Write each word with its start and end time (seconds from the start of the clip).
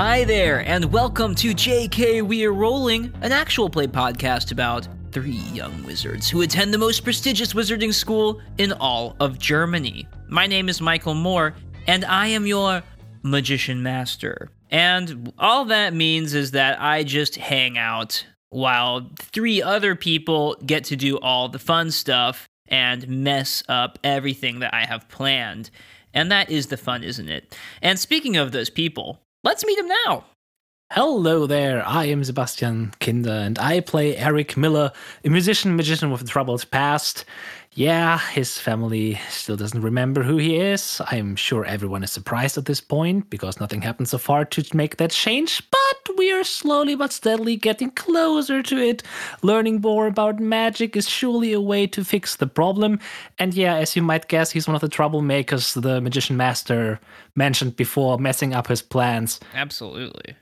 Hi 0.00 0.24
there, 0.24 0.66
and 0.66 0.86
welcome 0.86 1.34
to 1.34 1.50
JK 1.50 2.22
We're 2.22 2.52
Rolling, 2.52 3.12
an 3.20 3.32
actual 3.32 3.68
play 3.68 3.86
podcast 3.86 4.50
about 4.50 4.88
three 5.12 5.42
young 5.52 5.84
wizards 5.84 6.26
who 6.30 6.40
attend 6.40 6.72
the 6.72 6.78
most 6.78 7.04
prestigious 7.04 7.52
wizarding 7.52 7.92
school 7.92 8.40
in 8.56 8.72
all 8.72 9.14
of 9.20 9.38
Germany. 9.38 10.08
My 10.26 10.46
name 10.46 10.70
is 10.70 10.80
Michael 10.80 11.12
Moore, 11.12 11.54
and 11.86 12.06
I 12.06 12.28
am 12.28 12.46
your 12.46 12.82
magician 13.22 13.82
master. 13.82 14.48
And 14.70 15.34
all 15.38 15.66
that 15.66 15.92
means 15.92 16.32
is 16.32 16.52
that 16.52 16.80
I 16.80 17.02
just 17.02 17.36
hang 17.36 17.76
out 17.76 18.24
while 18.48 19.10
three 19.18 19.60
other 19.60 19.94
people 19.94 20.56
get 20.64 20.84
to 20.84 20.96
do 20.96 21.18
all 21.18 21.50
the 21.50 21.58
fun 21.58 21.90
stuff 21.90 22.48
and 22.68 23.06
mess 23.06 23.62
up 23.68 23.98
everything 24.02 24.60
that 24.60 24.72
I 24.72 24.86
have 24.86 25.10
planned. 25.10 25.68
And 26.14 26.32
that 26.32 26.48
is 26.48 26.68
the 26.68 26.78
fun, 26.78 27.04
isn't 27.04 27.28
it? 27.28 27.54
And 27.82 27.98
speaking 27.98 28.38
of 28.38 28.52
those 28.52 28.70
people, 28.70 29.20
let's 29.44 29.64
meet 29.64 29.78
him 29.78 29.88
now. 30.06 30.24
Hello 30.92 31.46
there, 31.46 31.86
I 31.86 32.06
am 32.06 32.24
Sebastian 32.24 32.92
Kinder 32.98 33.30
and 33.30 33.60
I 33.60 33.78
play 33.78 34.16
Eric 34.16 34.56
Miller, 34.56 34.90
a 35.24 35.28
musician 35.28 35.76
magician 35.76 36.10
with 36.10 36.22
a 36.22 36.24
troubled 36.24 36.68
past. 36.72 37.24
Yeah, 37.80 38.18
his 38.18 38.58
family 38.58 39.18
still 39.30 39.56
doesn't 39.56 39.80
remember 39.80 40.22
who 40.22 40.36
he 40.36 40.56
is. 40.56 41.00
I'm 41.10 41.34
sure 41.34 41.64
everyone 41.64 42.04
is 42.04 42.12
surprised 42.12 42.58
at 42.58 42.66
this 42.66 42.78
point 42.78 43.30
because 43.30 43.58
nothing 43.58 43.80
happened 43.80 44.06
so 44.10 44.18
far 44.18 44.44
to 44.44 44.76
make 44.76 44.98
that 44.98 45.12
change, 45.12 45.62
but 45.70 46.18
we 46.18 46.30
are 46.30 46.44
slowly 46.44 46.94
but 46.94 47.10
steadily 47.10 47.56
getting 47.56 47.90
closer 47.92 48.62
to 48.62 48.76
it. 48.76 49.02
Learning 49.40 49.80
more 49.80 50.06
about 50.06 50.40
magic 50.40 50.94
is 50.94 51.08
surely 51.08 51.54
a 51.54 51.60
way 51.62 51.86
to 51.86 52.04
fix 52.04 52.36
the 52.36 52.46
problem. 52.46 53.00
And 53.38 53.54
yeah, 53.54 53.76
as 53.76 53.96
you 53.96 54.02
might 54.02 54.28
guess, 54.28 54.50
he's 54.50 54.68
one 54.68 54.74
of 54.74 54.82
the 54.82 54.88
troublemakers 54.90 55.80
the 55.80 56.02
magician 56.02 56.36
master 56.36 57.00
mentioned 57.34 57.76
before, 57.76 58.18
messing 58.18 58.52
up 58.52 58.66
his 58.66 58.82
plans. 58.82 59.40
Absolutely. 59.54 60.36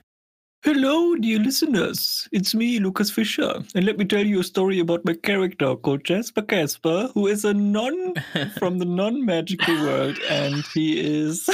Hello, 0.61 1.15
dear 1.15 1.39
listeners. 1.39 2.27
It's 2.33 2.53
me, 2.53 2.79
Lucas 2.79 3.09
Fischer. 3.09 3.63
And 3.75 3.85
let 3.85 3.97
me 3.97 4.03
tell 4.03 4.25
you 4.25 4.41
a 4.41 4.43
story 4.43 4.79
about 4.79 5.05
my 5.05 5.13
character 5.13 5.73
called 5.77 6.03
Jasper 6.03 6.41
Casper, 6.41 7.09
who 7.13 7.27
is 7.27 7.45
a 7.45 7.53
non 7.53 8.13
from 8.59 8.77
the 8.77 8.83
non 8.83 9.23
magical 9.23 9.73
world. 9.75 10.19
And 10.29 10.65
he 10.73 10.99
is. 10.99 11.45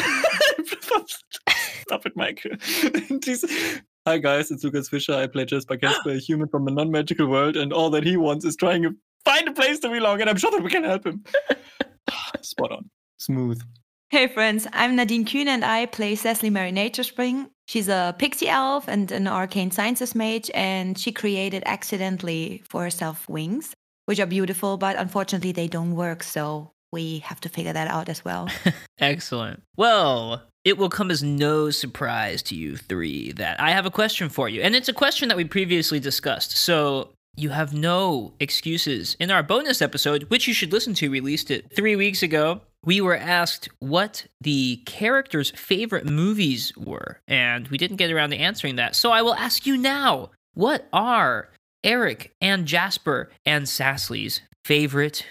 Stop 1.84 2.08
it, 2.08 2.14
Mike. 2.16 2.44
Hi, 4.08 4.18
guys. 4.18 4.50
It's 4.50 4.64
Lucas 4.64 4.90
Fischer. 4.90 5.14
I 5.14 5.28
play 5.28 5.46
Jasper 5.46 5.78
Casper, 5.78 6.10
a 6.10 6.18
human 6.18 6.48
from 6.48 6.66
the 6.66 6.72
non 6.72 6.90
magical 6.90 7.28
world. 7.28 7.58
And 7.58 7.72
all 7.72 7.92
that 7.92 8.04
he 8.04 8.18
wants 8.18 8.44
is 8.44 8.56
trying 8.56 8.82
to 8.82 8.96
find 9.24 9.48
a 9.48 9.54
place 9.54 9.78
to 9.82 9.90
belong. 9.90 10.20
And 10.22 10.32
I'm 10.32 10.38
sure 10.38 10.50
that 10.50 10.64
we 10.64 10.72
can 10.72 10.84
help 10.84 11.06
him. 11.06 11.24
Spot 12.42 12.72
on. 12.72 12.90
Smooth. 13.20 13.62
Hey 14.10 14.28
friends, 14.28 14.68
I'm 14.72 14.96
Nadine 14.96 15.26
Kuhn 15.26 15.48
and 15.48 15.64
I 15.64 15.86
play 15.88 16.16
Cecily 16.16 16.50
Mary 16.50 16.72
Naturespring. 16.72 17.50
She's 17.68 17.88
a 17.88 18.16
pixie 18.18 18.48
elf 18.48 18.88
and 18.88 19.12
an 19.12 19.28
arcane 19.28 19.72
sciences 19.72 20.14
mage, 20.14 20.52
and 20.54 20.98
she 20.98 21.12
created 21.12 21.64
accidentally 21.66 22.64
for 22.70 22.84
herself 22.84 23.28
wings, 23.28 23.74
which 24.06 24.20
are 24.20 24.28
beautiful, 24.28 24.78
but 24.78 24.96
unfortunately 24.98 25.52
they 25.52 25.68
don't 25.68 25.96
work, 25.96 26.22
so 26.22 26.72
we 26.92 27.20
have 27.20 27.42
to 27.42 27.50
figure 27.50 27.74
that 27.74 27.88
out 27.88 28.08
as 28.08 28.24
well. 28.24 28.50
Excellent. 29.00 29.64
Well, 29.76 30.44
it 30.64 30.78
will 30.78 30.90
come 30.90 31.12
as 31.12 31.22
no 31.22 31.70
surprise 31.70 32.42
to 32.44 32.56
you 32.56 32.78
three 32.78 33.32
that 33.34 33.60
I 33.60 33.72
have 33.72 33.86
a 33.86 33.92
question 33.92 34.30
for 34.30 34.48
you. 34.48 34.62
And 34.62 34.76
it's 34.76 34.90
a 34.90 34.94
question 34.94 35.28
that 35.28 35.38
we 35.38 35.46
previously 35.46 36.00
discussed. 36.00 36.58
So 36.58 37.10
you 37.36 37.50
have 37.50 37.74
no 37.74 38.34
excuses. 38.40 39.16
In 39.20 39.30
our 39.30 39.44
bonus 39.44 39.82
episode, 39.82 40.24
which 40.24 40.48
you 40.48 40.54
should 40.54 40.72
listen 40.72 40.94
to, 40.96 41.10
released 41.10 41.52
it 41.52 41.72
three 41.76 41.96
weeks 41.96 42.24
ago, 42.24 42.62
we 42.86 43.02
were 43.02 43.18
asked 43.18 43.68
what 43.80 44.28
the 44.40 44.78
characters' 44.86 45.52
favorite 45.52 46.06
movies 46.06 46.72
were, 46.78 47.20
and 47.28 47.68
we 47.68 47.78
didn't 47.78 47.98
get 47.98 48.12
around 48.12 48.30
to 48.30 48.38
answering 48.38 48.76
that. 48.78 48.96
So 48.96 49.12
I 49.12 49.22
will 49.22 49.36
ask 49.36 49.66
you 49.66 49.76
now 49.78 50.30
what 50.54 50.88
are 50.94 51.50
Eric 51.84 52.32
and 52.40 52.66
Jasper 52.66 53.30
and 53.46 53.68
Cecily's 53.68 54.42
favorite 54.64 55.26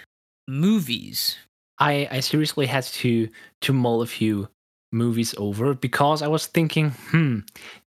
movies? 0.46 1.36
I, 1.78 2.08
I 2.10 2.20
seriously 2.20 2.66
had 2.66 2.84
to 2.84 3.28
to 3.62 3.72
mull 3.72 4.02
a 4.02 4.06
few 4.06 4.48
movies 4.92 5.34
over 5.38 5.74
because 5.74 6.22
I 6.22 6.28
was 6.28 6.46
thinking, 6.46 6.90
hmm, 6.90 7.40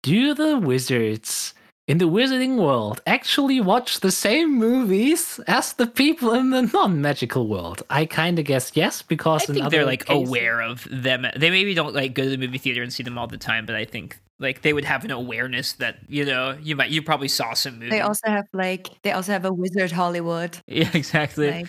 do 0.02 0.34
the 0.34 0.58
wizards 0.58 1.54
in 1.86 1.98
the 1.98 2.06
wizarding 2.06 2.56
world 2.56 3.00
actually 3.06 3.60
watch 3.60 4.00
the 4.00 4.10
same 4.10 4.54
movies 4.54 5.38
as 5.46 5.74
the 5.74 5.86
people 5.86 6.32
in 6.32 6.50
the 6.50 6.62
non-magical 6.62 7.46
world? 7.46 7.82
I 7.90 8.06
kind 8.06 8.38
of 8.38 8.44
guess 8.44 8.72
yes 8.74 9.02
because 9.02 9.48
I 9.48 9.52
think 9.52 9.70
they're 9.70 9.84
like 9.84 10.06
cases... 10.06 10.28
aware 10.28 10.60
of 10.60 10.86
them. 10.90 11.26
They 11.36 11.50
maybe 11.50 11.74
don't 11.74 11.94
like 11.94 12.14
go 12.14 12.24
to 12.24 12.30
the 12.30 12.38
movie 12.38 12.58
theater 12.58 12.82
and 12.82 12.92
see 12.92 13.02
them 13.02 13.18
all 13.18 13.26
the 13.26 13.36
time, 13.36 13.66
but 13.66 13.74
I 13.74 13.84
think 13.84 14.18
like 14.40 14.62
they 14.62 14.72
would 14.72 14.84
have 14.84 15.04
an 15.04 15.10
awareness 15.10 15.74
that 15.74 15.98
you 16.08 16.24
know 16.24 16.56
you 16.60 16.74
might 16.74 16.90
you 16.90 17.02
probably 17.02 17.28
saw 17.28 17.54
some 17.54 17.74
movies. 17.74 17.90
They 17.90 18.00
also 18.00 18.28
have 18.28 18.46
like 18.52 18.88
they 19.02 19.12
also 19.12 19.32
have 19.32 19.44
a 19.44 19.52
wizard 19.52 19.92
Hollywood. 19.92 20.58
Yeah, 20.66 20.90
exactly. 20.92 21.50
Like... 21.50 21.68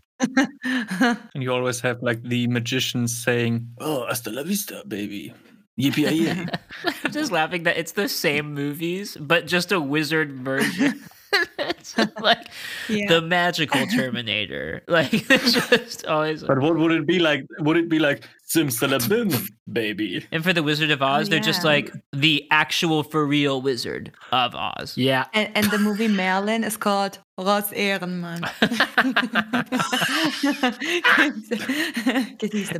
and 0.64 1.44
you 1.44 1.52
always 1.54 1.80
have 1.81 2.02
like 2.02 2.24
the 2.24 2.48
magicians 2.48 3.24
saying, 3.24 3.68
"Oh, 3.80 4.06
hasta 4.08 4.31
la 4.31 4.44
vista, 4.44 4.84
baby." 4.88 5.34
Yippee! 5.80 6.58
I'm 7.03 7.12
just 7.12 7.31
laughing 7.31 7.63
that 7.63 7.78
it's 7.78 7.94
the 7.94 8.08
same 8.08 8.53
movies, 8.53 9.18
but 9.19 9.46
just 9.46 9.72
a 9.72 9.80
wizard 9.80 10.31
version. 10.31 11.03
it's 11.59 11.97
like 12.22 12.47
yeah. 12.88 13.08
the 13.08 13.22
magical 13.22 13.86
Terminator. 13.88 14.84
Like 14.96 15.30
it's 15.30 15.53
just 15.53 16.06
always. 16.06 16.44
But 16.44 16.59
what 16.59 16.78
would 16.78 16.91
it 16.91 17.06
be 17.06 17.19
like? 17.19 17.46
Would 17.59 17.75
it 17.75 17.90
be 17.90 18.00
like 18.00 18.28
Simsalabim, 18.47 19.50
baby? 19.72 20.25
And 20.31 20.44
for 20.44 20.53
the 20.53 20.63
Wizard 20.63 20.91
of 20.91 21.02
Oz, 21.02 21.28
yeah. 21.28 21.31
they're 21.31 21.40
just 21.44 21.63
like 21.63 21.92
the 22.13 22.47
actual 22.52 23.03
for 23.03 23.25
real 23.25 23.62
Wizard 23.62 24.12
of 24.31 24.56
Oz. 24.56 24.96
Yeah. 24.96 25.25
And, 25.34 25.50
and 25.56 25.66
the 25.72 25.80
movie 25.80 26.07
Merlin 26.07 26.63
is 26.63 26.78
called 26.78 27.19
Ross 27.38 27.69
Ehrenmann. 27.73 28.44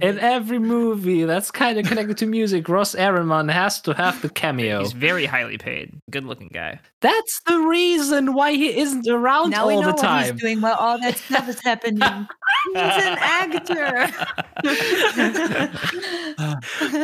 In 0.02 0.20
every 0.20 0.60
movie 0.60 1.26
that's 1.26 1.52
kind 1.52 1.78
of 1.78 1.86
connected 1.86 2.18
to 2.20 2.26
music, 2.26 2.70
Ross 2.70 2.96
Ehrenmann 2.96 3.52
has 3.52 3.82
to 3.82 3.94
have 3.94 4.22
the 4.22 4.30
cameo. 4.30 4.80
He's 4.80 4.94
very 4.94 5.26
highly 5.26 5.58
paid. 5.58 5.92
Good 6.10 6.24
looking 6.24 6.50
guy. 6.54 6.80
That's 7.02 7.42
the 7.46 7.60
reason 7.60 8.34
why 8.34 8.54
he 8.54 8.78
isn't 8.80 9.06
around 9.08 9.50
now 9.50 9.64
all 9.64 9.68
we 9.68 9.82
know 9.82 9.92
the 9.92 9.98
time. 9.98 10.24
What 10.24 10.34
he's 10.34 10.42
doing 10.42 10.62
while 10.62 10.76
all 10.76 11.00
that 11.02 11.18
stuff 11.18 11.50
is 11.50 11.62
happening. 11.62 12.00
he's 12.68 12.76
an 12.76 13.18
actor. 13.20 14.08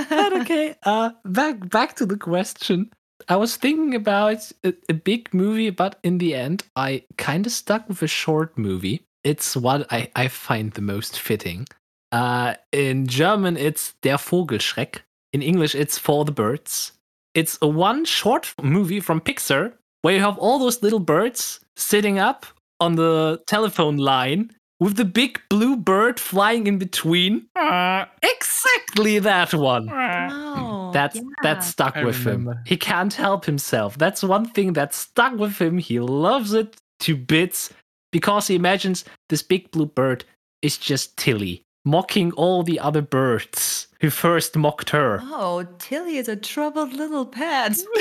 but 0.09 0.33
okay, 0.41 0.75
uh, 0.83 1.11
back 1.25 1.69
back 1.69 1.95
to 1.97 2.05
the 2.05 2.17
question. 2.17 2.89
I 3.27 3.35
was 3.35 3.55
thinking 3.55 3.95
about 3.95 4.51
a, 4.63 4.73
a 4.89 4.93
big 4.93 5.33
movie, 5.33 5.69
but 5.69 5.99
in 6.03 6.17
the 6.17 6.35
end, 6.35 6.63
I 6.75 7.03
kind 7.17 7.45
of 7.45 7.51
stuck 7.51 7.87
with 7.87 8.01
a 8.01 8.07
short 8.07 8.57
movie. 8.57 9.03
It's 9.23 9.55
what 9.55 9.91
I, 9.91 10.09
I 10.15 10.27
find 10.27 10.71
the 10.71 10.81
most 10.81 11.19
fitting. 11.19 11.67
Uh, 12.11 12.55
in 12.71 13.07
German, 13.07 13.57
it's 13.57 13.93
Der 14.01 14.17
Vogelschreck. 14.17 14.99
In 15.33 15.41
English, 15.41 15.75
it's 15.75 15.97
For 15.97 16.25
the 16.25 16.31
Birds. 16.31 16.91
It's 17.33 17.57
a 17.61 17.67
one 17.67 18.03
short 18.03 18.53
movie 18.61 18.99
from 18.99 19.21
Pixar 19.21 19.73
where 20.01 20.15
you 20.15 20.19
have 20.21 20.37
all 20.37 20.59
those 20.59 20.83
little 20.83 20.99
birds 20.99 21.61
sitting 21.77 22.19
up 22.19 22.45
on 22.79 22.95
the 22.95 23.41
telephone 23.47 23.97
line 23.97 24.51
with 24.81 24.97
the 24.97 25.05
big 25.05 25.39
blue 25.47 25.77
bird 25.77 26.19
flying 26.19 26.65
in 26.65 26.79
between. 26.79 27.45
Uh, 27.55 28.05
exactly 28.23 29.19
that 29.19 29.53
one. 29.53 29.87
Oh, 29.91 30.89
that's 30.91 31.15
yeah. 31.15 31.21
that 31.43 31.63
stuck 31.63 31.95
I 31.95 32.03
with 32.03 32.25
remember. 32.25 32.53
him. 32.53 32.63
He 32.65 32.75
can't 32.75 33.13
help 33.13 33.45
himself. 33.45 33.97
That's 33.97 34.23
one 34.23 34.45
thing 34.45 34.73
that 34.73 34.93
stuck 34.93 35.37
with 35.37 35.61
him. 35.61 35.77
He 35.77 35.99
loves 35.99 36.53
it 36.53 36.77
to 37.01 37.15
bits 37.15 37.71
because 38.11 38.47
he 38.47 38.55
imagines 38.55 39.05
this 39.29 39.43
big 39.43 39.69
blue 39.71 39.85
bird 39.85 40.25
is 40.63 40.77
just 40.77 41.15
Tilly, 41.15 41.63
mocking 41.83 42.31
all 42.33 42.63
the 42.63 42.79
other 42.79 43.01
birds 43.01 43.87
who 44.01 44.09
first 44.09 44.55
mocked 44.55 44.89
her. 44.89 45.19
Oh, 45.21 45.65
Tilly 45.77 46.17
is 46.17 46.27
a 46.27 46.35
troubled 46.35 46.93
little 46.93 47.25
pet. 47.25 47.77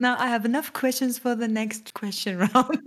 now 0.00 0.16
I 0.18 0.26
have 0.28 0.44
enough 0.44 0.72
questions 0.72 1.16
for 1.18 1.36
the 1.36 1.46
next 1.46 1.94
question 1.94 2.38
round. 2.38 2.80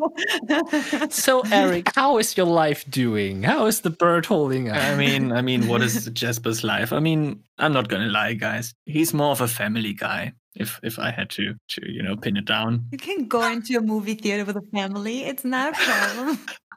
so, 1.14 1.44
Eric, 1.52 1.92
how 1.96 2.18
is 2.18 2.36
your 2.36 2.46
life 2.46 2.84
doing? 2.90 3.44
How 3.44 3.68
is 3.68 3.82
the 3.82 3.90
bird 3.90 4.26
holding 4.26 4.70
up? 4.70 4.78
I 4.78 4.96
mean, 4.96 5.32
I 5.32 5.42
mean, 5.42 5.68
what 5.68 5.82
is 5.82 6.10
Jasper's 6.14 6.64
life? 6.64 6.92
I 6.92 7.00
mean, 7.00 7.42
I'm 7.58 7.72
not 7.72 7.88
gonna 7.88 8.10
lie, 8.10 8.34
guys. 8.34 8.74
He's 8.86 9.14
more 9.14 9.32
of 9.32 9.40
a 9.40 9.48
family 9.48 9.94
guy. 9.94 10.34
If 10.56 10.82
if 10.84 11.00
I 11.00 11.12
had 11.12 11.30
to 11.32 11.56
to 11.70 11.90
you 11.90 12.04
know 12.04 12.18
pin 12.18 12.36
it 12.36 12.44
down, 12.44 12.86
you 12.92 12.98
can 12.98 13.30
go 13.30 13.50
into 13.50 13.78
a 13.78 13.82
movie 13.82 14.16
theater 14.16 14.44
with 14.44 14.58
a 14.58 14.68
family. 14.74 15.24
It's 15.24 15.46
not 15.46 15.74
a 15.74 15.78
problem 15.78 16.40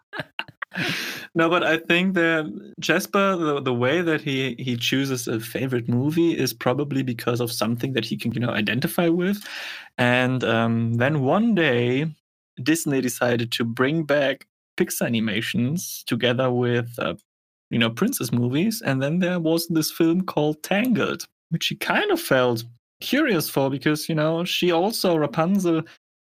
no, 1.35 1.49
but 1.49 1.63
I 1.63 1.79
think 1.79 2.15
that 2.15 2.73
Jasper, 2.81 3.37
the, 3.37 3.61
the 3.61 3.75
way 3.75 4.03
that 4.03 4.21
he 4.21 4.55
he 4.59 4.77
chooses 4.77 5.29
a 5.29 5.41
favorite 5.41 5.89
movie 5.89 6.37
is 6.37 6.53
probably 6.53 7.03
because 7.03 7.41
of 7.41 7.53
something 7.53 7.93
that 7.93 8.05
he 8.05 8.17
can 8.17 8.33
you 8.33 8.41
know 8.41 8.51
identify 8.51 9.09
with, 9.09 9.45
and 9.99 10.43
um, 10.45 10.95
then 10.95 11.23
one 11.23 11.55
day 11.55 12.15
Disney 12.63 13.01
decided 13.01 13.53
to 13.53 13.65
bring 13.65 14.05
back 14.05 14.47
Pixar 14.77 15.07
animations 15.07 16.05
together 16.07 16.51
with 16.51 16.91
uh, 16.99 17.15
you 17.71 17.79
know 17.79 17.91
princess 17.91 18.33
movies, 18.33 18.83
and 18.83 19.03
then 19.03 19.19
there 19.19 19.41
was 19.41 19.67
this 19.69 19.91
film 19.91 20.23
called 20.23 20.63
Tangled, 20.63 21.27
which 21.51 21.67
he 21.69 21.77
kind 21.77 22.11
of 22.11 22.21
felt 22.21 22.65
curious 23.01 23.51
for 23.51 23.71
because 23.71 24.09
you 24.09 24.15
know 24.15 24.45
she 24.45 24.71
also 24.73 25.17
Rapunzel 25.17 25.83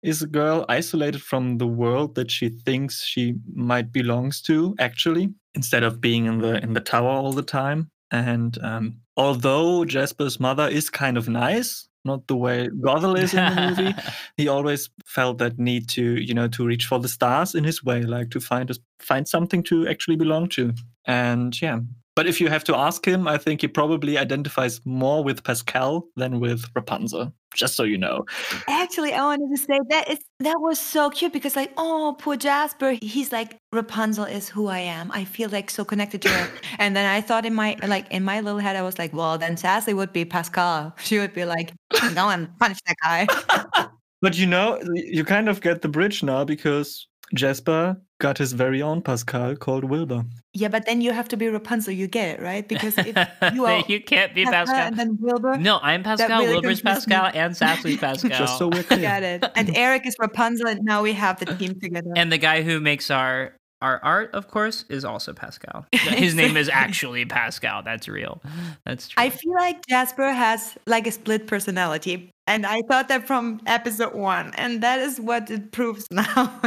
is 0.03 0.23
a 0.23 0.27
girl 0.27 0.65
isolated 0.69 1.23
from 1.23 1.59
the 1.59 1.67
world 1.67 2.15
that 2.15 2.31
she 2.31 2.49
thinks 2.49 3.05
she 3.05 3.35
might 3.55 3.93
belongs 3.93 4.41
to 4.43 4.75
actually 4.79 5.29
instead 5.55 5.83
of 5.83 6.00
being 6.00 6.27
in 6.27 6.39
the 6.39 6.62
in 6.62 6.75
the 6.75 6.81
tower 6.81 7.11
all 7.11 7.33
the 7.33 7.43
time. 7.43 7.91
And 8.11 8.56
um, 8.62 8.97
although 9.17 9.85
jasper's 9.85 10.41
mother 10.41 10.67
is 10.67 10.89
kind 10.89 11.19
of 11.19 11.29
nice 11.29 11.89
not 12.05 12.27
the 12.27 12.37
way 12.37 12.69
gothel 12.81 13.19
is 13.19 13.35
in 13.35 13.55
the 13.55 13.61
movie 13.69 13.95
he 14.39 14.49
always 14.49 14.89
felt 15.05 15.37
that 15.39 15.59
need 15.59 15.89
to 15.89 16.03
you 16.03 16.33
know 16.33 16.49
to 16.49 16.65
reach 16.65 16.87
for 16.87 16.99
the 16.99 17.09
stars 17.09 17.55
in 17.55 17.65
his 17.65 17.85
way 17.85 18.03
like 18.03 18.31
to 18.31 18.41
find 18.41 18.71
a, 18.71 18.75
find 19.00 19.29
something 19.29 19.62
to 19.62 19.87
actually 19.89 20.17
belong 20.17 20.49
to. 20.49 20.73
And 21.05 21.61
yeah 21.61 21.81
but 22.19 22.26
if 22.26 22.41
you 22.41 22.49
have 22.49 22.65
to 22.65 22.76
ask 22.76 23.06
him, 23.06 23.29
I 23.29 23.38
think 23.38 23.61
he 23.61 23.69
probably 23.69 24.19
identifies 24.19 24.85
more 24.85 25.23
with 25.23 25.44
Pascal 25.44 26.09
than 26.17 26.41
with 26.41 26.65
Rapunzel. 26.75 27.32
Just 27.55 27.76
so 27.76 27.85
you 27.85 27.97
know. 27.97 28.25
Actually, 28.67 29.12
I 29.12 29.23
wanted 29.23 29.56
to 29.56 29.56
say 29.56 29.79
that 29.91 30.11
is 30.11 30.19
that 30.41 30.61
was 30.61 30.81
so 30.81 31.11
cute 31.11 31.32
because 31.32 31.55
like, 31.55 31.73
oh, 31.76 32.17
poor 32.19 32.35
Jasper. 32.35 32.97
He's 33.00 33.31
like 33.31 33.59
Rapunzel 33.73 34.25
is 34.25 34.49
who 34.49 34.67
I 34.67 34.81
am. 34.81 35.12
I 35.12 35.26
feel 35.26 35.49
like 35.49 35.70
so 35.70 35.85
connected 35.85 36.20
to 36.23 36.29
her. 36.29 36.50
and 36.81 36.97
then 36.97 37.06
I 37.06 37.20
thought 37.20 37.47
in 37.47 37.55
my 37.55 37.76
like 37.87 38.11
in 38.11 38.25
my 38.25 38.41
little 38.41 38.59
head, 38.59 38.75
I 38.75 38.82
was 38.82 38.99
like, 38.99 39.12
well, 39.12 39.38
then 39.38 39.56
Sassy 39.56 39.94
would 39.94 40.12
be 40.12 40.25
Pascal. 40.25 40.97
She 41.09 41.21
would 41.21 41.35
be 41.35 41.44
like, 41.44 41.73
go 42.17 42.31
and 42.31 42.49
punch 42.59 42.81
that 42.88 42.97
guy. 43.00 43.87
but 44.23 44.37
you 44.37 44.47
know, 44.47 44.81
you 44.93 45.25
kind 45.25 45.49
of 45.49 45.61
get 45.61 45.82
the 45.82 45.88
bridge 45.88 46.25
now 46.25 46.43
because 46.43 47.06
Jasper 47.34 47.96
got 48.20 48.38
his 48.38 48.52
very 48.52 48.82
own 48.82 49.00
Pascal 49.02 49.54
called 49.56 49.84
Wilbur. 49.84 50.25
Yeah, 50.54 50.69
but 50.69 50.86
then 50.86 51.00
you 51.00 51.12
have 51.12 51.28
to 51.28 51.36
be 51.36 51.46
Rapunzel. 51.48 51.92
You 51.94 52.08
get 52.08 52.38
it, 52.38 52.42
right? 52.42 52.66
Because 52.66 52.96
if 52.98 53.16
you 53.54 53.64
are 53.66 53.82
you 53.86 54.02
can't 54.02 54.34
be 54.34 54.44
Pascal. 54.44 54.76
and 54.76 54.96
then 54.96 55.19
Wilbur. 55.20 55.56
No, 55.58 55.78
I'm 55.82 56.02
Pascal. 56.02 56.40
really 56.40 56.54
Wilbur's 56.54 56.80
Pascal, 56.80 57.30
me. 57.30 57.38
and 57.38 57.56
Sassy's 57.56 57.96
Pascal. 58.00 58.30
Just 58.30 58.58
so 58.58 58.69
we're 58.69 58.82
clear. 58.90 59.02
Got 59.02 59.22
it. 59.22 59.44
And 59.54 59.76
Eric 59.76 60.06
is 60.06 60.16
Rapunzel, 60.19 60.69
and 60.69 60.80
now 60.82 61.02
we 61.02 61.12
have 61.12 61.38
the 61.38 61.46
team 61.46 61.78
together. 61.80 62.10
and 62.16 62.32
the 62.32 62.38
guy 62.38 62.62
who 62.62 62.80
makes 62.80 63.10
our 63.10 63.54
our 63.80 64.00
art, 64.02 64.34
of 64.34 64.48
course, 64.48 64.84
is 64.88 65.04
also 65.04 65.32
Pascal. 65.32 65.86
His 65.92 66.34
name 66.34 66.56
is 66.56 66.69
actually 66.69 67.25
Pascal. 67.26 67.84
That's 67.84 68.08
real. 68.08 68.42
That's 68.84 69.06
true. 69.06 69.22
I 69.22 69.30
feel 69.30 69.54
like 69.54 69.86
Jasper 69.86 70.32
has 70.32 70.76
like 70.86 71.06
a 71.06 71.12
split 71.12 71.46
personality. 71.46 72.30
And 72.49 72.65
I 72.65 72.81
thought 72.89 73.09
that 73.09 73.27
from 73.27 73.61
episode 73.67 74.15
one. 74.15 74.55
And 74.55 74.83
that 74.83 75.00
is 75.00 75.21
what 75.21 75.50
it 75.50 75.71
proves 75.71 76.06
now. 76.11 76.61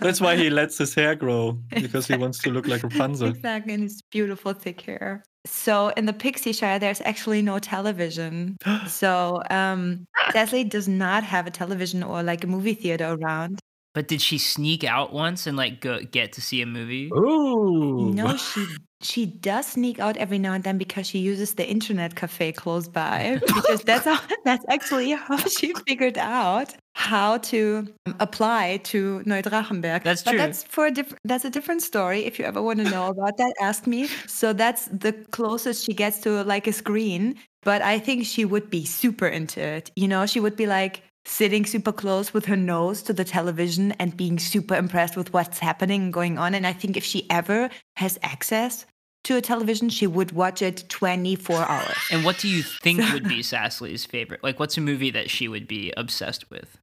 That's 0.00 0.20
why 0.20 0.36
he 0.36 0.50
lets 0.60 0.78
his 0.78 0.94
hair 0.94 1.14
grow 1.14 1.58
because 1.70 2.08
he 2.08 2.16
wants 2.16 2.38
to 2.40 2.50
look 2.50 2.66
like 2.66 2.82
Rapunzel. 2.82 3.28
Exactly. 3.28 3.74
And 3.74 3.84
his 3.84 4.02
beautiful 4.10 4.52
thick 4.52 4.80
hair. 4.80 5.22
So 5.46 5.90
in 5.90 6.06
the 6.06 6.12
Pixie 6.12 6.52
Shire, 6.52 6.80
there's 6.80 7.00
actually 7.02 7.40
no 7.40 7.60
television. 7.60 8.56
so 8.88 9.42
um, 9.48 10.06
Leslie 10.34 10.64
does 10.64 10.88
not 10.88 11.22
have 11.22 11.46
a 11.46 11.52
television 11.52 12.02
or 12.02 12.24
like 12.24 12.42
a 12.42 12.48
movie 12.48 12.74
theater 12.74 13.16
around. 13.16 13.60
But 13.96 14.08
did 14.08 14.20
she 14.20 14.36
sneak 14.36 14.84
out 14.84 15.14
once 15.14 15.46
and 15.46 15.56
like 15.56 15.80
go 15.80 16.00
get 16.02 16.34
to 16.34 16.42
see 16.42 16.60
a 16.60 16.66
movie? 16.66 17.08
Ooh. 17.14 18.12
No, 18.12 18.36
she 18.36 18.66
she 19.00 19.24
does 19.24 19.68
sneak 19.68 19.98
out 19.98 20.18
every 20.18 20.38
now 20.38 20.52
and 20.52 20.64
then 20.64 20.76
because 20.76 21.06
she 21.06 21.18
uses 21.18 21.54
the 21.54 21.66
internet 21.66 22.14
cafe 22.14 22.52
close 22.52 22.88
by. 22.88 23.40
Because 23.46 23.80
that's 23.84 24.04
how, 24.04 24.20
that's 24.44 24.66
actually 24.68 25.12
how 25.12 25.38
she 25.58 25.72
figured 25.88 26.18
out 26.18 26.74
how 26.94 27.38
to 27.38 27.88
um, 28.04 28.16
apply 28.20 28.80
to 28.84 29.22
Neudrachenberg. 29.24 30.02
That's 30.04 30.22
but 30.22 30.32
true. 30.32 30.40
that's 30.40 30.64
for 30.64 30.84
a 30.88 30.90
different. 30.90 31.20
That's 31.24 31.46
a 31.46 31.50
different 31.50 31.80
story. 31.80 32.26
If 32.26 32.38
you 32.38 32.44
ever 32.44 32.60
want 32.60 32.80
to 32.80 32.90
know 32.90 33.06
about 33.06 33.38
that, 33.38 33.54
ask 33.62 33.86
me. 33.86 34.08
So 34.26 34.52
that's 34.52 34.88
the 34.88 35.14
closest 35.30 35.86
she 35.86 35.94
gets 35.94 36.18
to 36.20 36.44
like 36.44 36.66
a 36.66 36.72
screen. 36.74 37.36
But 37.62 37.80
I 37.80 37.98
think 37.98 38.26
she 38.26 38.44
would 38.44 38.68
be 38.68 38.84
super 38.84 39.26
into 39.26 39.62
it. 39.62 39.90
You 39.96 40.06
know, 40.06 40.26
she 40.26 40.38
would 40.38 40.54
be 40.54 40.66
like 40.66 41.02
sitting 41.26 41.66
super 41.66 41.92
close 41.92 42.32
with 42.32 42.46
her 42.46 42.56
nose 42.56 43.02
to 43.02 43.12
the 43.12 43.24
television 43.24 43.92
and 43.92 44.16
being 44.16 44.38
super 44.38 44.74
impressed 44.76 45.16
with 45.16 45.32
what's 45.32 45.58
happening 45.58 46.04
and 46.04 46.12
going 46.12 46.38
on. 46.38 46.54
And 46.54 46.66
I 46.66 46.72
think 46.72 46.96
if 46.96 47.04
she 47.04 47.28
ever 47.30 47.68
has 47.96 48.18
access 48.22 48.86
to 49.24 49.36
a 49.36 49.40
television, 49.40 49.88
she 49.88 50.06
would 50.06 50.32
watch 50.32 50.62
it 50.62 50.84
24 50.88 51.56
hours. 51.56 51.96
And 52.12 52.24
what 52.24 52.38
do 52.38 52.48
you 52.48 52.62
think 52.62 53.00
would 53.12 53.28
be 53.28 53.40
Sassly's 53.42 54.06
favorite? 54.06 54.42
Like, 54.44 54.60
what's 54.60 54.78
a 54.78 54.80
movie 54.80 55.10
that 55.10 55.28
she 55.28 55.48
would 55.48 55.66
be 55.66 55.92
obsessed 55.96 56.48
with? 56.48 56.78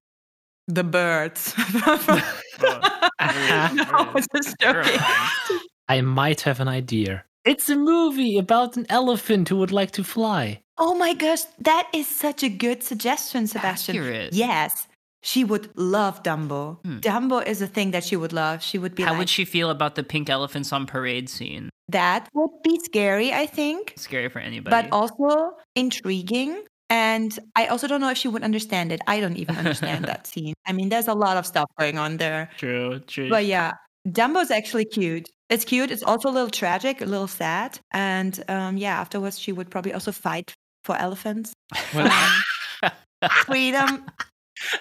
The 0.67 0.83
birds. 0.83 1.53
Oh, 3.19 3.69
no, 3.73 4.11
it's 4.15 4.27
a 4.35 4.43
story. 4.43 4.83
terrifying. 4.83 5.59
I 5.87 6.01
might 6.01 6.41
have 6.41 6.59
an 6.59 6.67
idea. 6.67 7.23
It's 7.45 7.69
a 7.69 7.75
movie 7.75 8.37
about 8.37 8.77
an 8.77 8.85
elephant 8.89 9.49
who 9.49 9.57
would 9.57 9.71
like 9.71 9.91
to 9.91 10.03
fly. 10.03 10.61
Oh 10.77 10.95
my 10.95 11.13
gosh, 11.13 11.41
that 11.59 11.87
is 11.93 12.07
such 12.07 12.41
a 12.43 12.49
good 12.49 12.83
suggestion, 12.83 13.47
Sebastian. 13.47 13.97
Accurate. 13.97 14.33
Yes. 14.33 14.87
She 15.21 15.43
would 15.43 15.69
love 15.77 16.21
Dumbo. 16.23 16.79
Hmm. 16.83 16.97
Dumbo 16.99 17.45
is 17.45 17.61
a 17.61 17.67
thing 17.67 17.91
that 17.91 18.03
she 18.03 18.15
would 18.15 18.33
love. 18.33 18.61
She 18.61 18.77
would 18.77 18.95
be 18.95 19.03
How 19.03 19.11
like, 19.11 19.19
would 19.19 19.29
she 19.29 19.45
feel 19.45 19.69
about 19.69 19.95
the 19.95 20.03
pink 20.03 20.29
elephants 20.29 20.73
on 20.73 20.85
parade 20.85 21.29
scene? 21.29 21.69
that 21.89 22.27
would 22.33 22.49
be 22.63 22.79
scary, 22.83 23.31
I 23.33 23.45
think. 23.45 23.93
Scary 23.97 24.29
for 24.29 24.39
anybody. 24.39 24.71
but 24.75 24.91
also 24.91 25.51
intriguing. 25.75 26.63
And 26.89 27.37
I 27.55 27.67
also 27.67 27.87
don't 27.87 28.01
know 28.01 28.09
if 28.09 28.17
she 28.17 28.27
would 28.27 28.43
understand 28.43 28.91
it. 28.91 29.01
I 29.07 29.19
don't 29.19 29.35
even 29.37 29.55
understand 29.57 30.05
that 30.11 30.25
scene. 30.27 30.53
I 30.65 30.71
mean, 30.73 30.89
there's 30.89 31.07
a 31.07 31.13
lot 31.13 31.37
of 31.37 31.45
stuff 31.45 31.67
going 31.79 31.97
on 31.97 32.17
there. 32.17 32.49
true, 32.57 32.99
true. 33.07 33.29
But 33.29 33.45
yeah, 33.45 33.73
Dumbo's 34.07 34.51
actually 34.51 34.85
cute. 34.85 35.29
It's 35.49 35.65
cute. 35.65 35.91
It's 35.91 36.03
also 36.03 36.29
a 36.29 36.31
little 36.33 36.49
tragic, 36.49 37.01
a 37.01 37.05
little 37.05 37.27
sad. 37.27 37.79
And 37.91 38.43
um, 38.49 38.77
yeah, 38.77 38.99
afterwards, 38.99 39.39
she 39.39 39.51
would 39.51 39.69
probably 39.69 39.93
also 39.93 40.11
fight 40.11 40.53
for 40.83 40.95
elephants. 40.97 41.53
Well, 41.93 42.11
Um, 42.81 43.29
freedom. 43.45 44.05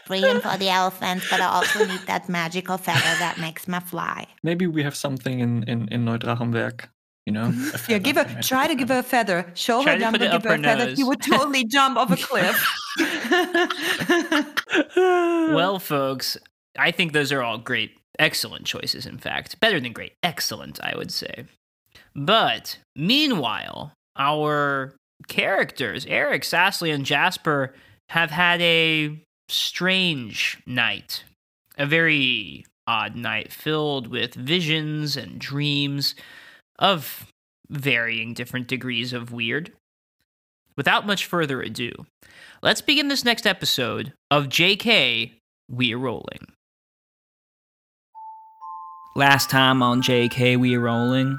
Freedom 0.06 0.40
for 0.40 0.56
the 0.58 0.68
elephants, 0.68 1.28
but 1.28 1.40
I 1.40 1.46
also 1.46 1.84
need 1.84 2.00
that 2.06 2.28
magical 2.28 2.76
feather 2.78 3.00
that 3.18 3.38
makes 3.40 3.66
me 3.66 3.80
fly. 3.80 4.26
maybe 4.44 4.66
we 4.66 4.82
have 4.84 4.94
something 4.94 5.40
in, 5.40 5.64
in, 5.64 5.88
in 5.88 6.04
Neudrachenberg, 6.04 6.82
you 7.26 7.32
know? 7.32 7.46
a 7.74 7.80
Yeah, 7.88 7.98
give 7.98 8.16
her. 8.16 8.22
magical 8.24 8.42
Try 8.42 8.66
to 8.68 8.74
give 8.76 8.90
her 8.90 8.98
a 8.98 9.02
feather. 9.02 9.50
Show 9.54 9.82
Try 9.82 9.94
her 9.94 9.98
to 9.98 10.04
Dumbo. 10.04 10.14
it 10.22 10.22
up 10.30 10.42
Give 10.42 10.50
her 10.50 10.54
a 10.54 10.58
her 10.58 10.62
feather. 10.62 10.96
She 10.96 11.02
would 11.02 11.20
totally 11.22 11.64
jump 11.64 11.96
off 11.96 12.12
a 12.12 12.16
cliff. 12.28 12.56
well, 14.96 15.78
folks, 15.78 16.36
I 16.78 16.90
think 16.90 17.12
those 17.12 17.32
are 17.32 17.42
all 17.42 17.58
great, 17.58 17.92
excellent 18.22 18.64
choices, 18.64 19.04
in 19.04 19.18
fact. 19.18 19.60
Better 19.60 19.80
than 19.80 19.92
great, 19.92 20.14
excellent, 20.22 20.80
I 20.82 20.96
would 20.96 21.10
say. 21.10 21.44
But 22.14 22.78
meanwhile, 22.96 23.92
our 24.16 24.94
characters, 25.28 26.06
Eric, 26.06 26.42
Sassly, 26.42 26.94
and 26.94 27.04
Jasper, 27.04 27.74
have 28.10 28.30
had 28.30 28.60
a 28.62 29.18
strange 29.48 30.58
night. 30.66 31.24
A 31.76 31.86
very 31.86 32.64
odd 32.86 33.16
night 33.16 33.52
filled 33.52 34.06
with 34.06 34.34
visions 34.34 35.16
and 35.16 35.38
dreams 35.38 36.14
of 36.78 37.26
varying 37.68 38.34
different 38.34 38.68
degrees 38.68 39.12
of 39.12 39.32
weird. 39.32 39.72
Without 40.76 41.06
much 41.06 41.26
further 41.26 41.60
ado, 41.60 41.92
let's 42.62 42.80
begin 42.80 43.08
this 43.08 43.24
next 43.24 43.46
episode 43.46 44.12
of 44.30 44.48
JK 44.48 45.32
We're 45.70 45.98
Rolling. 45.98 46.52
Last 49.14 49.50
time 49.50 49.82
on 49.82 50.00
JK 50.00 50.56
We're 50.56 50.80
Rolling. 50.80 51.38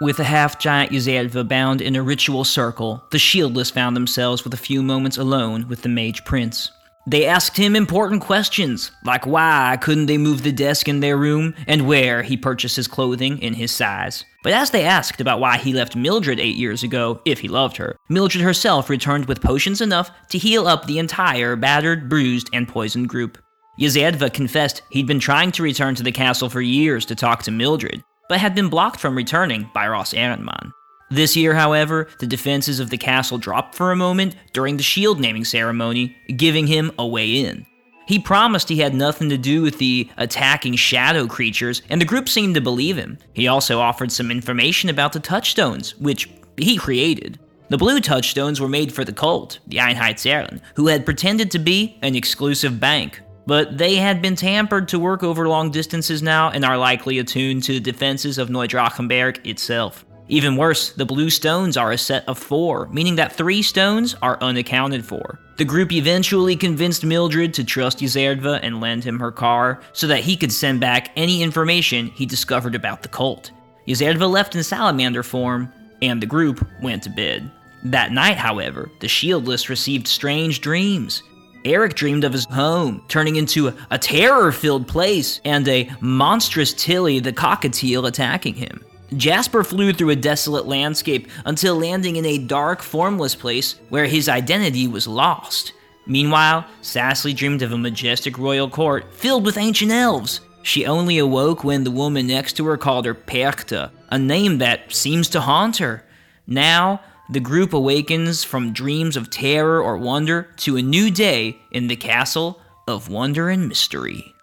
With 0.00 0.18
a 0.18 0.24
half 0.24 0.58
giant 0.58 0.90
Yazelva 0.90 1.46
bound 1.46 1.80
in 1.80 1.94
a 1.94 2.02
ritual 2.02 2.42
circle, 2.42 3.04
the 3.12 3.18
shieldless 3.18 3.70
found 3.70 3.94
themselves 3.94 4.42
with 4.42 4.54
a 4.54 4.56
few 4.56 4.82
moments 4.82 5.16
alone 5.16 5.68
with 5.68 5.82
the 5.82 5.88
Mage 5.88 6.24
Prince. 6.24 6.72
They 7.06 7.26
asked 7.26 7.56
him 7.56 7.76
important 7.76 8.22
questions, 8.22 8.90
like 9.04 9.24
why 9.24 9.78
couldn't 9.80 10.06
they 10.06 10.18
move 10.18 10.42
the 10.42 10.50
desk 10.50 10.88
in 10.88 10.98
their 10.98 11.16
room, 11.16 11.54
and 11.68 11.86
where 11.86 12.24
he 12.24 12.36
purchased 12.36 12.74
his 12.74 12.88
clothing 12.88 13.38
in 13.38 13.54
his 13.54 13.70
size. 13.70 14.24
But 14.42 14.52
as 14.52 14.72
they 14.72 14.84
asked 14.84 15.20
about 15.20 15.38
why 15.38 15.58
he 15.58 15.72
left 15.72 15.94
Mildred 15.94 16.40
eight 16.40 16.56
years 16.56 16.82
ago, 16.82 17.20
if 17.24 17.38
he 17.38 17.46
loved 17.46 17.76
her, 17.76 17.94
Mildred 18.08 18.42
herself 18.42 18.90
returned 18.90 19.26
with 19.26 19.40
potions 19.40 19.80
enough 19.80 20.10
to 20.30 20.38
heal 20.38 20.66
up 20.66 20.86
the 20.86 20.98
entire 20.98 21.54
battered, 21.54 22.08
bruised, 22.08 22.50
and 22.52 22.66
poisoned 22.66 23.08
group. 23.08 23.38
Yazadva 23.80 24.32
confessed 24.32 24.82
he'd 24.90 25.06
been 25.06 25.18
trying 25.18 25.50
to 25.52 25.62
return 25.62 25.94
to 25.94 26.02
the 26.02 26.12
castle 26.12 26.50
for 26.50 26.60
years 26.60 27.06
to 27.06 27.14
talk 27.14 27.42
to 27.42 27.50
Mildred, 27.50 28.04
but 28.28 28.38
had 28.38 28.54
been 28.54 28.68
blocked 28.68 29.00
from 29.00 29.16
returning 29.16 29.70
by 29.72 29.88
Ross 29.88 30.12
Ehrenmann. 30.12 30.72
This 31.10 31.34
year, 31.34 31.54
however, 31.54 32.08
the 32.20 32.26
defenses 32.26 32.78
of 32.78 32.90
the 32.90 32.98
castle 32.98 33.38
dropped 33.38 33.74
for 33.74 33.90
a 33.90 33.96
moment 33.96 34.36
during 34.52 34.76
the 34.76 34.82
shield 34.82 35.18
naming 35.18 35.44
ceremony, 35.44 36.14
giving 36.36 36.66
him 36.66 36.92
a 36.98 37.06
way 37.06 37.44
in. 37.44 37.66
He 38.06 38.18
promised 38.18 38.68
he 38.68 38.80
had 38.80 38.94
nothing 38.94 39.28
to 39.30 39.38
do 39.38 39.62
with 39.62 39.78
the 39.78 40.10
attacking 40.18 40.76
shadow 40.76 41.26
creatures, 41.26 41.80
and 41.88 42.00
the 42.00 42.06
group 42.06 42.28
seemed 42.28 42.56
to 42.56 42.60
believe 42.60 42.96
him. 42.96 43.18
He 43.32 43.48
also 43.48 43.80
offered 43.80 44.12
some 44.12 44.30
information 44.30 44.90
about 44.90 45.12
the 45.12 45.20
touchstones, 45.20 45.96
which 45.96 46.28
he 46.58 46.76
created. 46.76 47.40
The 47.70 47.78
blue 47.78 48.00
touchstones 48.00 48.60
were 48.60 48.68
made 48.68 48.92
for 48.92 49.04
the 49.04 49.12
cult, 49.12 49.60
the 49.68 49.78
Einheitsherren, 49.78 50.60
who 50.74 50.88
had 50.88 51.06
pretended 51.06 51.50
to 51.52 51.58
be 51.58 51.98
an 52.02 52.14
exclusive 52.14 52.78
bank. 52.78 53.20
But 53.46 53.78
they 53.78 53.96
had 53.96 54.22
been 54.22 54.36
tampered 54.36 54.88
to 54.88 54.98
work 54.98 55.22
over 55.22 55.48
long 55.48 55.70
distances 55.70 56.22
now 56.22 56.50
and 56.50 56.64
are 56.64 56.78
likely 56.78 57.18
attuned 57.18 57.64
to 57.64 57.74
the 57.74 57.80
defenses 57.80 58.38
of 58.38 58.48
Neudrachenberg 58.48 59.46
itself. 59.46 60.04
Even 60.28 60.56
worse, 60.56 60.92
the 60.92 61.04
blue 61.04 61.28
stones 61.28 61.76
are 61.76 61.90
a 61.90 61.98
set 61.98 62.28
of 62.28 62.38
four, 62.38 62.86
meaning 62.92 63.16
that 63.16 63.32
three 63.32 63.62
stones 63.62 64.14
are 64.22 64.40
unaccounted 64.40 65.04
for. 65.04 65.40
The 65.56 65.64
group 65.64 65.92
eventually 65.92 66.54
convinced 66.54 67.04
Mildred 67.04 67.52
to 67.54 67.64
trust 67.64 67.98
Yzerdva 67.98 68.60
and 68.62 68.80
lend 68.80 69.02
him 69.02 69.18
her 69.18 69.32
car 69.32 69.80
so 69.92 70.06
that 70.06 70.20
he 70.20 70.36
could 70.36 70.52
send 70.52 70.80
back 70.80 71.10
any 71.16 71.42
information 71.42 72.06
he 72.06 72.26
discovered 72.26 72.76
about 72.76 73.02
the 73.02 73.08
cult. 73.08 73.50
Yzerdva 73.88 74.30
left 74.30 74.54
in 74.54 74.62
salamander 74.62 75.24
form, 75.24 75.72
and 76.00 76.22
the 76.22 76.26
group 76.26 76.64
went 76.80 77.02
to 77.02 77.10
bed. 77.10 77.50
That 77.82 78.12
night, 78.12 78.36
however, 78.36 78.88
the 79.00 79.08
shieldless 79.08 79.68
received 79.68 80.06
strange 80.06 80.60
dreams. 80.60 81.24
Eric 81.64 81.94
dreamed 81.94 82.24
of 82.24 82.32
his 82.32 82.46
home 82.46 83.02
turning 83.08 83.36
into 83.36 83.72
a 83.90 83.98
terror 83.98 84.52
filled 84.52 84.88
place 84.88 85.40
and 85.44 85.66
a 85.68 85.90
monstrous 86.00 86.72
Tilly 86.72 87.20
the 87.20 87.32
cockatiel 87.32 88.08
attacking 88.08 88.54
him. 88.54 88.84
Jasper 89.16 89.64
flew 89.64 89.92
through 89.92 90.10
a 90.10 90.16
desolate 90.16 90.66
landscape 90.66 91.28
until 91.44 91.76
landing 91.76 92.16
in 92.16 92.24
a 92.24 92.38
dark, 92.38 92.80
formless 92.80 93.34
place 93.34 93.74
where 93.88 94.06
his 94.06 94.28
identity 94.28 94.86
was 94.86 95.08
lost. 95.08 95.72
Meanwhile, 96.06 96.64
Sassly 96.80 97.34
dreamed 97.34 97.62
of 97.62 97.72
a 97.72 97.78
majestic 97.78 98.38
royal 98.38 98.70
court 98.70 99.12
filled 99.12 99.44
with 99.44 99.58
ancient 99.58 99.90
elves. 99.90 100.40
She 100.62 100.86
only 100.86 101.18
awoke 101.18 101.64
when 101.64 101.84
the 101.84 101.90
woman 101.90 102.26
next 102.26 102.54
to 102.54 102.66
her 102.66 102.76
called 102.76 103.04
her 103.06 103.14
Perchta, 103.14 103.90
a 104.10 104.18
name 104.18 104.58
that 104.58 104.92
seems 104.92 105.28
to 105.30 105.40
haunt 105.40 105.78
her. 105.78 106.04
Now, 106.46 107.00
the 107.30 107.40
group 107.40 107.72
awakens 107.72 108.42
from 108.42 108.72
dreams 108.72 109.16
of 109.16 109.30
terror 109.30 109.80
or 109.80 109.96
wonder 109.96 110.48
to 110.56 110.76
a 110.76 110.82
new 110.82 111.10
day 111.10 111.56
in 111.70 111.86
the 111.86 111.96
castle 111.96 112.60
of 112.88 113.08
wonder 113.08 113.48
and 113.48 113.68
mystery. 113.68 114.34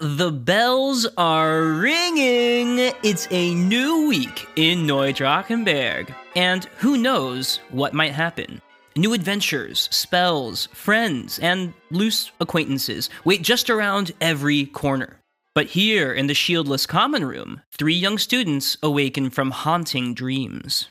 The 0.00 0.32
bells 0.32 1.06
are 1.16 1.62
ringing. 1.62 2.92
It's 3.02 3.28
a 3.30 3.54
new 3.54 4.08
week 4.08 4.48
in 4.56 4.86
Neudrachenberg, 4.86 6.12
and 6.34 6.64
who 6.78 6.96
knows 6.96 7.60
what 7.70 7.94
might 7.94 8.12
happen. 8.12 8.60
New 8.96 9.12
adventures, 9.12 9.88
spells, 9.92 10.66
friends, 10.72 11.38
and 11.38 11.74
loose 11.90 12.32
acquaintances 12.40 13.10
wait 13.24 13.42
just 13.42 13.68
around 13.68 14.12
every 14.20 14.66
corner. 14.66 15.20
But 15.54 15.68
here 15.68 16.12
in 16.12 16.26
the 16.26 16.34
shieldless 16.34 16.86
common 16.86 17.24
room, 17.24 17.60
three 17.72 17.94
young 17.94 18.18
students 18.18 18.76
awaken 18.82 19.30
from 19.30 19.52
haunting 19.52 20.12
dreams. 20.12 20.88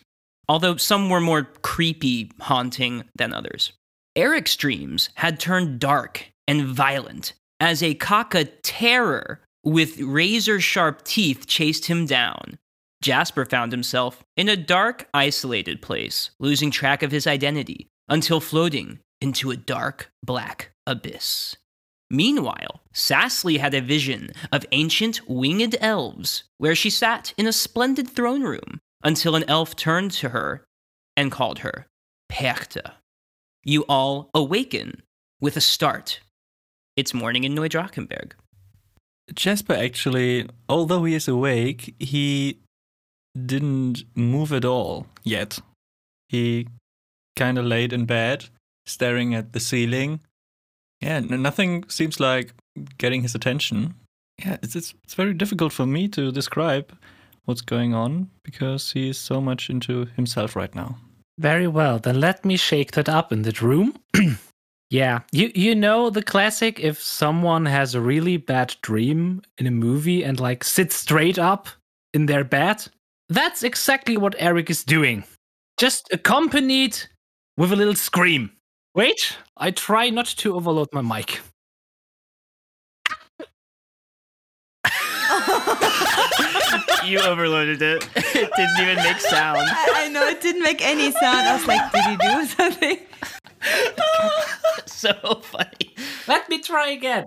Although 0.47 0.77
some 0.77 1.09
were 1.09 1.21
more 1.21 1.49
creepy 1.61 2.31
haunting 2.39 3.03
than 3.15 3.33
others. 3.33 3.73
Eric's 4.15 4.55
dreams 4.55 5.09
had 5.15 5.39
turned 5.39 5.79
dark 5.79 6.27
and 6.47 6.65
violent 6.65 7.33
as 7.59 7.81
a 7.81 7.95
Kaka 7.95 8.45
terror 8.45 9.41
with 9.63 9.99
razor 9.99 10.59
sharp 10.59 11.03
teeth 11.03 11.47
chased 11.47 11.85
him 11.85 12.05
down. 12.05 12.57
Jasper 13.01 13.45
found 13.45 13.71
himself 13.71 14.23
in 14.37 14.47
a 14.47 14.57
dark, 14.57 15.07
isolated 15.13 15.81
place, 15.81 16.31
losing 16.39 16.71
track 16.71 17.03
of 17.03 17.11
his 17.11 17.27
identity 17.27 17.87
until 18.07 18.39
floating 18.39 18.99
into 19.19 19.51
a 19.51 19.57
dark, 19.57 20.11
black 20.23 20.71
abyss. 20.85 21.55
Meanwhile, 22.09 22.81
Sassly 22.93 23.57
had 23.57 23.73
a 23.73 23.81
vision 23.81 24.29
of 24.51 24.65
ancient 24.71 25.21
winged 25.27 25.75
elves 25.79 26.43
where 26.57 26.75
she 26.75 26.89
sat 26.89 27.33
in 27.37 27.47
a 27.47 27.53
splendid 27.53 28.07
throne 28.09 28.43
room 28.43 28.79
until 29.03 29.35
an 29.35 29.45
elf 29.47 29.75
turned 29.75 30.11
to 30.11 30.29
her 30.29 30.65
and 31.17 31.31
called 31.31 31.59
her 31.59 31.87
Perchta. 32.31 32.93
You 33.63 33.83
all 33.89 34.29
awaken 34.33 35.01
with 35.41 35.57
a 35.57 35.61
start 35.61 36.19
it's 36.95 37.13
morning 37.13 37.43
in 37.43 37.55
Neudrachenberg. 37.55 38.33
Jasper 39.33 39.73
actually, 39.73 40.47
although 40.69 41.03
he 41.05 41.15
is 41.15 41.27
awake, 41.27 41.95
he 41.97 42.59
didn't 43.35 44.03
move 44.15 44.53
at 44.53 44.65
all 44.65 45.07
yet. 45.23 45.59
He 46.29 46.67
kind 47.35 47.57
of 47.57 47.65
laid 47.65 47.93
in 47.93 48.05
bed, 48.05 48.45
staring 48.85 49.33
at 49.33 49.53
the 49.53 49.59
ceiling. 49.59 50.19
Yeah, 51.03 51.19
nothing 51.19 51.83
seems 51.89 52.19
like 52.19 52.53
getting 52.97 53.23
his 53.23 53.35
attention. 53.35 53.95
Yeah, 54.43 54.57
it's, 54.63 54.75
it's, 54.75 54.93
it's 55.03 55.13
very 55.13 55.33
difficult 55.33 55.73
for 55.73 55.85
me 55.85 56.07
to 56.09 56.31
describe 56.31 56.97
what's 57.45 57.61
going 57.61 57.93
on 57.93 58.29
because 58.43 58.91
he 58.93 59.09
is 59.09 59.17
so 59.17 59.41
much 59.41 59.69
into 59.69 60.05
himself 60.15 60.55
right 60.55 60.73
now. 60.73 60.97
Very 61.37 61.67
well, 61.67 61.99
then 61.99 62.19
let 62.19 62.45
me 62.45 62.55
shake 62.55 62.93
that 62.93 63.09
up 63.09 63.31
in 63.31 63.41
that 63.43 63.61
room. 63.61 63.95
Yeah, 64.93 65.21
you 65.31 65.51
you 65.55 65.73
know 65.73 66.11
the 66.11 66.21
classic 66.21 66.79
if 66.79 67.01
someone 67.01 67.65
has 67.65 67.95
a 67.95 67.99
really 68.01 68.37
bad 68.37 68.75
dream 68.83 69.41
in 69.57 69.65
a 69.65 69.71
movie 69.71 70.23
and 70.23 70.39
like 70.39 70.63
sits 70.63 70.95
straight 70.95 71.39
up 71.39 71.67
in 72.13 72.27
their 72.27 72.43
bed, 72.43 72.85
that's 73.27 73.63
exactly 73.63 74.17
what 74.17 74.35
Eric 74.37 74.69
is 74.69 74.83
doing. 74.83 75.23
Just 75.79 76.13
accompanied 76.13 76.95
with 77.57 77.73
a 77.73 77.75
little 77.75 77.95
scream. 77.95 78.51
Wait, 78.95 79.37
I 79.57 79.71
try 79.71 80.09
not 80.09 80.27
to 80.27 80.55
overload 80.55 80.89
my 80.93 81.01
mic. 81.01 81.41
you 87.05 87.19
overloaded 87.19 87.81
it. 87.81 88.07
It 88.15 88.51
didn't 88.55 88.79
even 88.79 88.97
make 88.97 89.19
sound. 89.19 89.61
I, 89.61 90.03
I 90.05 90.07
know 90.09 90.27
it 90.27 90.41
didn't 90.41 90.61
make 90.61 90.85
any 90.85 91.11
sound. 91.11 91.47
I 91.47 91.55
was 91.55 91.65
like, 91.65 91.91
did 91.91 92.03
he 92.05 92.17
do 92.17 92.45
something? 92.55 92.99
so 94.85 95.13
funny. 95.41 95.95
Let 96.27 96.47
me 96.49 96.59
try 96.59 96.89
again. 96.89 97.25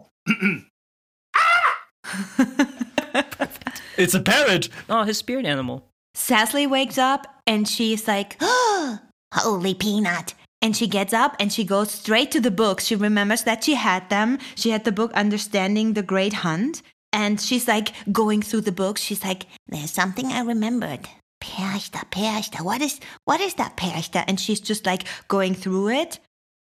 it's 3.96 4.14
a 4.14 4.20
parrot. 4.20 4.68
Oh, 4.88 5.02
his 5.02 5.18
spirit 5.18 5.46
animal. 5.46 5.88
Sassly 6.14 6.68
wakes 6.68 6.98
up 6.98 7.26
and 7.46 7.68
she's 7.68 8.06
like, 8.06 8.36
oh, 8.40 9.00
holy 9.34 9.74
peanut. 9.74 10.34
And 10.62 10.76
she 10.76 10.86
gets 10.86 11.12
up 11.12 11.36
and 11.38 11.52
she 11.52 11.64
goes 11.64 11.90
straight 11.90 12.30
to 12.32 12.40
the 12.40 12.50
books. 12.50 12.84
She 12.86 12.96
remembers 12.96 13.44
that 13.44 13.64
she 13.64 13.74
had 13.74 14.08
them. 14.08 14.38
She 14.54 14.70
had 14.70 14.84
the 14.84 14.92
book 14.92 15.12
Understanding 15.12 15.92
the 15.92 16.02
Great 16.02 16.32
Hunt. 16.32 16.82
And 17.12 17.40
she's 17.40 17.68
like 17.68 17.92
going 18.10 18.42
through 18.42 18.62
the 18.62 18.72
books. 18.72 19.00
She's 19.00 19.24
like, 19.24 19.46
there's 19.68 19.92
something 19.92 20.26
I 20.26 20.40
remembered. 20.40 21.08
Perchta, 21.42 22.10
Perchta. 22.10 22.62
What 22.62 22.80
is, 22.80 23.00
what 23.24 23.40
is 23.40 23.54
that 23.54 23.76
Perchta? 23.76 24.24
And 24.26 24.40
she's 24.40 24.60
just 24.60 24.86
like 24.86 25.04
going 25.28 25.54
through 25.54 25.90
it. 25.90 26.18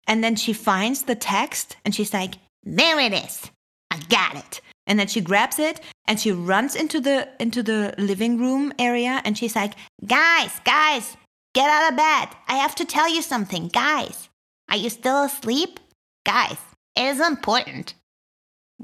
And 0.06 0.24
then 0.24 0.36
she 0.36 0.52
finds 0.52 1.02
the 1.02 1.14
text 1.14 1.76
and 1.84 1.94
she's 1.94 2.12
like, 2.12 2.34
there 2.64 2.98
it 2.98 3.12
is. 3.12 3.50
I 3.90 3.98
got 4.08 4.36
it. 4.36 4.60
And 4.86 4.98
then 4.98 5.06
she 5.06 5.20
grabs 5.20 5.58
it 5.58 5.80
and 6.06 6.18
she 6.18 6.32
runs 6.32 6.74
into 6.74 7.00
the 7.00 7.28
into 7.38 7.62
the 7.62 7.94
living 7.98 8.38
room 8.38 8.72
area 8.78 9.22
and 9.24 9.38
she's 9.38 9.54
like, 9.54 9.74
"Guys, 10.04 10.50
guys, 10.64 11.16
get 11.54 11.70
out 11.70 11.90
of 11.90 11.96
bed. 11.96 12.28
I 12.48 12.56
have 12.56 12.74
to 12.76 12.84
tell 12.84 13.08
you 13.08 13.22
something. 13.22 13.68
Guys, 13.68 14.28
are 14.70 14.76
you 14.76 14.90
still 14.90 15.24
asleep? 15.24 15.80
Guys, 16.24 16.58
it 16.96 17.02
is 17.02 17.20
important. 17.20 17.94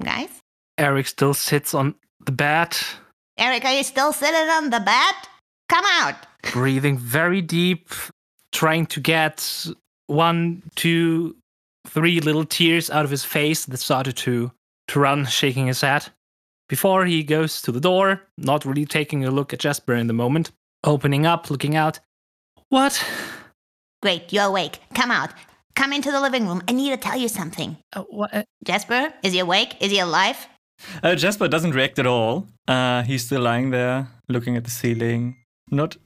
Guys?" 0.03 0.31
Eric 0.77 1.09
still 1.09 1.35
sits 1.35 1.75
on 1.75 1.95
the 2.25 2.33
bed. 2.33 2.77
Eric, 3.37 3.65
are 3.65 3.73
you 3.73 3.85
still 3.85 4.13
sitting 4.13 4.49
on 4.49 4.71
the 4.71 4.81
bed? 4.81 5.15
Come 5.69 5.85
out. 5.87 6.15
Breathing 6.53 6.99
very 6.99 7.43
deep, 7.43 7.91
trying 8.53 8.87
to 8.87 9.01
get 9.01 9.67
one, 10.07 10.63
two, 10.77 11.37
three 11.87 12.21
little 12.21 12.45
tears 12.45 12.91
out 12.91 13.05
of 13.05 13.11
his 13.11 13.25
face 13.25 13.67
that 13.67 13.79
started 13.79 14.17
to, 14.19 14.51
to 14.89 15.01
run, 15.01 15.27
shaking 15.27 15.67
his 15.67 15.81
head. 15.81 16.09
Before 16.69 17.07
he 17.07 17.23
goes 17.23 17.63
to 17.63 17.73
the 17.73 17.81
door, 17.81 18.23
not 18.37 18.65
really 18.65 18.85
taking 18.87 19.25
a 19.25 19.31
look 19.31 19.53
at 19.53 19.61
Jasper 19.61 19.95
in 19.95 20.07
the 20.07 20.13
moment, 20.13 20.51
opening 20.85 21.27
up, 21.27 21.51
looking 21.51 21.77
out. 21.77 22.01
What? 22.71 23.05
Great, 24.03 24.33
you're 24.33 24.45
awake. 24.45 24.81
Come 24.95 25.11
out. 25.11 25.31
Come 25.75 25.93
into 25.93 26.11
the 26.11 26.21
living 26.21 26.47
room. 26.47 26.63
I 26.69 26.73
need 26.73 26.91
to 26.91 26.97
tell 26.97 27.17
you 27.17 27.29
something. 27.29 27.77
Uh, 27.95 28.03
what? 28.11 28.35
Uh, 28.35 28.43
Jasper, 28.65 29.13
is 29.23 29.33
he 29.33 29.39
awake? 29.39 29.77
Is 29.81 29.91
he 29.91 29.99
alive? 30.01 30.47
Uh, 31.03 31.15
Jasper 31.15 31.49
doesn't 31.49 31.73
react 31.73 31.99
at 31.99 32.07
all. 32.07 32.47
Uh, 32.67 33.03
he's 33.03 33.25
still 33.25 33.43
lying 33.43 33.71
there, 33.71 34.09
looking 34.29 34.57
at 34.57 34.65
the 34.65 34.71
ceiling, 34.71 35.37
not 35.71 35.97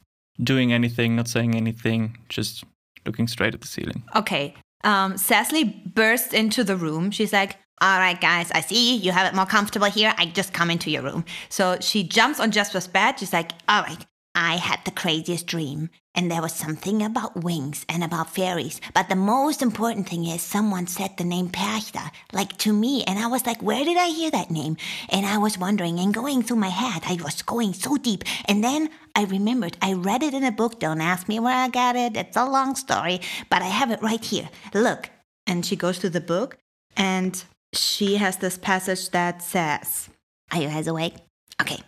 doing 0.42 0.72
anything, 0.72 1.16
not 1.16 1.28
saying 1.28 1.54
anything, 1.54 2.16
just 2.28 2.64
looking 3.04 3.26
straight 3.26 3.54
at 3.54 3.60
the 3.60 3.66
ceiling. 3.66 4.02
Okay. 4.14 4.54
Um, 4.84 5.14
Sassly 5.14 5.64
bursts 5.64 6.32
into 6.32 6.64
the 6.64 6.76
room. 6.76 7.10
She's 7.10 7.32
like, 7.32 7.56
all 7.80 7.98
right, 7.98 8.20
guys, 8.20 8.50
I 8.52 8.60
see 8.60 8.96
you 8.96 9.10
have 9.12 9.26
it 9.26 9.34
more 9.34 9.46
comfortable 9.46 9.88
here. 9.88 10.14
I 10.16 10.26
just 10.26 10.52
come 10.52 10.70
into 10.70 10.90
your 10.90 11.02
room. 11.02 11.24
So 11.48 11.78
she 11.80 12.04
jumps 12.04 12.38
on 12.40 12.50
Jasper's 12.52 12.86
bed. 12.86 13.18
She's 13.18 13.32
like, 13.32 13.52
all 13.68 13.82
right, 13.82 14.06
I 14.34 14.56
had 14.56 14.80
the 14.84 14.90
craziest 14.90 15.46
dream, 15.46 15.90
and 16.14 16.30
there 16.30 16.40
was 16.40 16.54
something 16.54 17.02
about 17.02 17.44
wings 17.44 17.84
and 17.88 18.02
about 18.02 18.34
fairies. 18.34 18.80
But 18.94 19.10
the 19.10 19.16
most 19.16 19.60
important 19.60 20.08
thing 20.08 20.24
is 20.24 20.40
someone 20.40 20.86
said 20.86 21.16
the 21.16 21.24
name 21.24 21.50
Perchta, 21.50 22.10
like 22.32 22.56
to 22.58 22.72
me, 22.72 23.04
and 23.04 23.18
I 23.18 23.26
was 23.26 23.44
like, 23.44 23.62
where 23.62 23.84
did 23.84 23.98
I 23.98 24.08
hear 24.08 24.30
that 24.30 24.50
name? 24.50 24.78
And 25.10 25.26
I 25.26 25.36
was 25.36 25.58
wondering, 25.58 25.98
and 25.98 26.14
going 26.14 26.42
through 26.42 26.56
my 26.56 26.70
head, 26.70 27.02
I 27.06 27.22
was 27.22 27.42
going 27.42 27.74
so 27.74 27.98
deep. 27.98 28.24
And 28.46 28.64
then 28.64 28.88
I 29.14 29.24
remembered, 29.24 29.76
I 29.82 29.92
read 29.92 30.22
it 30.22 30.32
in 30.32 30.44
a 30.44 30.52
book. 30.52 30.80
Don't 30.80 31.02
ask 31.02 31.28
me 31.28 31.38
where 31.38 31.56
I 31.56 31.68
got 31.68 31.96
it. 31.96 32.16
It's 32.16 32.36
a 32.36 32.46
long 32.46 32.74
story, 32.74 33.20
but 33.50 33.60
I 33.60 33.66
have 33.66 33.90
it 33.90 34.02
right 34.02 34.24
here. 34.24 34.48
Look. 34.72 35.10
And 35.46 35.66
she 35.66 35.76
goes 35.76 35.98
to 35.98 36.08
the 36.08 36.20
book, 36.20 36.56
and 36.96 37.42
she 37.74 38.16
has 38.16 38.36
this 38.36 38.56
passage 38.56 39.10
that 39.10 39.42
says, 39.42 40.08
Are 40.52 40.62
you 40.62 40.68
guys 40.68 40.86
awake? 40.86 41.16
Okay. 41.60 41.80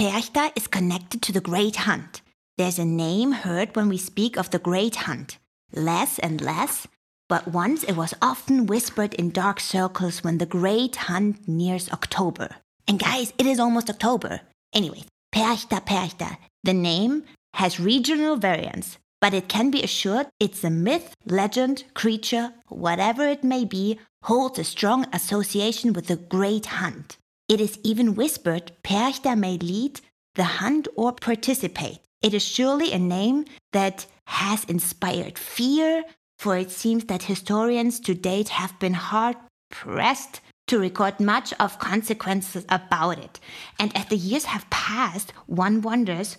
Perchta 0.00 0.50
is 0.56 0.66
connected 0.66 1.20
to 1.20 1.30
the 1.30 1.42
Great 1.42 1.76
Hunt. 1.76 2.22
There's 2.56 2.78
a 2.78 2.86
name 2.86 3.32
heard 3.32 3.76
when 3.76 3.90
we 3.90 3.98
speak 3.98 4.38
of 4.38 4.48
the 4.48 4.58
Great 4.58 4.96
Hunt. 4.96 5.36
Less 5.74 6.18
and 6.20 6.40
less, 6.40 6.86
but 7.28 7.46
once 7.46 7.84
it 7.84 7.96
was 7.96 8.14
often 8.22 8.64
whispered 8.64 9.12
in 9.12 9.28
dark 9.28 9.60
circles 9.60 10.24
when 10.24 10.38
the 10.38 10.46
Great 10.46 10.96
Hunt 10.96 11.46
nears 11.46 11.90
October. 11.90 12.48
And 12.88 12.98
guys, 12.98 13.34
it 13.36 13.44
is 13.44 13.60
almost 13.60 13.90
October. 13.90 14.40
Anyway, 14.72 15.02
Perchta 15.34 15.84
Perchta. 15.84 16.38
The 16.64 16.72
name 16.72 17.24
has 17.52 17.78
regional 17.78 18.36
variants, 18.36 18.96
but 19.20 19.34
it 19.34 19.50
can 19.50 19.70
be 19.70 19.82
assured 19.82 20.28
it's 20.40 20.64
a 20.64 20.70
myth, 20.70 21.12
legend, 21.26 21.84
creature, 21.92 22.54
whatever 22.68 23.28
it 23.28 23.44
may 23.44 23.66
be, 23.66 24.00
holds 24.22 24.58
a 24.58 24.64
strong 24.64 25.04
association 25.12 25.92
with 25.92 26.06
the 26.06 26.16
Great 26.16 26.80
Hunt. 26.80 27.18
It 27.50 27.60
is 27.60 27.80
even 27.82 28.14
whispered 28.14 28.70
Perchta 28.84 29.36
may 29.36 29.58
lead 29.58 30.00
the 30.36 30.44
hunt 30.62 30.86
or 30.94 31.10
participate. 31.12 31.98
It 32.22 32.32
is 32.32 32.44
surely 32.44 32.92
a 32.92 32.98
name 33.00 33.44
that 33.72 34.06
has 34.26 34.62
inspired 34.66 35.36
fear, 35.36 36.04
for 36.38 36.56
it 36.56 36.70
seems 36.70 37.06
that 37.06 37.24
historians 37.24 37.98
to 38.00 38.14
date 38.14 38.50
have 38.50 38.78
been 38.78 38.94
hard 38.94 39.36
pressed 39.68 40.40
to 40.68 40.78
record 40.78 41.18
much 41.18 41.52
of 41.58 41.80
consequences 41.80 42.64
about 42.68 43.18
it. 43.18 43.40
And 43.80 43.96
as 43.96 44.06
the 44.06 44.16
years 44.16 44.44
have 44.44 44.70
passed, 44.70 45.32
one 45.46 45.82
wonders 45.82 46.36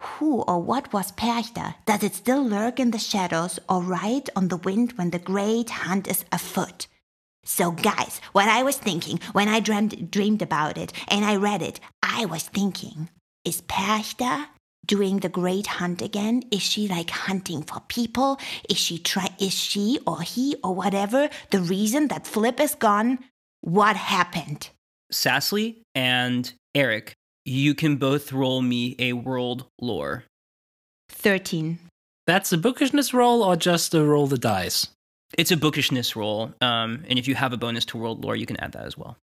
who 0.00 0.40
or 0.40 0.62
what 0.62 0.90
was 0.90 1.12
Perchta? 1.12 1.74
Does 1.84 2.02
it 2.02 2.14
still 2.14 2.42
lurk 2.42 2.80
in 2.80 2.92
the 2.92 2.98
shadows 2.98 3.58
or 3.68 3.82
ride 3.82 4.30
on 4.34 4.48
the 4.48 4.56
wind 4.56 4.92
when 4.92 5.10
the 5.10 5.18
great 5.18 5.68
hunt 5.68 6.08
is 6.08 6.24
afoot? 6.32 6.86
So, 7.46 7.70
guys, 7.70 8.20
what 8.32 8.48
I 8.48 8.64
was 8.64 8.76
thinking 8.76 9.20
when 9.32 9.48
I 9.48 9.60
dreamed, 9.60 10.10
dreamed 10.10 10.42
about 10.42 10.76
it 10.76 10.92
and 11.06 11.24
I 11.24 11.36
read 11.36 11.62
it, 11.62 11.78
I 12.02 12.24
was 12.24 12.42
thinking, 12.42 13.08
is 13.44 13.62
Perchta 13.62 14.46
doing 14.84 15.20
the 15.20 15.28
great 15.28 15.68
hunt 15.68 16.02
again? 16.02 16.42
Is 16.50 16.62
she 16.62 16.88
like 16.88 17.10
hunting 17.10 17.62
for 17.62 17.80
people? 17.86 18.38
Is 18.68 18.78
she 18.78 18.98
try? 18.98 19.28
Is 19.38 19.54
she 19.54 20.00
or 20.08 20.22
he 20.22 20.56
or 20.64 20.74
whatever 20.74 21.30
the 21.50 21.60
reason 21.60 22.08
that 22.08 22.26
Flip 22.26 22.58
is 22.60 22.74
gone? 22.74 23.20
What 23.60 23.96
happened? 23.96 24.70
Sassly 25.12 25.82
and 25.94 26.52
Eric, 26.74 27.14
you 27.44 27.76
can 27.76 27.94
both 27.94 28.32
roll 28.32 28.60
me 28.60 28.96
a 28.98 29.12
world 29.12 29.66
lore. 29.80 30.24
13. 31.10 31.78
That's 32.26 32.52
a 32.52 32.58
bookishness 32.58 33.14
roll 33.14 33.44
or 33.44 33.54
just 33.54 33.94
a 33.94 34.04
roll 34.04 34.26
the 34.26 34.36
dice? 34.36 34.88
It's 35.36 35.50
a 35.50 35.56
bookishness 35.56 36.16
roll, 36.16 36.54
um, 36.60 37.04
and 37.08 37.18
if 37.18 37.28
you 37.28 37.34
have 37.34 37.52
a 37.52 37.56
bonus 37.56 37.84
to 37.86 37.98
world 37.98 38.24
lore, 38.24 38.36
you 38.36 38.46
can 38.46 38.58
add 38.58 38.72
that 38.72 38.86
as 38.86 38.96
well. 38.96 39.18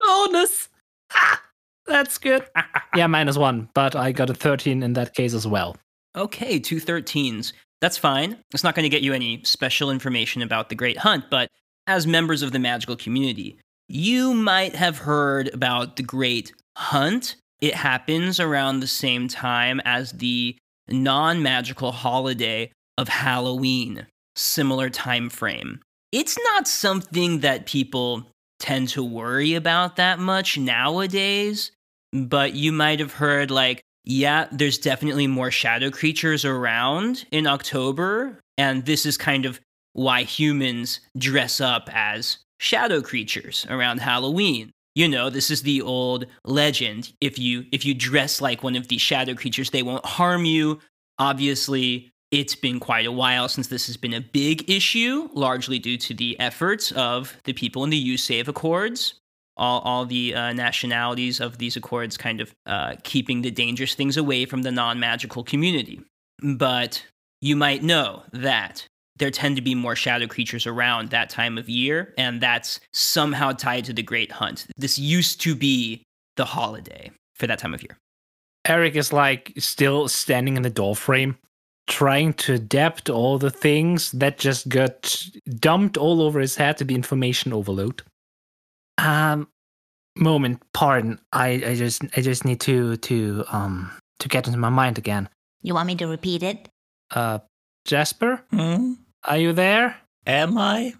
Bonus! 0.00 0.68
Ah, 1.12 1.42
that's 1.86 2.18
good. 2.18 2.46
yeah, 2.96 3.06
minus 3.06 3.36
one, 3.36 3.68
but 3.74 3.96
I 3.96 4.12
got 4.12 4.30
a 4.30 4.34
13 4.34 4.82
in 4.82 4.92
that 4.92 5.14
case 5.14 5.34
as 5.34 5.46
well. 5.46 5.76
Okay, 6.16 6.58
two 6.58 6.76
13s. 6.76 7.52
That's 7.80 7.98
fine. 7.98 8.38
It's 8.54 8.64
not 8.64 8.74
going 8.74 8.84
to 8.84 8.88
get 8.88 9.02
you 9.02 9.12
any 9.12 9.42
special 9.44 9.90
information 9.90 10.40
about 10.40 10.68
the 10.68 10.74
Great 10.74 10.98
Hunt, 10.98 11.24
but 11.30 11.50
as 11.86 12.06
members 12.06 12.42
of 12.42 12.52
the 12.52 12.58
magical 12.58 12.96
community, 12.96 13.58
you 13.88 14.34
might 14.34 14.74
have 14.74 14.98
heard 14.98 15.52
about 15.52 15.96
the 15.96 16.02
Great 16.02 16.52
Hunt. 16.76 17.36
It 17.60 17.74
happens 17.74 18.40
around 18.40 18.80
the 18.80 18.86
same 18.86 19.28
time 19.28 19.80
as 19.84 20.12
the 20.12 20.56
non 20.88 21.42
magical 21.42 21.92
holiday 21.92 22.70
of 22.98 23.08
Halloween, 23.08 24.06
similar 24.36 24.90
time 24.90 25.28
frame. 25.28 25.80
It's 26.12 26.38
not 26.54 26.68
something 26.68 27.40
that 27.40 27.66
people 27.66 28.30
tend 28.58 28.88
to 28.90 29.04
worry 29.04 29.54
about 29.54 29.96
that 29.96 30.18
much 30.18 30.56
nowadays, 30.56 31.72
but 32.12 32.54
you 32.54 32.72
might 32.72 33.00
have 33.00 33.12
heard 33.12 33.50
like 33.50 33.82
yeah, 34.08 34.46
there's 34.52 34.78
definitely 34.78 35.26
more 35.26 35.50
shadow 35.50 35.90
creatures 35.90 36.44
around 36.44 37.26
in 37.32 37.46
October, 37.46 38.38
and 38.56 38.86
this 38.86 39.04
is 39.04 39.18
kind 39.18 39.44
of 39.44 39.60
why 39.94 40.22
humans 40.22 41.00
dress 41.18 41.60
up 41.60 41.90
as 41.92 42.38
shadow 42.60 43.02
creatures 43.02 43.66
around 43.68 43.98
Halloween. 43.98 44.70
You 44.94 45.08
know, 45.08 45.28
this 45.28 45.50
is 45.50 45.62
the 45.62 45.82
old 45.82 46.26
legend. 46.44 47.12
If 47.20 47.38
you 47.38 47.66
if 47.72 47.84
you 47.84 47.94
dress 47.94 48.40
like 48.40 48.62
one 48.62 48.76
of 48.76 48.88
these 48.88 49.02
shadow 49.02 49.34
creatures, 49.34 49.70
they 49.70 49.82
won't 49.82 50.06
harm 50.06 50.44
you. 50.44 50.78
Obviously, 51.18 52.12
it's 52.30 52.54
been 52.54 52.80
quite 52.80 53.06
a 53.06 53.12
while 53.12 53.48
since 53.48 53.68
this 53.68 53.86
has 53.86 53.96
been 53.96 54.14
a 54.14 54.20
big 54.20 54.68
issue, 54.68 55.28
largely 55.32 55.78
due 55.78 55.96
to 55.98 56.14
the 56.14 56.38
efforts 56.40 56.92
of 56.92 57.36
the 57.44 57.52
people 57.52 57.84
in 57.84 57.90
the 57.90 57.96
You 57.96 58.16
Save 58.16 58.48
Accords 58.48 59.14
all, 59.56 59.80
all 59.80 60.04
the 60.04 60.34
uh, 60.34 60.52
nationalities 60.52 61.40
of 61.40 61.58
these 61.58 61.76
accords 61.76 62.16
kind 62.16 62.40
of 62.40 62.54
uh, 62.66 62.94
keeping 63.02 63.42
the 63.42 63.50
dangerous 63.50 63.94
things 63.94 64.16
away 64.16 64.44
from 64.44 64.62
the 64.62 64.70
non 64.70 65.00
magical 65.00 65.42
community. 65.42 66.00
But 66.42 67.04
you 67.40 67.56
might 67.56 67.82
know 67.82 68.22
that 68.32 68.86
there 69.16 69.30
tend 69.30 69.56
to 69.56 69.62
be 69.62 69.74
more 69.74 69.96
shadow 69.96 70.26
creatures 70.26 70.66
around 70.66 71.10
that 71.10 71.30
time 71.30 71.56
of 71.56 71.68
year, 71.68 72.12
and 72.18 72.40
that's 72.40 72.80
somehow 72.92 73.52
tied 73.52 73.84
to 73.86 73.94
the 73.94 74.02
Great 74.02 74.30
Hunt. 74.30 74.66
This 74.76 74.98
used 74.98 75.40
to 75.42 75.54
be 75.54 76.02
the 76.36 76.44
holiday 76.44 77.10
for 77.34 77.46
that 77.46 77.58
time 77.58 77.72
of 77.72 77.82
year. 77.82 77.96
Eric 78.66 78.96
is 78.96 79.12
like 79.12 79.52
still 79.58 80.08
standing 80.08 80.56
in 80.56 80.62
the 80.62 80.70
doorframe, 80.70 81.38
trying 81.86 82.32
to 82.34 82.54
adapt 82.54 83.08
all 83.08 83.38
the 83.38 83.50
things 83.50 84.10
that 84.12 84.38
just 84.38 84.68
got 84.68 85.22
dumped 85.58 85.96
all 85.96 86.20
over 86.20 86.40
his 86.40 86.56
head 86.56 86.76
to 86.78 86.84
the 86.84 86.94
information 86.94 87.52
overload. 87.52 88.02
Um, 88.98 89.48
moment, 90.16 90.62
pardon. 90.72 91.20
I, 91.32 91.48
I 91.66 91.74
just 91.74 92.02
I 92.16 92.20
just 92.22 92.44
need 92.44 92.60
to 92.60 92.96
to 92.96 93.44
um 93.50 93.90
to 94.18 94.28
get 94.28 94.46
into 94.46 94.58
my 94.58 94.68
mind 94.70 94.98
again. 94.98 95.28
You 95.62 95.74
want 95.74 95.86
me 95.86 95.94
to 95.96 96.06
repeat 96.06 96.42
it? 96.42 96.68
Uh, 97.14 97.38
Jasper, 97.84 98.42
Hmm? 98.50 98.94
are 99.24 99.36
you 99.38 99.52
there? 99.52 99.96
Am 100.26 100.58
I? 100.58 100.94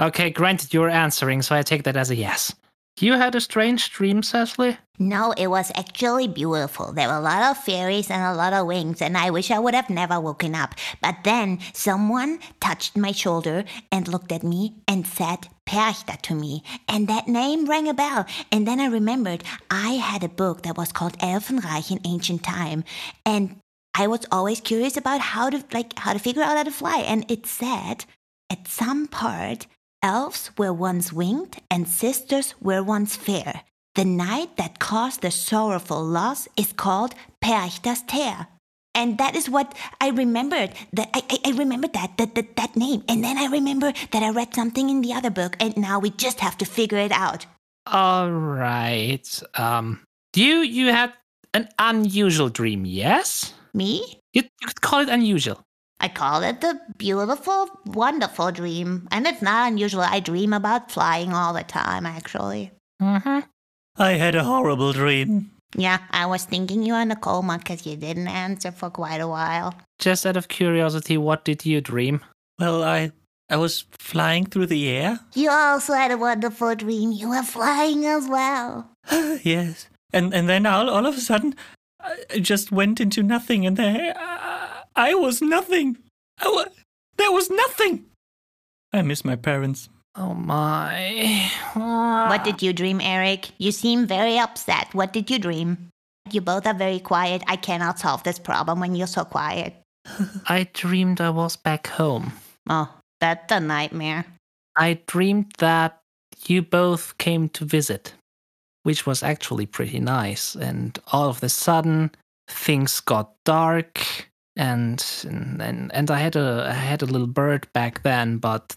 Okay, 0.00 0.30
granted, 0.30 0.72
you're 0.74 0.90
answering, 0.90 1.42
so 1.42 1.54
I 1.56 1.62
take 1.62 1.84
that 1.84 1.96
as 1.96 2.10
a 2.10 2.16
yes. 2.16 2.54
You 3.00 3.12
had 3.12 3.34
a 3.34 3.40
strange 3.40 3.90
dream, 3.90 4.22
Cecily? 4.22 4.78
No, 4.98 5.32
it 5.36 5.46
was 5.46 5.70
actually 5.76 6.26
beautiful. 6.26 6.92
There 6.92 7.06
were 7.06 7.14
a 7.14 7.20
lot 7.20 7.50
of 7.50 7.62
fairies 7.62 8.10
and 8.10 8.22
a 8.22 8.34
lot 8.34 8.52
of 8.52 8.66
wings, 8.66 9.00
and 9.00 9.16
I 9.16 9.30
wish 9.30 9.52
I 9.52 9.60
would 9.60 9.74
have 9.74 9.88
never 9.88 10.18
woken 10.18 10.56
up. 10.56 10.74
But 11.00 11.18
then 11.22 11.60
someone 11.72 12.40
touched 12.60 12.96
my 12.96 13.12
shoulder 13.12 13.64
and 13.92 14.08
looked 14.08 14.32
at 14.32 14.42
me 14.42 14.74
and 14.88 15.06
said 15.06 15.46
Perchta 15.66 16.20
to 16.22 16.34
me, 16.34 16.64
and 16.88 17.06
that 17.06 17.28
name 17.28 17.66
rang 17.66 17.88
a 17.88 17.94
bell. 17.94 18.26
And 18.50 18.66
then 18.66 18.80
I 18.80 18.86
remembered 18.86 19.44
I 19.70 19.90
had 19.90 20.24
a 20.24 20.28
book 20.28 20.62
that 20.62 20.76
was 20.76 20.90
called 20.90 21.18
Elfenreich 21.18 21.92
in 21.92 22.00
Ancient 22.04 22.42
Time, 22.42 22.82
and 23.24 23.60
I 23.94 24.08
was 24.08 24.26
always 24.32 24.60
curious 24.60 24.96
about 24.96 25.20
how 25.20 25.50
to 25.50 25.62
like 25.72 25.96
how 25.98 26.12
to 26.12 26.18
figure 26.18 26.42
out 26.42 26.56
how 26.56 26.64
to 26.64 26.70
fly. 26.72 26.98
And 27.06 27.30
it 27.30 27.46
said 27.46 28.04
at 28.50 28.66
some 28.66 29.06
part 29.06 29.66
elves 30.02 30.50
were 30.56 30.72
once 30.72 31.12
winged 31.12 31.60
and 31.70 31.88
sisters 31.88 32.54
were 32.60 32.82
once 32.82 33.16
fair. 33.16 33.62
The 33.94 34.04
night 34.04 34.56
that 34.56 34.78
caused 34.78 35.22
the 35.22 35.30
sorrowful 35.30 36.04
loss 36.04 36.46
is 36.56 36.72
called 36.72 37.14
Perchta's 37.40 38.02
Tear. 38.02 38.46
And 38.94 39.18
that 39.18 39.36
is 39.36 39.48
what 39.48 39.74
I 40.00 40.10
remembered. 40.10 40.72
That 40.92 41.10
I, 41.14 41.22
I, 41.30 41.38
I 41.46 41.50
remembered 41.52 41.92
that, 41.92 42.16
that 42.18 42.34
that 42.34 42.56
that 42.56 42.76
name. 42.76 43.04
And 43.08 43.22
then 43.22 43.38
I 43.38 43.46
remember 43.46 43.92
that 44.10 44.22
I 44.22 44.30
read 44.30 44.54
something 44.54 44.90
in 44.90 45.02
the 45.02 45.12
other 45.12 45.30
book, 45.30 45.56
and 45.60 45.76
now 45.76 45.98
we 45.98 46.10
just 46.10 46.40
have 46.40 46.58
to 46.58 46.64
figure 46.64 46.98
it 46.98 47.12
out. 47.12 47.46
All 47.86 48.30
right. 48.30 49.42
Um, 49.54 50.00
you 50.34 50.62
you 50.62 50.88
had 50.88 51.12
an 51.54 51.68
unusual 51.78 52.48
dream, 52.48 52.84
yes? 52.84 53.54
Me? 53.74 54.20
You, 54.32 54.42
you 54.42 54.66
could 54.66 54.80
call 54.80 55.00
it 55.00 55.08
unusual. 55.08 55.62
I 56.00 56.08
call 56.08 56.42
it 56.42 56.60
the 56.60 56.80
beautiful, 56.96 57.68
wonderful 57.86 58.52
dream. 58.52 59.08
And 59.10 59.26
it's 59.26 59.42
not 59.42 59.68
unusual. 59.68 60.02
I 60.02 60.20
dream 60.20 60.52
about 60.52 60.90
flying 60.90 61.32
all 61.32 61.52
the 61.52 61.64
time, 61.64 62.06
actually. 62.06 62.70
Mm-hmm. 63.02 63.40
I 63.96 64.12
had 64.12 64.34
a 64.34 64.44
horrible 64.44 64.92
dream. 64.92 65.50
Yeah, 65.76 65.98
I 66.10 66.26
was 66.26 66.44
thinking 66.44 66.82
you 66.82 66.94
were 66.94 67.00
in 67.00 67.10
a 67.10 67.16
coma 67.16 67.58
because 67.58 67.84
you 67.84 67.96
didn't 67.96 68.28
answer 68.28 68.70
for 68.70 68.90
quite 68.90 69.20
a 69.20 69.28
while. 69.28 69.74
Just 69.98 70.24
out 70.24 70.36
of 70.36 70.48
curiosity, 70.48 71.18
what 71.18 71.44
did 71.44 71.66
you 71.66 71.80
dream? 71.80 72.20
Well, 72.58 72.82
I 72.82 73.12
I 73.50 73.56
was 73.56 73.84
flying 73.90 74.46
through 74.46 74.66
the 74.66 74.88
air. 74.88 75.20
You 75.34 75.50
also 75.50 75.94
had 75.94 76.10
a 76.10 76.18
wonderful 76.18 76.74
dream. 76.74 77.12
You 77.12 77.30
were 77.30 77.42
flying 77.42 78.06
as 78.06 78.28
well. 78.28 78.90
yes. 79.42 79.88
And 80.12 80.32
and 80.32 80.48
then 80.48 80.64
all, 80.64 80.88
all 80.88 81.06
of 81.06 81.16
a 81.16 81.20
sudden, 81.20 81.54
I 82.00 82.38
just 82.38 82.72
went 82.72 83.00
into 83.00 83.22
nothing, 83.22 83.66
and 83.66 83.76
there 83.76 84.14
I, 84.16 84.67
I 84.98 85.14
was 85.14 85.40
nothing. 85.40 85.96
I 86.42 86.48
wa- 86.50 86.74
there 87.16 87.30
was 87.30 87.48
nothing. 87.50 88.04
I 88.92 89.02
miss 89.02 89.24
my 89.24 89.36
parents. 89.36 89.88
Oh 90.16 90.34
my. 90.34 91.48
What 91.74 92.42
did 92.42 92.62
you 92.62 92.72
dream, 92.72 93.00
Eric? 93.00 93.50
You 93.58 93.70
seem 93.70 94.06
very 94.06 94.38
upset. 94.38 94.92
What 94.92 95.12
did 95.12 95.30
you 95.30 95.38
dream? 95.38 95.88
You 96.30 96.40
both 96.40 96.66
are 96.66 96.74
very 96.74 96.98
quiet. 96.98 97.42
I 97.46 97.56
cannot 97.56 97.98
solve 97.98 98.22
this 98.24 98.38
problem 98.38 98.80
when 98.80 98.94
you're 98.96 99.06
so 99.06 99.24
quiet. 99.24 99.74
I 100.48 100.68
dreamed 100.72 101.20
I 101.20 101.30
was 101.30 101.56
back 101.56 101.86
home. 101.86 102.32
Oh, 102.68 102.88
that's 103.20 103.52
a 103.52 103.60
nightmare. 103.60 104.26
I 104.76 105.00
dreamed 105.06 105.52
that 105.58 106.00
you 106.46 106.62
both 106.62 107.16
came 107.18 107.48
to 107.50 107.64
visit. 107.64 108.14
which 108.84 109.06
was 109.06 109.22
actually 109.22 109.66
pretty 109.66 110.00
nice. 110.00 110.54
And 110.56 110.98
all 111.12 111.28
of 111.28 111.42
a 111.42 111.48
sudden, 111.48 112.10
things 112.48 113.00
got 113.00 113.34
dark, 113.44 114.00
and 114.58 115.02
and 115.26 115.90
and 115.94 116.10
I 116.10 116.18
had 116.18 116.36
a 116.36 116.66
I 116.68 116.72
had 116.72 117.00
a 117.00 117.06
little 117.06 117.28
bird 117.28 117.72
back 117.72 118.02
then, 118.02 118.38
but 118.38 118.76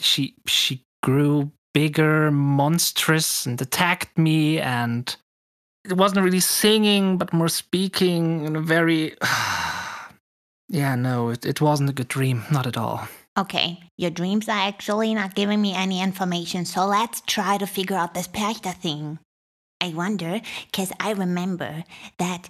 she 0.00 0.34
she 0.46 0.82
grew 1.02 1.52
bigger, 1.72 2.30
monstrous, 2.30 3.46
and 3.46 3.60
attacked 3.60 4.18
me, 4.18 4.58
and 4.58 5.16
it 5.84 5.96
wasn't 5.96 6.24
really 6.24 6.40
singing, 6.40 7.16
but 7.16 7.32
more 7.32 7.48
speaking 7.48 8.44
in 8.44 8.56
a 8.56 8.60
very 8.60 9.14
yeah 10.68 10.96
no, 10.96 11.30
it, 11.30 11.46
it 11.46 11.60
wasn't 11.60 11.88
a 11.88 11.94
good 11.94 12.08
dream, 12.08 12.42
not 12.50 12.66
at 12.66 12.76
all. 12.76 13.06
Okay, 13.38 13.78
your 13.96 14.10
dreams 14.10 14.48
are 14.48 14.66
actually 14.66 15.14
not 15.14 15.34
giving 15.34 15.60
me 15.60 15.74
any 15.74 16.02
information, 16.02 16.64
so 16.64 16.86
let's 16.86 17.20
try 17.26 17.58
to 17.58 17.66
figure 17.66 17.96
out 17.96 18.14
this 18.14 18.28
Perchta 18.28 18.74
thing. 18.74 19.18
I 19.80 19.90
wonder, 19.90 20.40
because 20.70 20.90
I 20.98 21.12
remember 21.12 21.84
that 22.18 22.48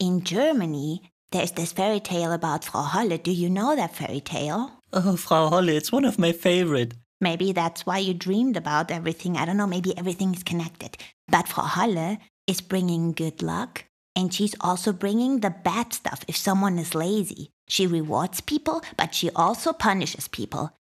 in 0.00 0.24
Germany, 0.24 1.11
there's 1.32 1.52
this 1.52 1.72
fairy 1.72 2.00
tale 2.00 2.32
about 2.32 2.64
Frau 2.64 2.82
Holle. 2.82 3.18
Do 3.18 3.32
you 3.32 3.50
know 3.50 3.74
that 3.74 3.94
fairy 3.94 4.20
tale? 4.20 4.70
Oh, 4.92 5.16
Frau 5.16 5.48
Holle, 5.48 5.70
it's 5.70 5.90
one 5.90 6.04
of 6.04 6.18
my 6.18 6.32
favorite. 6.32 6.94
Maybe 7.20 7.52
that's 7.52 7.86
why 7.86 7.98
you 7.98 8.14
dreamed 8.14 8.56
about 8.56 8.90
everything. 8.90 9.36
I 9.36 9.44
don't 9.44 9.56
know, 9.56 9.66
maybe 9.66 9.96
everything 9.96 10.34
is 10.34 10.42
connected. 10.42 10.96
But 11.28 11.48
Frau 11.48 11.64
Holle 11.64 12.18
is 12.46 12.60
bringing 12.60 13.12
good 13.12 13.42
luck, 13.42 13.84
and 14.14 14.32
she's 14.32 14.54
also 14.60 14.92
bringing 14.92 15.40
the 15.40 15.50
bad 15.50 15.92
stuff 15.92 16.24
if 16.28 16.36
someone 16.36 16.78
is 16.78 16.94
lazy. 16.94 17.50
She 17.68 17.86
rewards 17.86 18.40
people, 18.40 18.82
but 18.96 19.14
she 19.14 19.30
also 19.30 19.72
punishes 19.72 20.28
people. 20.28 20.72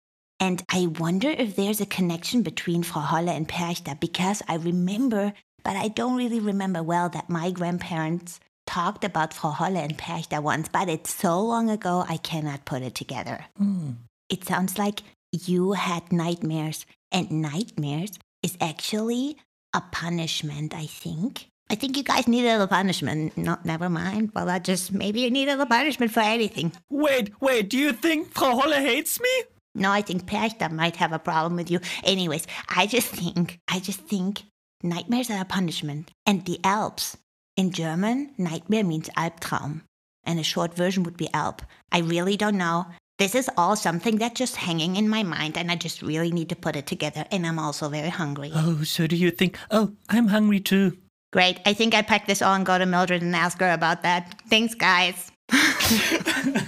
And 0.41 0.65
I 0.71 0.87
wonder 0.87 1.29
if 1.29 1.55
there's 1.55 1.81
a 1.81 1.87
connection 1.87 2.43
between 2.43 2.83
Frau 2.83 3.03
Holle 3.03 3.29
and 3.29 3.47
Perchta 3.47 4.01
because 4.01 4.43
I 4.49 4.57
remember, 4.57 5.35
but 5.63 5.77
I 5.77 5.89
don't 5.89 6.17
really 6.17 6.41
remember 6.41 6.83
well, 6.83 7.11
that 7.11 7.29
my 7.29 7.51
grandparents 7.51 8.41
talked 8.70 9.04
about 9.04 9.35
Frau 9.35 9.50
Holle 9.50 9.76
and 9.76 9.98
Perchta 9.98 10.40
once, 10.40 10.68
but 10.68 10.88
it's 10.88 11.12
so 11.12 11.40
long 11.40 11.68
ago 11.70 12.04
I 12.09 12.18
cannot 12.18 12.64
put 12.64 12.83
it 12.83 12.94
together. 12.94 13.44
Hmm. 13.56 13.90
It 14.28 14.44
sounds 14.44 14.78
like 14.78 15.02
you 15.33 15.72
had 15.72 16.12
nightmares, 16.12 16.87
and 17.11 17.42
nightmares 17.42 18.12
is 18.44 18.56
actually 18.61 19.37
a 19.74 19.80
punishment, 19.80 20.72
I 20.74 20.87
think. 20.87 21.46
I 21.68 21.74
think 21.74 21.96
you 21.96 22.04
guys 22.04 22.28
needed 22.28 22.48
a 22.48 22.52
little 22.52 22.66
punishment. 22.68 23.37
No, 23.37 23.56
never 23.64 23.88
mind. 23.88 24.30
Well, 24.35 24.48
I 24.48 24.61
just 24.61 24.92
maybe 24.92 25.20
you 25.22 25.30
needed 25.30 25.52
a 25.52 25.54
little 25.54 25.66
punishment 25.66 26.12
for 26.12 26.20
anything. 26.20 26.72
Wait, 26.90 27.30
wait, 27.40 27.68
do 27.68 27.78
you 27.78 27.92
think 27.92 28.33
Frau 28.35 28.56
Holle 28.56 28.83
hates 28.90 29.20
me? 29.20 29.35
No, 29.74 29.90
I 29.90 30.02
think 30.02 30.26
Perchta 30.26 30.70
might 30.70 30.96
have 30.96 31.12
a 31.12 31.18
problem 31.18 31.56
with 31.56 31.70
you. 31.70 31.80
Anyways, 32.04 32.46
I 32.68 32.87
just 32.87 33.09
think, 33.09 33.59
I 33.68 33.80
just 33.80 34.00
think 34.00 34.42
nightmares 34.83 35.30
are 35.30 35.40
a 35.40 35.44
punishment. 35.44 36.11
And 36.26 36.44
the 36.44 36.59
Alps, 36.64 37.16
in 37.61 37.70
German, 37.70 38.33
nightmare 38.38 38.85
means 38.85 39.11
Albtraum. 39.11 39.83
And 40.25 40.40
a 40.40 40.42
short 40.42 40.75
version 40.75 41.03
would 41.03 41.18
be 41.18 41.29
Alp. 41.35 41.61
I 41.92 41.99
really 41.99 42.37
don't 42.37 42.57
know. 42.57 42.87
This 43.18 43.35
is 43.35 43.51
all 43.59 43.77
something 43.77 44.16
that's 44.16 44.38
just 44.38 44.57
hanging 44.57 44.96
in 44.96 45.11
my 45.11 45.23
mind, 45.23 45.59
and 45.59 45.70
I 45.70 45.77
just 45.77 46.01
really 46.01 46.33
need 46.33 46.49
to 46.49 46.57
put 46.57 46.75
it 46.75 46.87
together. 46.87 47.27
And 47.31 47.46
I'm 47.46 47.59
also 47.59 47.90
very 47.90 48.09
hungry. 48.09 48.51
Oh, 48.55 48.83
so 48.83 49.07
do 49.07 49.14
you 49.14 49.31
think? 49.31 49.59
Oh, 49.70 49.92
I'm 50.09 50.29
hungry 50.29 50.61
too. 50.61 50.96
Great. 51.35 51.61
I 51.66 51.75
think 51.75 51.94
I 51.94 52.01
pack 52.01 52.27
this 52.27 52.40
all 52.40 52.55
and 52.55 52.64
go 52.64 52.79
to 52.79 52.87
Mildred 52.87 53.20
and 53.20 53.37
ask 53.37 53.61
her 53.61 53.70
about 53.70 54.03
that. 54.03 54.40
Thanks, 54.49 54.75
guys. 54.75 55.31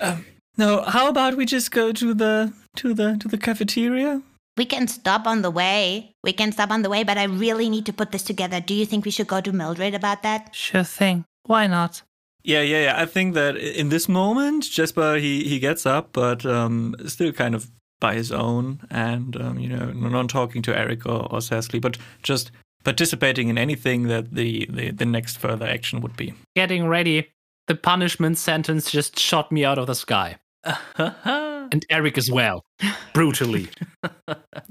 Um, 0.00 0.24
no, 0.56 0.82
how 0.82 1.08
about 1.08 1.36
we 1.36 1.44
just 1.44 1.72
go 1.72 1.90
to 1.90 2.14
the 2.14 2.52
to 2.76 2.94
the 2.94 3.16
to 3.18 3.26
the 3.26 3.36
cafeteria? 3.36 4.22
We 4.58 4.66
can 4.66 4.88
stop 4.88 5.26
on 5.26 5.42
the 5.42 5.52
way. 5.52 6.16
We 6.24 6.32
can 6.32 6.50
stop 6.50 6.72
on 6.72 6.82
the 6.82 6.90
way, 6.90 7.04
but 7.04 7.16
I 7.16 7.24
really 7.24 7.70
need 7.70 7.86
to 7.86 7.92
put 7.92 8.10
this 8.10 8.24
together. 8.24 8.60
Do 8.60 8.74
you 8.74 8.84
think 8.84 9.04
we 9.04 9.12
should 9.12 9.28
go 9.28 9.40
to 9.40 9.52
Mildred 9.52 9.94
about 9.94 10.24
that? 10.24 10.52
Sure 10.52 10.82
thing. 10.82 11.24
Why 11.44 11.68
not? 11.68 12.02
Yeah, 12.42 12.62
yeah, 12.62 12.82
yeah. 12.82 13.00
I 13.00 13.06
think 13.06 13.34
that 13.34 13.56
in 13.56 13.88
this 13.88 14.08
moment, 14.08 14.64
Jasper 14.64 15.16
he 15.16 15.44
he 15.44 15.60
gets 15.60 15.86
up, 15.86 16.12
but 16.12 16.44
um, 16.44 16.96
still 17.06 17.32
kind 17.32 17.54
of 17.54 17.70
by 18.00 18.14
his 18.14 18.32
own, 18.32 18.80
and 18.90 19.36
um, 19.40 19.58
you 19.60 19.68
know, 19.68 19.92
not 19.92 20.28
talking 20.28 20.62
to 20.62 20.76
Eric 20.76 21.06
or, 21.06 21.32
or 21.32 21.40
Cecily, 21.40 21.78
but 21.78 21.96
just 22.22 22.50
participating 22.84 23.48
in 23.48 23.58
anything 23.58 24.08
that 24.08 24.34
the, 24.34 24.66
the 24.70 24.90
the 24.90 25.06
next 25.06 25.38
further 25.38 25.66
action 25.66 26.00
would 26.00 26.16
be. 26.16 26.34
Getting 26.56 26.88
ready. 26.88 27.28
The 27.66 27.74
punishment 27.76 28.38
sentence 28.38 28.90
just 28.90 29.18
shot 29.18 29.52
me 29.52 29.64
out 29.64 29.78
of 29.78 29.86
the 29.86 29.94
sky. 29.94 30.38
And 31.72 31.84
Eric 31.90 32.18
as 32.18 32.30
well. 32.30 32.64
Brutally. 33.12 33.68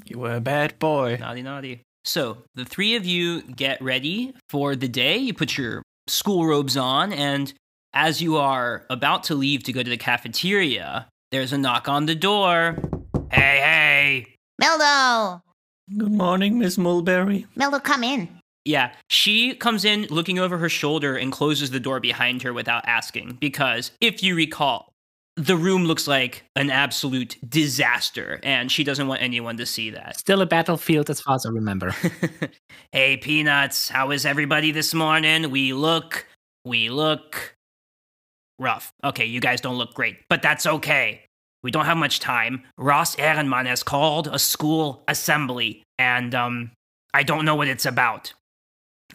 You 0.06 0.20
were 0.20 0.36
a 0.36 0.40
bad 0.40 0.80
boy. 0.80 1.18
Naughty, 1.20 1.42
naughty. 1.42 1.82
So 2.06 2.38
the 2.56 2.64
three 2.64 2.96
of 2.96 3.06
you 3.06 3.42
get 3.42 3.82
ready 3.82 4.34
for 4.48 4.74
the 4.74 4.88
day. 4.88 5.18
You 5.18 5.34
put 5.34 5.58
your 5.58 5.84
school 6.08 6.46
robes 6.46 6.78
on, 6.78 7.12
and 7.12 7.54
as 7.94 8.22
you 8.22 8.38
are 8.38 8.86
about 8.90 9.24
to 9.26 9.36
leave 9.36 9.64
to 9.64 9.74
go 9.74 9.84
to 9.84 9.90
the 9.90 9.98
cafeteria, 9.98 11.08
there's 11.32 11.52
a 11.52 11.58
knock 11.58 11.90
on 11.90 12.06
the 12.06 12.16
door. 12.16 12.78
Hey, 13.32 13.60
hey. 13.62 14.36
Mildo! 14.62 15.42
Good 15.98 16.12
morning, 16.12 16.60
Miss 16.60 16.78
Mulberry. 16.78 17.46
Mildo, 17.58 17.84
come 17.84 18.04
in. 18.06 18.30
Yeah, 18.64 18.94
she 19.10 19.56
comes 19.56 19.86
in 19.86 20.08
looking 20.10 20.40
over 20.40 20.58
her 20.58 20.70
shoulder 20.70 21.16
and 21.16 21.32
closes 21.32 21.72
the 21.72 21.80
door 21.80 22.00
behind 22.00 22.44
her 22.44 22.54
without 22.54 22.86
asking 22.86 23.38
because 23.40 23.92
if 24.02 24.24
you 24.24 24.36
recall, 24.36 24.94
the 25.38 25.56
room 25.56 25.86
looks 25.86 26.08
like 26.08 26.44
an 26.56 26.72
absolute 26.72 27.38
disaster 27.48 28.40
and 28.42 28.72
she 28.72 28.84
doesn't 28.84 29.08
want 29.08 29.22
anyone 29.22 29.56
to 29.58 29.66
see 29.68 29.92
that. 29.92 30.18
Still 30.18 30.42
a 30.42 30.48
battlefield 30.48 31.10
as 31.12 31.22
far 31.22 31.36
as 31.36 31.46
I 31.46 31.50
remember. 31.50 31.96
hey, 32.92 33.18
Peanuts, 33.18 33.88
how 33.88 34.10
is 34.10 34.26
everybody 34.26 34.72
this 34.72 34.96
morning? 34.96 35.52
We 35.52 35.74
look, 35.74 36.26
we 36.66 36.90
look 36.90 37.56
rough. 38.58 38.92
Okay, 39.04 39.26
you 39.26 39.40
guys 39.40 39.62
don't 39.62 39.78
look 39.78 39.94
great, 39.94 40.18
but 40.28 40.42
that's 40.42 40.66
okay. 40.66 41.22
We 41.62 41.70
don't 41.70 41.86
have 41.86 41.98
much 41.98 42.20
time. 42.20 42.64
Ross 42.78 43.16
Ehrenmann 43.18 43.68
has 43.68 43.84
called 43.84 44.28
a 44.28 44.40
school 44.40 45.04
assembly, 45.08 45.84
and 46.00 46.34
um, 46.34 46.72
I 47.14 47.24
don't 47.24 47.46
know 47.46 47.56
what 47.56 47.68
it's 47.68 47.86
about. 47.86 48.34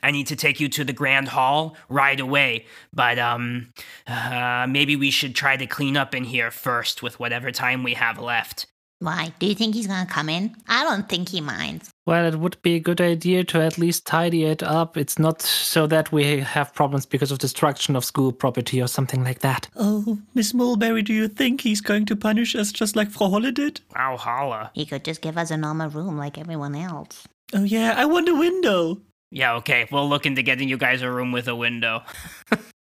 I 0.02 0.10
need 0.10 0.26
to 0.28 0.36
take 0.36 0.60
you 0.60 0.68
to 0.70 0.84
the 0.84 0.92
grand 0.92 1.28
hall 1.28 1.76
right 1.88 2.18
away, 2.18 2.66
but 2.92 3.18
um, 3.18 3.72
uh, 4.06 4.66
maybe 4.68 4.96
we 4.96 5.10
should 5.10 5.34
try 5.34 5.56
to 5.56 5.66
clean 5.66 5.96
up 5.96 6.14
in 6.14 6.24
here 6.24 6.50
first 6.50 7.02
with 7.02 7.20
whatever 7.20 7.50
time 7.50 7.82
we 7.82 7.94
have 7.94 8.18
left. 8.18 8.66
Why? 8.98 9.32
Do 9.40 9.46
you 9.46 9.54
think 9.56 9.74
he's 9.74 9.88
gonna 9.88 10.06
come 10.06 10.28
in? 10.28 10.54
I 10.68 10.84
don't 10.84 11.08
think 11.08 11.30
he 11.30 11.40
minds. 11.40 11.90
well, 12.06 12.24
it 12.24 12.36
would 12.38 12.60
be 12.62 12.76
a 12.76 12.80
good 12.80 13.00
idea 13.00 13.42
to 13.44 13.60
at 13.60 13.76
least 13.76 14.06
tidy 14.06 14.44
it 14.44 14.62
up. 14.62 14.96
It's 14.96 15.18
not 15.18 15.42
so 15.42 15.88
that 15.88 16.12
we 16.12 16.38
have 16.38 16.72
problems 16.72 17.04
because 17.06 17.32
of 17.32 17.38
destruction 17.38 17.96
of 17.96 18.04
school 18.04 18.30
property 18.32 18.80
or 18.80 18.86
something 18.86 19.24
like 19.24 19.40
that. 19.40 19.68
Oh, 19.76 20.18
Miss 20.34 20.54
Mulberry, 20.54 21.02
do 21.02 21.12
you 21.12 21.26
think 21.26 21.62
he's 21.62 21.80
going 21.80 22.06
to 22.06 22.16
punish 22.16 22.54
us 22.54 22.70
just 22.70 22.94
like 22.94 23.10
Frau 23.10 23.28
Holle 23.28 23.50
did? 23.50 23.80
Wow, 23.96 24.16
holla. 24.16 24.70
He 24.74 24.86
could 24.86 25.04
just 25.04 25.20
give 25.20 25.36
us 25.36 25.50
a 25.50 25.56
normal 25.56 25.88
room 25.90 26.16
like 26.16 26.38
everyone 26.38 26.76
else. 26.76 27.26
Oh 27.52 27.64
yeah, 27.64 27.94
I 27.96 28.04
want 28.04 28.28
a 28.28 28.34
window. 28.36 29.00
Yeah, 29.34 29.54
okay, 29.54 29.88
we'll 29.90 30.08
look 30.08 30.26
into 30.26 30.42
getting 30.42 30.68
you 30.68 30.76
guys 30.76 31.00
a 31.00 31.10
room 31.10 31.32
with 31.32 31.48
a 31.48 31.56
window. 31.56 32.02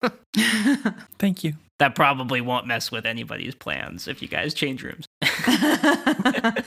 Thank 1.19 1.43
you. 1.43 1.53
That 1.77 1.93
probably 1.95 2.41
won't 2.41 2.65
mess 2.65 2.91
with 2.91 3.05
anybody's 3.05 3.53
plans 3.55 4.07
if 4.07 4.21
you 4.21 4.27
guys 4.27 4.53
change 4.53 4.83
rooms. 4.83 5.05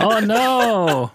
Oh 0.00 0.18
no! 0.20 1.12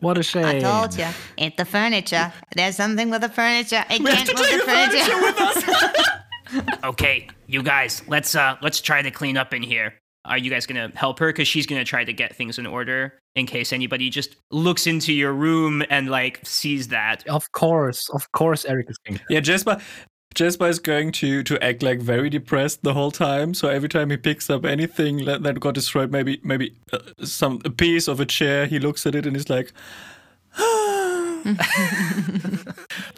What 0.00 0.18
a 0.18 0.22
shame. 0.22 0.44
I 0.44 0.58
told 0.58 0.96
you. 0.96 1.06
It's 1.36 1.56
the 1.56 1.64
furniture. 1.64 2.32
There's 2.56 2.76
something 2.76 3.10
with 3.10 3.20
the 3.20 3.28
furniture. 3.28 3.84
I 3.88 3.98
can't 3.98 4.02
move 4.02 4.36
the 4.36 4.62
furniture. 4.64 5.20
with 5.20 5.40
us. 5.40 6.74
okay, 6.84 7.28
you 7.46 7.62
guys, 7.62 8.02
let's 8.08 8.34
uh 8.34 8.56
let's 8.62 8.80
try 8.80 9.02
to 9.02 9.10
clean 9.10 9.36
up 9.36 9.54
in 9.54 9.62
here. 9.62 9.94
Are 10.24 10.38
you 10.38 10.50
guys 10.50 10.66
gonna 10.66 10.92
help 10.94 11.18
her? 11.18 11.32
Cause 11.32 11.48
she's 11.48 11.66
gonna 11.66 11.84
try 11.84 12.04
to 12.04 12.12
get 12.12 12.34
things 12.36 12.58
in 12.58 12.66
order 12.66 13.18
in 13.34 13.46
case 13.46 13.72
anybody 13.72 14.10
just 14.10 14.36
looks 14.50 14.86
into 14.86 15.12
your 15.12 15.32
room 15.32 15.82
and 15.90 16.10
like 16.10 16.40
sees 16.44 16.88
that. 16.88 17.26
Of 17.28 17.50
course, 17.52 18.08
of 18.10 18.30
course, 18.32 18.64
Eric 18.64 18.90
is 18.90 18.98
going. 18.98 19.20
Yeah, 19.28 19.40
Jasper. 19.40 19.80
Jasper 20.34 20.66
is 20.66 20.78
going 20.78 21.12
to 21.12 21.42
to 21.42 21.62
act 21.62 21.82
like 21.82 22.00
very 22.00 22.30
depressed 22.30 22.82
the 22.82 22.94
whole 22.94 23.10
time. 23.10 23.52
So 23.52 23.68
every 23.68 23.88
time 23.88 24.08
he 24.08 24.16
picks 24.16 24.48
up 24.48 24.64
anything 24.64 25.26
that, 25.26 25.42
that 25.42 25.60
got 25.60 25.74
destroyed, 25.74 26.10
maybe 26.10 26.40
maybe 26.42 26.74
uh, 26.92 26.98
some 27.22 27.60
a 27.64 27.70
piece 27.70 28.08
of 28.08 28.18
a 28.18 28.24
chair, 28.24 28.66
he 28.66 28.78
looks 28.78 29.04
at 29.06 29.14
it 29.14 29.26
and 29.26 29.36
is 29.36 29.50
like, 29.50 29.72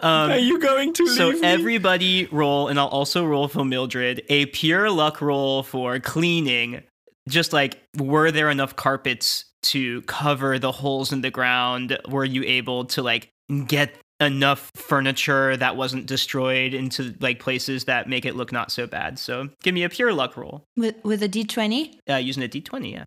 Um, 0.01 0.31
"Are 0.31 0.37
you 0.37 0.59
going 0.59 0.93
to 0.93 1.07
So 1.07 1.29
leave 1.29 1.41
me?" 1.41 1.47
everybody 1.47 2.25
roll, 2.31 2.67
and 2.67 2.79
I'll 2.79 2.87
also 2.87 3.25
roll 3.25 3.47
for 3.47 3.63
Mildred 3.63 4.23
a 4.29 4.47
pure 4.47 4.89
luck 4.89 5.21
roll 5.21 5.63
for 5.63 5.99
cleaning. 5.99 6.83
Just 7.27 7.53
like, 7.53 7.81
were 7.97 8.31
there 8.31 8.49
enough 8.49 8.75
carpets 8.75 9.45
to 9.63 10.01
cover 10.03 10.59
the 10.59 10.71
holes 10.71 11.11
in 11.11 11.21
the 11.21 11.31
ground? 11.31 11.97
Were 12.07 12.25
you 12.25 12.43
able 12.43 12.85
to 12.85 13.01
like 13.01 13.29
get 13.67 13.95
enough 14.21 14.71
furniture 14.75 15.57
that 15.57 15.75
wasn't 15.75 16.05
destroyed 16.05 16.73
into 16.73 17.15
like 17.19 17.39
places 17.39 17.85
that 17.85 18.07
make 18.07 18.25
it 18.25 18.35
look 18.35 18.51
not 18.51 18.71
so 18.71 18.85
bad? 18.85 19.17
So 19.17 19.49
give 19.63 19.73
me 19.73 19.83
a 19.83 19.89
pure 19.89 20.13
luck 20.13 20.37
roll 20.37 20.63
With, 20.77 20.95
with 21.03 21.23
a 21.23 21.29
d20? 21.29 21.97
uh, 22.09 22.15
using 22.15 22.43
a 22.43 22.47
d20. 22.47 22.91
Yeah. 22.91 23.05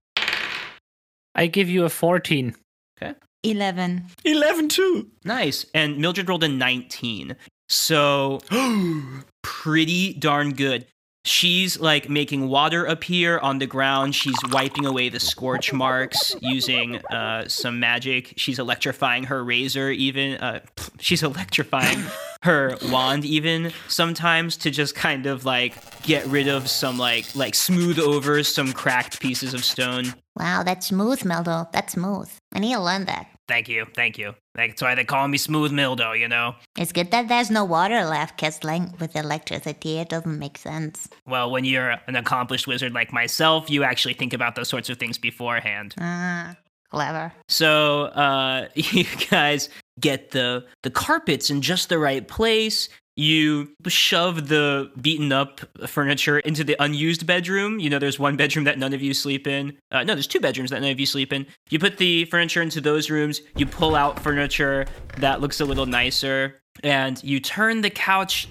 I 1.34 1.46
give 1.46 1.68
you 1.68 1.84
a 1.84 1.88
14. 1.88 2.54
Okay. 3.00 3.14
11. 3.44 4.06
11 4.24 4.68
too. 4.68 5.08
Nice. 5.24 5.64
And 5.72 5.98
Mildred 5.98 6.28
rolled 6.28 6.42
a 6.42 6.48
19. 6.48 7.36
So 7.68 8.40
pretty 9.44 10.14
darn 10.14 10.54
good. 10.54 10.86
She's 11.28 11.78
like 11.78 12.08
making 12.08 12.48
water 12.48 12.86
appear 12.86 13.38
on 13.38 13.58
the 13.58 13.66
ground. 13.66 14.14
She's 14.14 14.34
wiping 14.50 14.86
away 14.86 15.10
the 15.10 15.20
scorch 15.20 15.74
marks 15.74 16.34
using 16.40 16.96
uh, 17.08 17.46
some 17.48 17.78
magic. 17.78 18.32
She's 18.36 18.58
electrifying 18.58 19.24
her 19.24 19.44
razor, 19.44 19.90
even. 19.90 20.38
Uh, 20.38 20.60
she's 21.00 21.22
electrifying 21.22 22.02
her 22.42 22.78
wand, 22.90 23.26
even 23.26 23.72
sometimes 23.88 24.56
to 24.58 24.70
just 24.70 24.94
kind 24.94 25.26
of 25.26 25.44
like 25.44 26.02
get 26.02 26.24
rid 26.26 26.48
of 26.48 26.66
some 26.66 26.96
like 26.96 27.26
like 27.36 27.54
smooth 27.54 27.98
over 27.98 28.42
some 28.42 28.72
cracked 28.72 29.20
pieces 29.20 29.52
of 29.52 29.66
stone. 29.66 30.14
Wow, 30.34 30.62
that's 30.62 30.86
smooth, 30.86 31.20
Mildo. 31.20 31.70
That's 31.72 31.92
smooth. 31.92 32.30
I 32.54 32.60
need 32.60 32.72
to 32.72 32.80
learn 32.80 33.04
that. 33.04 33.26
Thank 33.48 33.68
you, 33.68 33.86
thank 33.94 34.18
you. 34.18 34.34
That's 34.54 34.82
why 34.82 34.94
they 34.94 35.04
call 35.04 35.26
me 35.26 35.38
Smooth 35.38 35.72
Mildo, 35.72 36.18
you 36.18 36.28
know. 36.28 36.54
It's 36.76 36.92
good 36.92 37.10
that 37.12 37.28
there's 37.28 37.50
no 37.50 37.64
water 37.64 38.04
left, 38.04 38.36
because 38.36 38.62
like, 38.62 39.00
with 39.00 39.16
electricity, 39.16 39.98
it 39.98 40.10
doesn't 40.10 40.38
make 40.38 40.58
sense. 40.58 41.08
Well, 41.26 41.50
when 41.50 41.64
you're 41.64 41.96
an 42.06 42.16
accomplished 42.16 42.66
wizard 42.66 42.92
like 42.92 43.12
myself, 43.12 43.70
you 43.70 43.84
actually 43.84 44.14
think 44.14 44.34
about 44.34 44.54
those 44.54 44.68
sorts 44.68 44.90
of 44.90 44.98
things 44.98 45.16
beforehand. 45.16 45.94
Ah, 45.98 46.56
clever. 46.90 47.32
So 47.48 48.04
uh, 48.06 48.68
you 48.74 49.06
guys 49.30 49.70
get 49.98 50.30
the 50.32 50.64
the 50.82 50.90
carpets 50.90 51.50
in 51.50 51.62
just 51.62 51.88
the 51.88 51.98
right 51.98 52.26
place. 52.26 52.88
You 53.18 53.74
shove 53.88 54.46
the 54.46 54.92
beaten 55.00 55.32
up 55.32 55.60
furniture 55.88 56.38
into 56.38 56.62
the 56.62 56.76
unused 56.78 57.26
bedroom. 57.26 57.80
You 57.80 57.90
know, 57.90 57.98
there's 57.98 58.20
one 58.20 58.36
bedroom 58.36 58.64
that 58.66 58.78
none 58.78 58.94
of 58.94 59.02
you 59.02 59.12
sleep 59.12 59.48
in. 59.48 59.76
Uh, 59.90 60.04
no, 60.04 60.14
there's 60.14 60.28
two 60.28 60.38
bedrooms 60.38 60.70
that 60.70 60.80
none 60.82 60.92
of 60.92 61.00
you 61.00 61.06
sleep 61.06 61.32
in. 61.32 61.44
You 61.68 61.80
put 61.80 61.96
the 61.96 62.26
furniture 62.26 62.62
into 62.62 62.80
those 62.80 63.10
rooms. 63.10 63.40
You 63.56 63.66
pull 63.66 63.96
out 63.96 64.20
furniture 64.20 64.86
that 65.16 65.40
looks 65.40 65.58
a 65.58 65.64
little 65.64 65.86
nicer, 65.86 66.60
and 66.84 67.20
you 67.24 67.40
turn 67.40 67.80
the 67.80 67.90
couch 67.90 68.46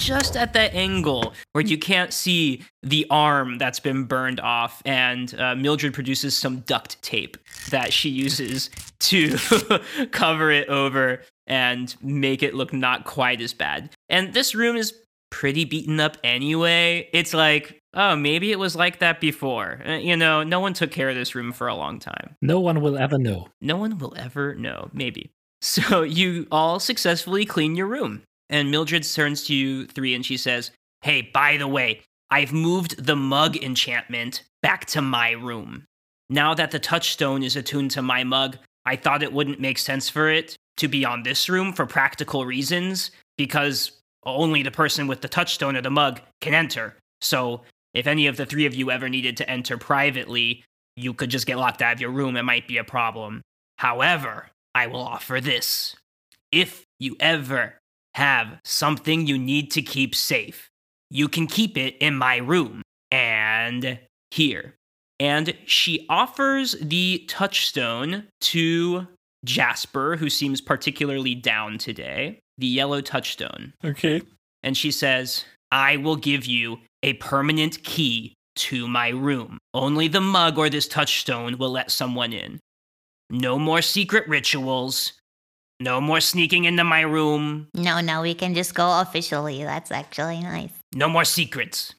just 0.00 0.34
at 0.34 0.54
that 0.54 0.74
angle 0.74 1.34
where 1.52 1.62
you 1.62 1.78
can't 1.78 2.12
see 2.12 2.64
the 2.82 3.06
arm 3.10 3.58
that's 3.58 3.78
been 3.78 4.04
burned 4.04 4.40
off. 4.40 4.82
And 4.86 5.38
uh, 5.38 5.54
Mildred 5.54 5.92
produces 5.92 6.36
some 6.36 6.60
duct 6.60 7.00
tape 7.02 7.36
that 7.68 7.92
she 7.92 8.08
uses 8.08 8.70
to 9.00 9.36
cover 10.10 10.50
it 10.50 10.68
over 10.68 11.22
and 11.46 11.94
make 12.02 12.42
it 12.42 12.54
look 12.54 12.72
not 12.72 13.04
quite 13.04 13.40
as 13.40 13.52
bad. 13.52 13.90
And 14.08 14.32
this 14.32 14.54
room 14.54 14.76
is 14.76 14.94
pretty 15.30 15.64
beaten 15.66 16.00
up 16.00 16.16
anyway. 16.24 17.08
It's 17.12 17.34
like, 17.34 17.78
oh, 17.92 18.16
maybe 18.16 18.52
it 18.52 18.58
was 18.58 18.74
like 18.74 19.00
that 19.00 19.20
before. 19.20 19.82
Uh, 19.86 19.92
you 19.92 20.16
know, 20.16 20.42
no 20.42 20.60
one 20.60 20.72
took 20.72 20.90
care 20.90 21.10
of 21.10 21.14
this 21.14 21.34
room 21.34 21.52
for 21.52 21.68
a 21.68 21.74
long 21.74 21.98
time. 21.98 22.36
No 22.40 22.58
one 22.58 22.80
will 22.80 22.96
ever 22.96 23.18
know. 23.18 23.48
No 23.60 23.76
one 23.76 23.98
will 23.98 24.14
ever 24.16 24.54
know, 24.54 24.88
maybe. 24.92 25.30
So 25.62 26.00
you 26.00 26.46
all 26.50 26.80
successfully 26.80 27.44
clean 27.44 27.76
your 27.76 27.86
room. 27.86 28.22
And 28.50 28.70
Mildred 28.70 29.04
turns 29.04 29.44
to 29.44 29.54
you 29.54 29.86
three 29.86 30.14
and 30.14 30.26
she 30.26 30.36
says, 30.36 30.72
Hey, 31.02 31.22
by 31.22 31.56
the 31.56 31.68
way, 31.68 32.02
I've 32.30 32.52
moved 32.52 33.04
the 33.04 33.16
mug 33.16 33.56
enchantment 33.56 34.42
back 34.60 34.84
to 34.86 35.00
my 35.00 35.30
room. 35.30 35.86
Now 36.28 36.52
that 36.54 36.70
the 36.70 36.78
touchstone 36.78 37.42
is 37.42 37.56
attuned 37.56 37.92
to 37.92 38.02
my 38.02 38.24
mug, 38.24 38.58
I 38.84 38.96
thought 38.96 39.22
it 39.22 39.32
wouldn't 39.32 39.60
make 39.60 39.78
sense 39.78 40.10
for 40.10 40.28
it 40.28 40.56
to 40.76 40.88
be 40.88 41.04
on 41.04 41.22
this 41.22 41.48
room 41.48 41.72
for 41.72 41.86
practical 41.86 42.44
reasons 42.44 43.10
because 43.38 43.92
only 44.24 44.62
the 44.62 44.70
person 44.70 45.06
with 45.06 45.20
the 45.20 45.28
touchstone 45.28 45.76
or 45.76 45.80
the 45.80 45.90
mug 45.90 46.20
can 46.40 46.54
enter. 46.54 46.96
So 47.20 47.62
if 47.94 48.06
any 48.06 48.26
of 48.26 48.36
the 48.36 48.46
three 48.46 48.66
of 48.66 48.74
you 48.74 48.90
ever 48.90 49.08
needed 49.08 49.36
to 49.38 49.50
enter 49.50 49.78
privately, 49.78 50.64
you 50.96 51.14
could 51.14 51.30
just 51.30 51.46
get 51.46 51.58
locked 51.58 51.82
out 51.82 51.94
of 51.94 52.00
your 52.00 52.10
room. 52.10 52.36
It 52.36 52.42
might 52.42 52.68
be 52.68 52.78
a 52.78 52.84
problem. 52.84 53.42
However, 53.78 54.50
I 54.74 54.86
will 54.86 55.02
offer 55.02 55.40
this. 55.40 55.96
If 56.52 56.84
you 56.98 57.16
ever 57.18 57.79
have 58.14 58.58
something 58.64 59.26
you 59.26 59.38
need 59.38 59.70
to 59.72 59.82
keep 59.82 60.14
safe, 60.14 60.68
you 61.10 61.28
can 61.28 61.46
keep 61.46 61.76
it 61.76 61.96
in 62.00 62.14
my 62.16 62.36
room 62.36 62.82
and 63.10 63.98
here. 64.30 64.74
And 65.18 65.54
she 65.66 66.06
offers 66.08 66.76
the 66.80 67.24
touchstone 67.28 68.24
to 68.40 69.06
Jasper, 69.44 70.16
who 70.16 70.30
seems 70.30 70.60
particularly 70.60 71.34
down 71.34 71.78
today, 71.78 72.40
the 72.58 72.66
yellow 72.66 73.00
touchstone. 73.00 73.74
Okay. 73.84 74.22
And 74.62 74.76
she 74.76 74.90
says, 74.90 75.44
I 75.72 75.96
will 75.96 76.16
give 76.16 76.46
you 76.46 76.78
a 77.02 77.14
permanent 77.14 77.82
key 77.82 78.34
to 78.56 78.88
my 78.88 79.08
room. 79.08 79.58
Only 79.72 80.08
the 80.08 80.20
mug 80.20 80.58
or 80.58 80.68
this 80.68 80.88
touchstone 80.88 81.58
will 81.58 81.70
let 81.70 81.90
someone 81.90 82.32
in. 82.32 82.58
No 83.30 83.58
more 83.58 83.80
secret 83.80 84.28
rituals. 84.28 85.12
No 85.80 85.98
more 86.00 86.20
sneaking 86.20 86.64
into 86.64 86.84
my 86.84 87.00
room. 87.00 87.68
No, 87.74 88.00
no, 88.00 88.20
we 88.20 88.34
can 88.34 88.54
just 88.54 88.74
go 88.74 89.00
officially. 89.00 89.64
That's 89.64 89.90
actually 89.90 90.40
nice. 90.40 90.70
No 90.94 91.08
more 91.08 91.24
secrets. 91.24 91.94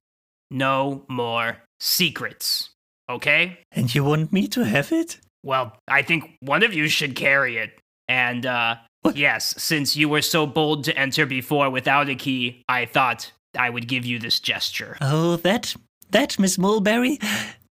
No 0.52 1.04
more 1.10 1.58
secrets. 1.80 2.70
Okay? 3.10 3.60
And 3.72 3.94
you 3.94 4.04
want 4.04 4.32
me 4.32 4.48
to 4.50 4.64
have 4.66 4.92
it? 4.92 5.18
Well, 5.44 5.76
I 5.88 6.04
think 6.04 6.36
one 6.42 6.62
of 6.62 6.74
you 6.74 6.88
should 6.88 7.16
carry 7.16 7.58
it. 7.58 7.80
And, 8.08 8.46
uh, 8.46 8.76
What? 9.02 9.18
yes, 9.18 9.56
since 9.58 9.96
you 9.96 10.08
were 10.08 10.22
so 10.22 10.46
bold 10.46 10.84
to 10.84 10.96
enter 10.96 11.26
before 11.26 11.70
without 11.72 12.08
a 12.08 12.16
key, 12.16 12.62
I 12.70 12.86
thought 12.86 13.32
I 13.58 13.70
would 13.72 13.88
give 13.88 14.06
you 14.06 14.20
this 14.20 14.40
gesture. 14.40 14.98
Oh, 15.02 15.38
that, 15.38 15.74
that, 16.12 16.38
Miss 16.38 16.58
Mulberry, 16.60 17.18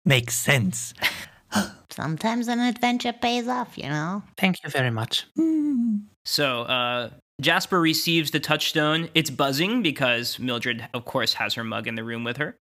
makes 0.05 0.33
sense. 0.35 0.93
Sometimes 1.91 2.47
an 2.47 2.59
adventure 2.59 3.13
pays 3.13 3.47
off, 3.47 3.77
you 3.77 3.89
know? 3.89 4.23
Thank 4.37 4.63
you 4.63 4.69
very 4.69 4.91
much. 4.91 5.25
So, 6.25 6.61
uh, 6.63 7.09
Jasper 7.41 7.79
receives 7.79 8.31
the 8.31 8.39
touchstone. 8.39 9.09
It's 9.15 9.29
buzzing 9.29 9.81
because 9.81 10.39
Mildred, 10.39 10.87
of 10.93 11.05
course, 11.05 11.33
has 11.35 11.53
her 11.53 11.63
mug 11.63 11.87
in 11.87 11.95
the 11.95 12.03
room 12.03 12.23
with 12.23 12.37
her. 12.37 12.57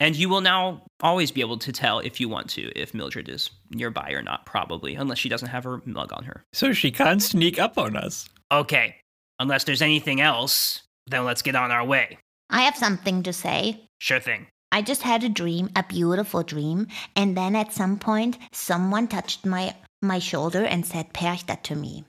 And 0.00 0.14
you 0.14 0.28
will 0.28 0.42
now 0.42 0.84
always 1.00 1.32
be 1.32 1.40
able 1.40 1.58
to 1.58 1.72
tell 1.72 1.98
if 1.98 2.20
you 2.20 2.28
want 2.28 2.48
to 2.50 2.70
if 2.78 2.94
Mildred 2.94 3.28
is 3.28 3.50
nearby 3.70 4.12
or 4.12 4.22
not, 4.22 4.46
probably, 4.46 4.94
unless 4.94 5.18
she 5.18 5.28
doesn't 5.28 5.48
have 5.48 5.64
her 5.64 5.82
mug 5.84 6.12
on 6.12 6.24
her. 6.24 6.44
So 6.52 6.72
she 6.72 6.92
can't 6.92 7.22
sneak 7.22 7.58
up 7.58 7.78
on 7.78 7.96
us. 7.96 8.28
Okay, 8.52 8.96
unless 9.40 9.64
there's 9.64 9.82
anything 9.82 10.20
else, 10.20 10.82
then 11.08 11.24
let's 11.24 11.42
get 11.42 11.56
on 11.56 11.72
our 11.72 11.84
way. 11.84 12.18
I 12.48 12.62
have 12.62 12.76
something 12.76 13.24
to 13.24 13.32
say. 13.32 13.88
Sure 13.98 14.20
thing. 14.20 14.46
I 14.70 14.82
just 14.82 15.02
had 15.02 15.24
a 15.24 15.28
dream, 15.28 15.70
a 15.74 15.82
beautiful 15.82 16.42
dream, 16.42 16.88
and 17.16 17.36
then 17.36 17.56
at 17.56 17.72
some 17.72 17.98
point 17.98 18.38
someone 18.52 19.08
touched 19.08 19.46
my 19.46 19.74
my 20.02 20.18
shoulder 20.18 20.64
and 20.64 20.86
said 20.86 21.12
Perchta 21.12 21.62
to 21.62 21.74
me. 21.74 22.04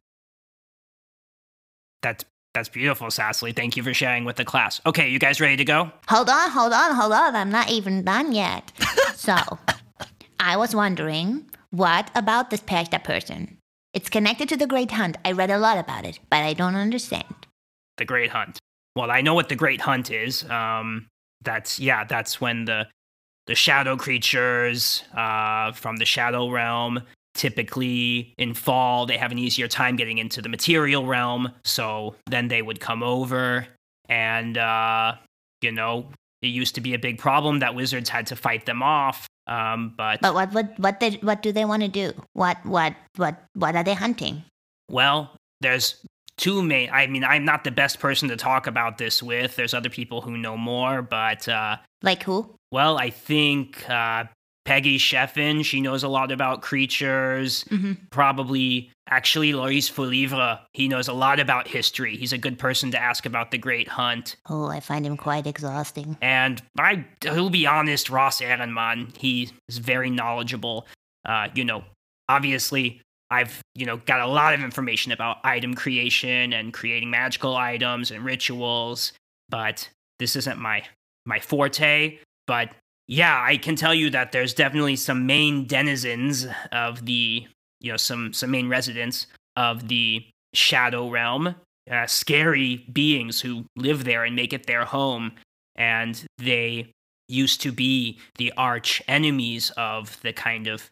That's 2.01 2.25
that's 2.53 2.69
beautiful, 2.69 3.07
Sassly. 3.07 3.55
Thank 3.55 3.77
you 3.77 3.83
for 3.83 3.93
sharing 3.93 4.25
with 4.25 4.35
the 4.35 4.45
class. 4.45 4.81
Okay, 4.85 5.09
you 5.09 5.19
guys 5.19 5.39
ready 5.39 5.55
to 5.57 5.65
go? 5.65 5.91
Hold 6.07 6.29
on, 6.29 6.49
hold 6.49 6.73
on, 6.73 6.95
hold 6.95 7.13
on. 7.13 7.35
I'm 7.35 7.51
not 7.51 7.69
even 7.69 8.03
done 8.03 8.31
yet. 8.31 8.71
so, 9.15 9.35
I 10.39 10.57
was 10.57 10.75
wondering, 10.75 11.45
what 11.69 12.09
about 12.15 12.49
this 12.49 12.61
Perchta 12.61 13.03
person? 13.03 13.57
It's 13.93 14.09
connected 14.09 14.49
to 14.49 14.57
the 14.57 14.67
Great 14.67 14.91
Hunt. 14.91 15.17
I 15.23 15.31
read 15.31 15.51
a 15.51 15.59
lot 15.59 15.77
about 15.77 16.05
it, 16.05 16.19
but 16.29 16.37
I 16.43 16.53
don't 16.53 16.75
understand. 16.75 17.47
The 17.97 18.05
Great 18.05 18.31
Hunt. 18.31 18.59
Well, 18.95 19.11
I 19.11 19.21
know 19.21 19.35
what 19.35 19.49
the 19.49 19.55
Great 19.55 19.81
Hunt 19.81 20.09
is. 20.09 20.43
Um, 20.49 21.07
that's 21.41 21.79
yeah, 21.79 22.03
that's 22.03 22.39
when 22.41 22.65
the 22.65 22.87
the 23.47 23.55
shadow 23.55 23.97
creatures 23.97 25.03
uh, 25.15 25.71
from 25.71 25.97
the 25.97 26.05
Shadow 26.05 26.49
Realm 26.49 27.01
typically 27.35 28.33
in 28.37 28.53
fall 28.53 29.05
they 29.05 29.15
have 29.15 29.31
an 29.31 29.37
easier 29.37 29.67
time 29.67 29.95
getting 29.95 30.17
into 30.17 30.41
the 30.41 30.49
material 30.49 31.05
realm 31.05 31.49
so 31.63 32.15
then 32.25 32.47
they 32.47 32.61
would 32.61 32.79
come 32.79 33.03
over 33.03 33.65
and 34.09 34.57
uh 34.57 35.13
you 35.61 35.71
know 35.71 36.09
it 36.41 36.47
used 36.47 36.75
to 36.75 36.81
be 36.81 36.93
a 36.93 36.99
big 36.99 37.17
problem 37.17 37.59
that 37.59 37.75
wizards 37.75 38.09
had 38.09 38.25
to 38.25 38.35
fight 38.35 38.65
them 38.65 38.81
off 38.81 39.27
um 39.47 39.93
but, 39.95 40.19
But 40.21 40.33
what 40.33 40.51
what 40.53 40.79
what 40.79 40.99
they, 40.99 41.11
what 41.21 41.41
do 41.41 41.51
they 41.51 41.65
want 41.65 41.81
to 41.83 41.87
do? 41.87 42.11
What 42.33 42.57
what 42.65 42.95
what 43.15 43.41
what 43.53 43.75
are 43.75 43.83
they 43.83 43.93
hunting? 43.93 44.43
well 44.89 45.31
there's 45.61 46.03
two 46.39 46.63
main 46.63 46.89
i 46.91 47.05
mean 47.05 47.23
i'm 47.23 47.43
not 47.45 47.63
the 47.63 47.71
best 47.71 47.99
person 47.99 48.29
to 48.29 48.35
talk 48.35 48.65
about 48.65 48.97
this 48.97 49.21
with 49.21 49.55
there's 49.57 49.73
other 49.73 49.89
people 49.89 50.21
who 50.21 50.37
know 50.37 50.55
more 50.57 51.01
but 51.01 51.47
uh 51.47 51.75
Like 52.01 52.23
who? 52.23 52.55
well 52.71 52.97
i 52.97 53.09
think 53.11 53.87
uh 53.89 54.23
Peggy 54.65 54.99
Sheffin, 54.99 55.63
she 55.65 55.81
knows 55.81 56.03
a 56.03 56.07
lot 56.07 56.31
about 56.31 56.61
creatures. 56.61 57.63
Mhm. 57.71 57.97
Probably, 58.11 58.91
actually, 59.09 59.51
Loris 59.53 59.89
Foulivre, 59.89 60.59
he 60.73 60.87
knows 60.87 61.07
a 61.07 61.13
lot 61.13 61.39
about 61.39 61.67
history. 61.67 62.15
He's 62.17 62.33
a 62.33 62.37
good 62.37 62.59
person 62.59 62.91
to 62.91 62.99
ask 63.01 63.25
about 63.25 63.49
the 63.49 63.57
Great 63.57 63.87
Hunt. 63.87 64.35
Oh, 64.47 64.67
I 64.67 64.79
find 64.79 65.07
him 65.07 65.17
quite 65.17 65.47
exhausting. 65.47 66.17
And 66.21 66.61
I, 66.77 67.03
will 67.25 67.49
be 67.49 67.65
honest, 67.65 68.11
Ross 68.11 68.41
Ehrenmann, 68.41 69.17
he 69.17 69.49
is 69.69 69.79
very 69.79 70.11
knowledgeable. 70.11 70.85
Uh, 71.25 71.47
you 71.55 71.65
know, 71.65 71.83
obviously, 72.27 73.01
I've, 73.31 73.61
you 73.75 73.85
know, 73.85 73.97
got 73.97 74.21
a 74.21 74.27
lot 74.27 74.53
of 74.53 74.61
information 74.61 75.11
about 75.11 75.37
item 75.43 75.75
creation 75.75 76.53
and 76.53 76.73
creating 76.73 77.09
magical 77.09 77.55
items 77.55 78.11
and 78.11 78.25
rituals, 78.25 79.13
but 79.49 79.89
this 80.17 80.35
isn't 80.35 80.59
my 80.59 80.83
my 81.25 81.39
forte. 81.39 82.19
But 82.47 82.71
yeah, 83.07 83.41
I 83.41 83.57
can 83.57 83.75
tell 83.75 83.93
you 83.93 84.09
that 84.11 84.31
there's 84.31 84.53
definitely 84.53 84.95
some 84.95 85.25
main 85.25 85.65
denizens 85.65 86.47
of 86.71 87.05
the, 87.05 87.47
you 87.79 87.91
know, 87.91 87.97
some 87.97 88.33
some 88.33 88.51
main 88.51 88.69
residents 88.69 89.27
of 89.55 89.87
the 89.87 90.25
Shadow 90.53 91.09
Realm, 91.09 91.55
uh, 91.89 92.07
scary 92.07 92.85
beings 92.91 93.41
who 93.41 93.65
live 93.75 94.05
there 94.05 94.23
and 94.23 94.35
make 94.35 94.53
it 94.53 94.65
their 94.65 94.85
home. 94.85 95.33
And 95.75 96.23
they 96.37 96.91
used 97.27 97.61
to 97.61 97.71
be 97.71 98.19
the 98.37 98.51
arch 98.57 99.01
enemies 99.07 99.71
of 99.77 100.19
the 100.21 100.33
kind 100.33 100.67
of 100.67 100.89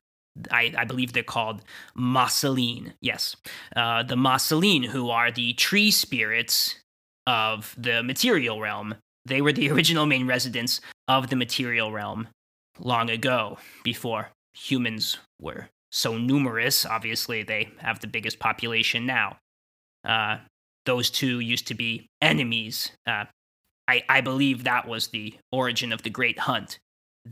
I, 0.52 0.73
I, 0.78 0.86
believe 0.86 1.13
they're 1.13 1.23
called 1.23 1.62
Masaline. 1.97 2.93
Yes, 3.02 3.36
uh, 3.76 4.04
the 4.04 4.15
Masaline, 4.15 4.86
who 4.86 5.10
are 5.10 5.32
the 5.32 5.54
tree 5.54 5.91
spirits 5.91 6.76
of 7.26 7.76
the 7.78 8.04
material 8.04 8.60
realm. 8.60 8.95
They 9.26 9.41
were 9.41 9.54
the 9.54 9.69
original 9.71 10.06
main 10.06 10.28
residents 10.28 10.82
of 11.08 11.30
the 11.30 11.36
material 11.36 11.91
realm 11.91 12.30
long 12.80 13.10
ago, 13.10 13.58
before 13.84 14.30
humans 14.54 15.17
were 15.41 15.69
so 15.91 16.17
numerous. 16.17 16.86
Obviously, 16.86 17.43
they 17.43 17.69
have 17.80 18.00
the 18.00 18.08
biggest 18.08 18.39
population 18.39 19.06
now. 19.06 19.38
Uh, 20.04 20.38
those 20.86 21.10
two 21.10 21.39
used 21.39 21.67
to 21.67 21.73
be 21.73 22.08
enemies. 22.21 22.91
Uh, 23.06 23.26
I, 23.88 24.04
I 24.10 24.21
believe 24.21 24.63
that 24.63 24.88
was 24.88 25.08
the 25.08 25.36
origin 25.52 25.91
of 25.91 26.04
the 26.04 26.10
Great 26.10 26.39
Hunt 26.39 26.80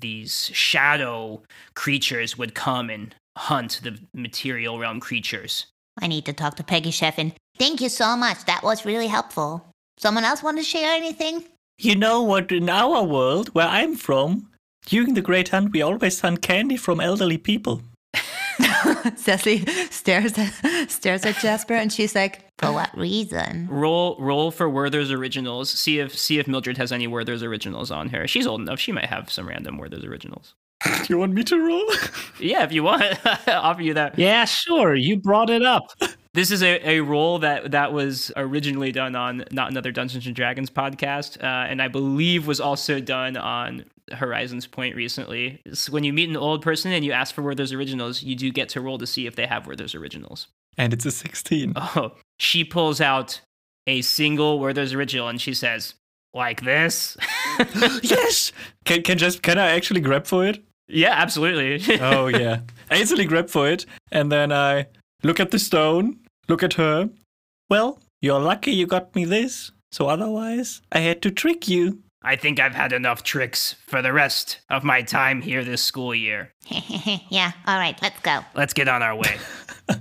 these 0.02 0.50
shadow 0.54 1.42
creatures 1.74 2.38
would 2.38 2.56
come 2.56 2.90
and 2.90 3.16
hunt 3.38 3.82
the 3.84 4.00
material 4.14 4.80
realm 4.80 5.00
creatures. 5.00 5.66
I 6.02 6.08
need 6.08 6.26
to 6.26 6.34
talk 6.34 6.56
to 6.56 6.64
Peggy 6.64 6.92
Sheffin. 6.92 7.34
Thank 7.58 7.82
you 7.82 7.90
so 7.90 8.18
much. 8.18 8.46
That 8.46 8.64
was 8.64 8.86
really 8.86 9.08
helpful. 9.08 9.66
Someone 9.98 10.26
else 10.26 10.44
want 10.44 10.58
to 10.58 10.64
share 10.64 10.94
anything? 10.94 11.46
You 11.78 11.96
know 11.96 12.22
what? 12.22 12.52
In 12.52 12.70
our 12.70 13.04
world, 13.04 13.50
where 13.50 13.68
I'm 13.68 13.96
from, 13.96 14.50
during 14.86 15.14
the 15.14 15.22
Great 15.22 15.50
Hunt, 15.50 15.72
we 15.72 15.82
always 15.82 16.20
hunt 16.20 16.42
candy 16.42 16.78
from 16.78 17.00
elderly 17.00 17.38
people. 17.38 17.82
Cecily 19.16 19.66
stares 19.90 20.38
at, 20.38 20.90
stares 20.90 21.26
at 21.26 21.36
Jasper 21.38 21.74
and 21.74 21.92
she's 21.92 22.16
like, 22.16 22.46
For 22.58 22.72
what 22.72 22.96
reason? 22.98 23.68
Roll 23.70 24.16
roll 24.20 24.52
for 24.52 24.70
Werther's 24.70 25.12
originals. 25.12 25.70
See 25.70 26.00
if 26.00 26.18
see 26.18 26.40
if 26.40 26.48
Mildred 26.48 26.78
has 26.78 26.92
any 26.92 27.08
Werther's 27.08 27.44
originals 27.44 27.92
on 27.92 28.10
her. 28.10 28.28
She's 28.28 28.48
old 28.48 28.62
enough. 28.62 28.80
She 28.80 28.92
might 28.92 29.06
have 29.06 29.32
some 29.32 29.48
random 29.48 29.78
Werther's 29.78 30.04
originals. 30.04 30.56
Do 30.84 31.06
you 31.10 31.18
want 31.18 31.34
me 31.34 31.44
to 31.44 31.60
roll? 31.60 31.86
yeah, 32.40 32.64
if 32.64 32.72
you 32.72 32.84
want, 32.84 33.04
I'll 33.48 33.62
offer 33.62 33.82
you 33.82 33.94
that. 33.96 34.20
Yeah, 34.20 34.46
sure. 34.46 34.96
You 34.96 35.18
brought 35.18 35.50
it 35.50 35.64
up. 35.64 35.92
This 36.34 36.52
is 36.52 36.62
a, 36.62 36.88
a 36.88 37.00
role 37.00 37.40
that 37.40 37.72
that 37.72 37.94
was 37.94 38.32
originally 38.36 38.92
done 38.92 39.16
on 39.16 39.46
not 39.52 39.72
another 39.72 39.92
Dungeons 39.92 40.26
and 40.26 40.36
Dragons 40.36 40.70
podcast, 40.70 41.42
uh, 41.42 41.68
and 41.68 41.82
I 41.82 41.88
believe 41.88 42.46
was 42.46 42.60
also 42.60 43.00
done 43.00 43.38
on 43.38 43.86
Horizons 44.14 44.68
Point 44.68 44.96
recently. 44.96 45.62
When 45.90 46.04
you 46.04 46.14
meet 46.14 46.30
an 46.30 46.38
old 46.38 46.62
person 46.62 46.92
and 46.92 47.04
you 47.04 47.12
ask 47.12 47.34
for 47.34 47.42
Werther's 47.42 47.74
originals, 47.74 48.24
you 48.24 48.36
do 48.36 48.52
get 48.52 48.70
to 48.70 48.82
roll 48.82 48.98
to 48.98 49.08
see 49.08 49.28
if 49.28 49.36
they 49.36 49.48
have 49.48 49.68
Werther's 49.68 49.96
originals. 49.96 50.48
And 50.78 50.94
it's 50.94 51.06
a 51.06 51.12
16. 51.12 51.74
Oh, 51.78 52.12
she 52.40 52.64
pulls 52.64 53.00
out 53.00 53.42
a 53.88 54.02
single 54.02 54.60
Werther's 54.60 54.94
original 54.94 55.28
and 55.28 55.40
she 55.40 55.54
says, 55.54 55.94
"Like 56.34 56.62
this." 56.62 57.16
yes. 58.02 58.52
Can 58.84 59.02
can 59.04 59.18
just 59.18 59.42
can 59.42 59.58
I 59.58 59.72
actually 59.72 60.02
grab 60.02 60.26
for 60.26 60.46
it? 60.46 60.64
Yeah, 60.88 61.14
absolutely. 61.14 62.00
oh 62.02 62.28
yeah. 62.28 62.62
I 62.92 62.98
instantly 62.98 63.26
grab 63.26 63.50
for 63.50 63.70
it 63.70 63.86
and 64.12 64.32
then 64.32 64.52
I 64.52 64.88
look 65.24 65.40
at 65.40 65.52
the 65.52 65.60
stone, 65.60 66.20
look 66.48 66.64
at 66.64 66.74
her. 66.74 67.10
Well, 67.70 68.00
you're 68.22 68.40
lucky 68.40 68.72
you 68.72 68.86
got 68.86 69.16
me 69.16 69.26
this. 69.26 69.72
So 69.92 70.08
otherwise, 70.08 70.82
I 70.92 71.00
had 71.00 71.22
to 71.22 71.32
trick 71.32 71.68
you. 71.68 72.00
I 72.26 72.36
think 72.36 72.60
I've 72.60 72.74
had 72.74 72.92
enough 72.92 73.22
tricks 73.22 73.76
for 73.86 74.02
the 74.02 74.12
rest 74.12 74.60
of 74.72 74.84
my 74.84 75.04
time 75.04 75.44
here 75.44 75.64
this 75.64 75.84
school 75.84 76.16
year. 76.16 76.52
yeah, 77.30 77.52
all 77.68 77.78
right, 77.78 77.96
let's 78.02 78.20
go. 78.22 78.40
Let's 78.56 78.74
get 78.74 78.88
on 78.88 79.04
our 79.04 79.16
way. 79.16 79.38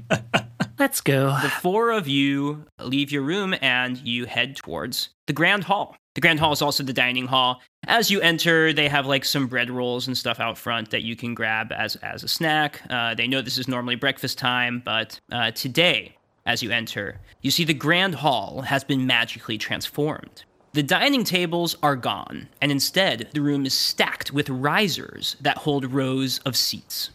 let's 0.78 1.02
go. 1.02 1.37
The 1.42 1.50
four 1.50 1.90
of 1.90 2.08
you 2.08 2.64
leave 2.80 3.12
your 3.12 3.20
room 3.20 3.54
and 3.60 3.98
you 3.98 4.24
head 4.24 4.56
towards 4.56 5.10
the 5.26 5.34
Grand 5.34 5.64
Hall. 5.64 5.96
The 6.14 6.22
Grand 6.22 6.40
Hall 6.40 6.52
is 6.52 6.62
also 6.62 6.82
the 6.82 6.94
dining 6.94 7.26
hall. 7.26 7.60
As 7.87 8.10
you 8.10 8.22
enter, 8.22 8.72
they 8.72 8.88
have 8.88 9.04
like 9.04 9.26
some 9.26 9.46
bread 9.46 9.70
rolls 9.70 10.06
and 10.06 10.16
stuff 10.16 10.40
out 10.40 10.56
front 10.56 10.92
that 10.92 11.02
you 11.02 11.16
can 11.16 11.34
grab 11.34 11.72
as 11.72 11.96
as 11.96 12.22
a 12.22 12.28
snack. 12.28 12.80
Uh, 12.88 13.14
they 13.14 13.26
know 13.26 13.42
this 13.42 13.58
is 13.58 13.68
normally 13.68 13.96
breakfast 13.96 14.38
time, 14.38 14.80
but 14.82 15.20
uh, 15.30 15.50
today, 15.50 16.16
as 16.46 16.62
you 16.62 16.70
enter, 16.70 17.20
you 17.42 17.50
see 17.50 17.64
the 17.64 17.74
Grand 17.74 18.14
Hall 18.14 18.62
has 18.62 18.82
been 18.82 19.06
magically 19.06 19.58
transformed. 19.58 20.44
The 20.74 20.82
dining 20.82 21.22
tables 21.22 21.76
are 21.84 21.94
gone, 21.94 22.48
and 22.60 22.72
instead, 22.72 23.28
the 23.32 23.40
room 23.40 23.64
is 23.64 23.74
stacked 23.74 24.32
with 24.32 24.50
risers 24.50 25.37
that 25.40 25.58
hold 25.58 25.92
rows 25.92 26.40
of 26.40 26.56
seats. 26.56 27.10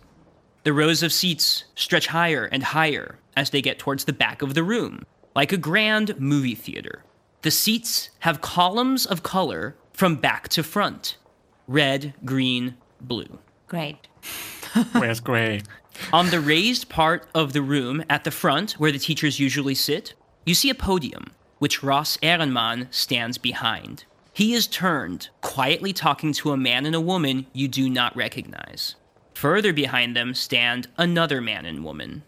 The 0.63 0.71
rows 0.71 1.03
of 1.03 1.11
seats 1.11 1.65
stretch 1.75 2.07
higher 2.07 2.45
and 2.45 2.63
higher 2.63 3.19
as 3.35 3.49
they 3.49 3.61
get 3.61 3.77
towards 3.77 4.05
the 4.05 4.13
back 4.13 4.41
of 4.41 4.53
the 4.53 4.63
room, 4.63 5.03
like 5.35 5.51
a 5.51 5.57
grand 5.57 6.17
movie 6.17 6.55
theater. 6.55 7.03
The 7.41 7.51
seats 7.51 8.11
have 8.19 8.39
columns 8.39 9.05
of 9.05 9.23
color 9.23 9.75
from 9.91 10.15
back 10.15 10.47
to 10.49 10.63
front 10.63 11.17
red, 11.67 12.13
green, 12.23 12.77
blue. 13.01 13.39
Great. 13.67 14.07
Where's 14.93 15.19
gray? 15.19 15.63
On 16.13 16.29
the 16.29 16.39
raised 16.39 16.87
part 16.87 17.27
of 17.35 17.51
the 17.51 17.61
room 17.61 18.05
at 18.09 18.23
the 18.23 18.31
front, 18.31 18.71
where 18.79 18.93
the 18.93 18.99
teachers 18.99 19.37
usually 19.37 19.75
sit, 19.75 20.13
you 20.45 20.55
see 20.55 20.69
a 20.69 20.75
podium 20.75 21.33
which 21.59 21.83
Ross 21.83 22.17
Ehrenmann 22.17 22.87
stands 22.91 23.37
behind. 23.37 24.05
He 24.33 24.53
is 24.53 24.67
turned, 24.67 25.29
quietly 25.41 25.93
talking 25.93 26.33
to 26.33 26.51
a 26.51 26.57
man 26.57 26.85
and 26.85 26.95
a 26.95 27.01
woman 27.01 27.45
you 27.53 27.67
do 27.67 27.89
not 27.89 28.15
recognize. 28.15 28.95
Further 29.33 29.71
behind 29.71 30.15
them 30.15 30.33
stand 30.33 30.87
another 30.97 31.41
man 31.41 31.65
and 31.65 31.83
woman. 31.83 32.23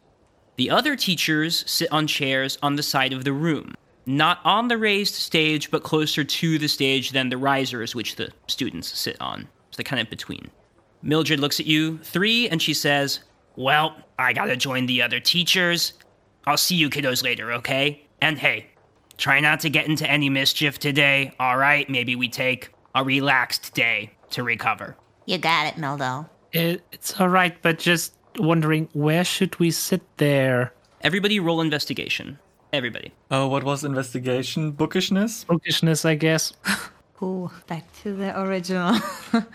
The 0.57 0.69
other 0.69 0.95
teachers 0.95 1.63
sit 1.69 1.91
on 1.91 2.07
chairs 2.07 2.57
on 2.61 2.75
the 2.75 2.83
side 2.83 3.13
of 3.13 3.23
the 3.23 3.33
room, 3.33 3.73
not 4.05 4.39
on 4.43 4.67
the 4.67 4.77
raised 4.77 5.15
stage, 5.15 5.71
but 5.71 5.83
closer 5.83 6.23
to 6.23 6.57
the 6.57 6.67
stage 6.67 7.11
than 7.11 7.29
the 7.29 7.37
risers 7.37 7.95
which 7.95 8.15
the 8.15 8.31
students 8.47 8.97
sit 8.97 9.19
on. 9.21 9.47
So 9.71 9.77
they're 9.77 9.83
kind 9.83 10.01
of 10.01 10.09
between. 10.09 10.51
Mildred 11.01 11.39
looks 11.39 11.59
at 11.59 11.65
you 11.65 11.97
three 11.99 12.47
and 12.49 12.61
she 12.61 12.73
says, 12.73 13.21
Well, 13.55 13.95
I 14.19 14.33
gotta 14.33 14.55
join 14.55 14.85
the 14.85 15.01
other 15.01 15.19
teachers. 15.19 15.93
I'll 16.45 16.57
see 16.57 16.75
you 16.75 16.89
kiddos 16.89 17.23
later, 17.23 17.53
okay? 17.53 18.07
And 18.21 18.37
hey, 18.37 18.67
Try 19.21 19.39
not 19.39 19.59
to 19.59 19.69
get 19.69 19.85
into 19.85 20.09
any 20.09 20.29
mischief 20.29 20.79
today, 20.79 21.31
all 21.39 21.55
right? 21.55 21.87
Maybe 21.87 22.15
we 22.15 22.27
take 22.27 22.71
a 22.95 23.03
relaxed 23.03 23.71
day 23.75 24.13
to 24.31 24.41
recover. 24.41 24.97
You 25.27 25.37
got 25.37 25.67
it, 25.67 25.75
Mildo. 25.75 26.27
It, 26.51 26.81
it's 26.91 27.21
all 27.21 27.29
right, 27.29 27.55
but 27.61 27.77
just 27.77 28.15
wondering 28.39 28.89
where 28.93 29.23
should 29.23 29.59
we 29.59 29.69
sit 29.69 30.01
there? 30.17 30.73
Everybody 31.01 31.39
roll 31.39 31.61
investigation. 31.61 32.39
Everybody. 32.73 33.13
Oh, 33.29 33.47
what 33.47 33.63
was 33.63 33.83
investigation? 33.83 34.71
Bookishness? 34.71 35.43
Bookishness, 35.43 36.03
I 36.03 36.15
guess. 36.15 36.53
Ooh, 37.21 37.51
back 37.67 37.85
to 38.01 38.15
the 38.15 38.41
original. 38.41 38.97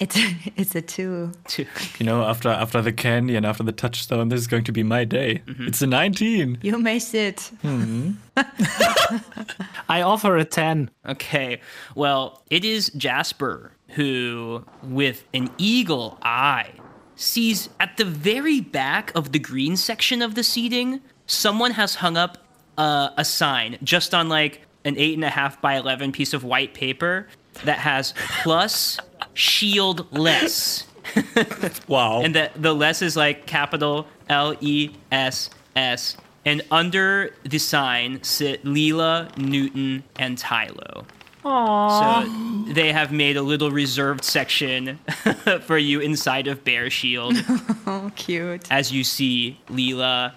It's 0.00 0.16
it's 0.56 0.74
a 0.74 0.82
two. 0.82 1.32
Two. 1.46 1.66
You 1.98 2.06
know, 2.06 2.24
after 2.24 2.48
after 2.48 2.82
the 2.82 2.92
candy 2.92 3.36
and 3.36 3.46
after 3.46 3.62
the 3.62 3.72
touchstone, 3.72 4.30
this 4.30 4.40
is 4.40 4.46
going 4.46 4.64
to 4.64 4.72
be 4.72 4.82
my 4.82 5.04
day. 5.04 5.42
Mm-hmm. 5.46 5.68
It's 5.68 5.82
a 5.82 5.86
nineteen. 5.86 6.58
You 6.62 6.78
may 6.78 6.98
sit. 6.98 7.50
Mm-hmm. 7.62 8.12
I 9.88 10.02
offer 10.02 10.36
a 10.36 10.44
ten. 10.44 10.90
Okay. 11.06 11.60
Well, 11.94 12.42
it 12.50 12.64
is 12.64 12.90
Jasper 12.96 13.72
who, 13.90 14.64
with 14.82 15.24
an 15.34 15.50
eagle 15.58 16.18
eye, 16.22 16.70
sees 17.16 17.68
at 17.78 17.96
the 17.96 18.04
very 18.04 18.60
back 18.60 19.12
of 19.14 19.32
the 19.32 19.38
green 19.38 19.76
section 19.76 20.22
of 20.22 20.34
the 20.34 20.44
seating, 20.44 21.00
someone 21.26 21.72
has 21.72 21.96
hung 21.96 22.16
up 22.16 22.38
uh, 22.78 23.10
a 23.16 23.24
sign 23.24 23.76
just 23.82 24.14
on 24.14 24.28
like 24.28 24.62
an 24.84 24.96
eight 24.96 25.14
and 25.14 25.24
a 25.24 25.28
half 25.28 25.60
by 25.60 25.74
eleven 25.74 26.10
piece 26.12 26.32
of 26.32 26.42
white 26.44 26.72
paper 26.72 27.28
that 27.64 27.78
has 27.78 28.14
plus 28.42 28.98
shield 29.34 30.06
less. 30.12 30.86
wow. 31.88 32.22
And 32.22 32.34
the 32.34 32.50
the 32.56 32.74
less 32.74 33.02
is 33.02 33.16
like 33.16 33.46
capital 33.46 34.06
L 34.28 34.54
E 34.60 34.90
S 35.10 35.50
S. 35.76 36.16
And 36.44 36.62
under 36.70 37.34
the 37.44 37.58
sign 37.58 38.22
sit 38.22 38.64
Leela, 38.64 39.36
Newton, 39.36 40.04
and 40.18 40.38
Tylo. 40.38 41.04
Aww. 41.44 42.66
So 42.66 42.72
they 42.72 42.92
have 42.92 43.12
made 43.12 43.36
a 43.36 43.42
little 43.42 43.70
reserved 43.70 44.24
section 44.24 44.98
for 45.62 45.78
you 45.78 46.00
inside 46.00 46.46
of 46.46 46.64
Bear 46.64 46.90
Shield. 46.90 47.36
oh, 47.86 48.10
cute. 48.14 48.70
As 48.70 48.92
you 48.92 49.04
see 49.04 49.58
Leela, 49.68 50.34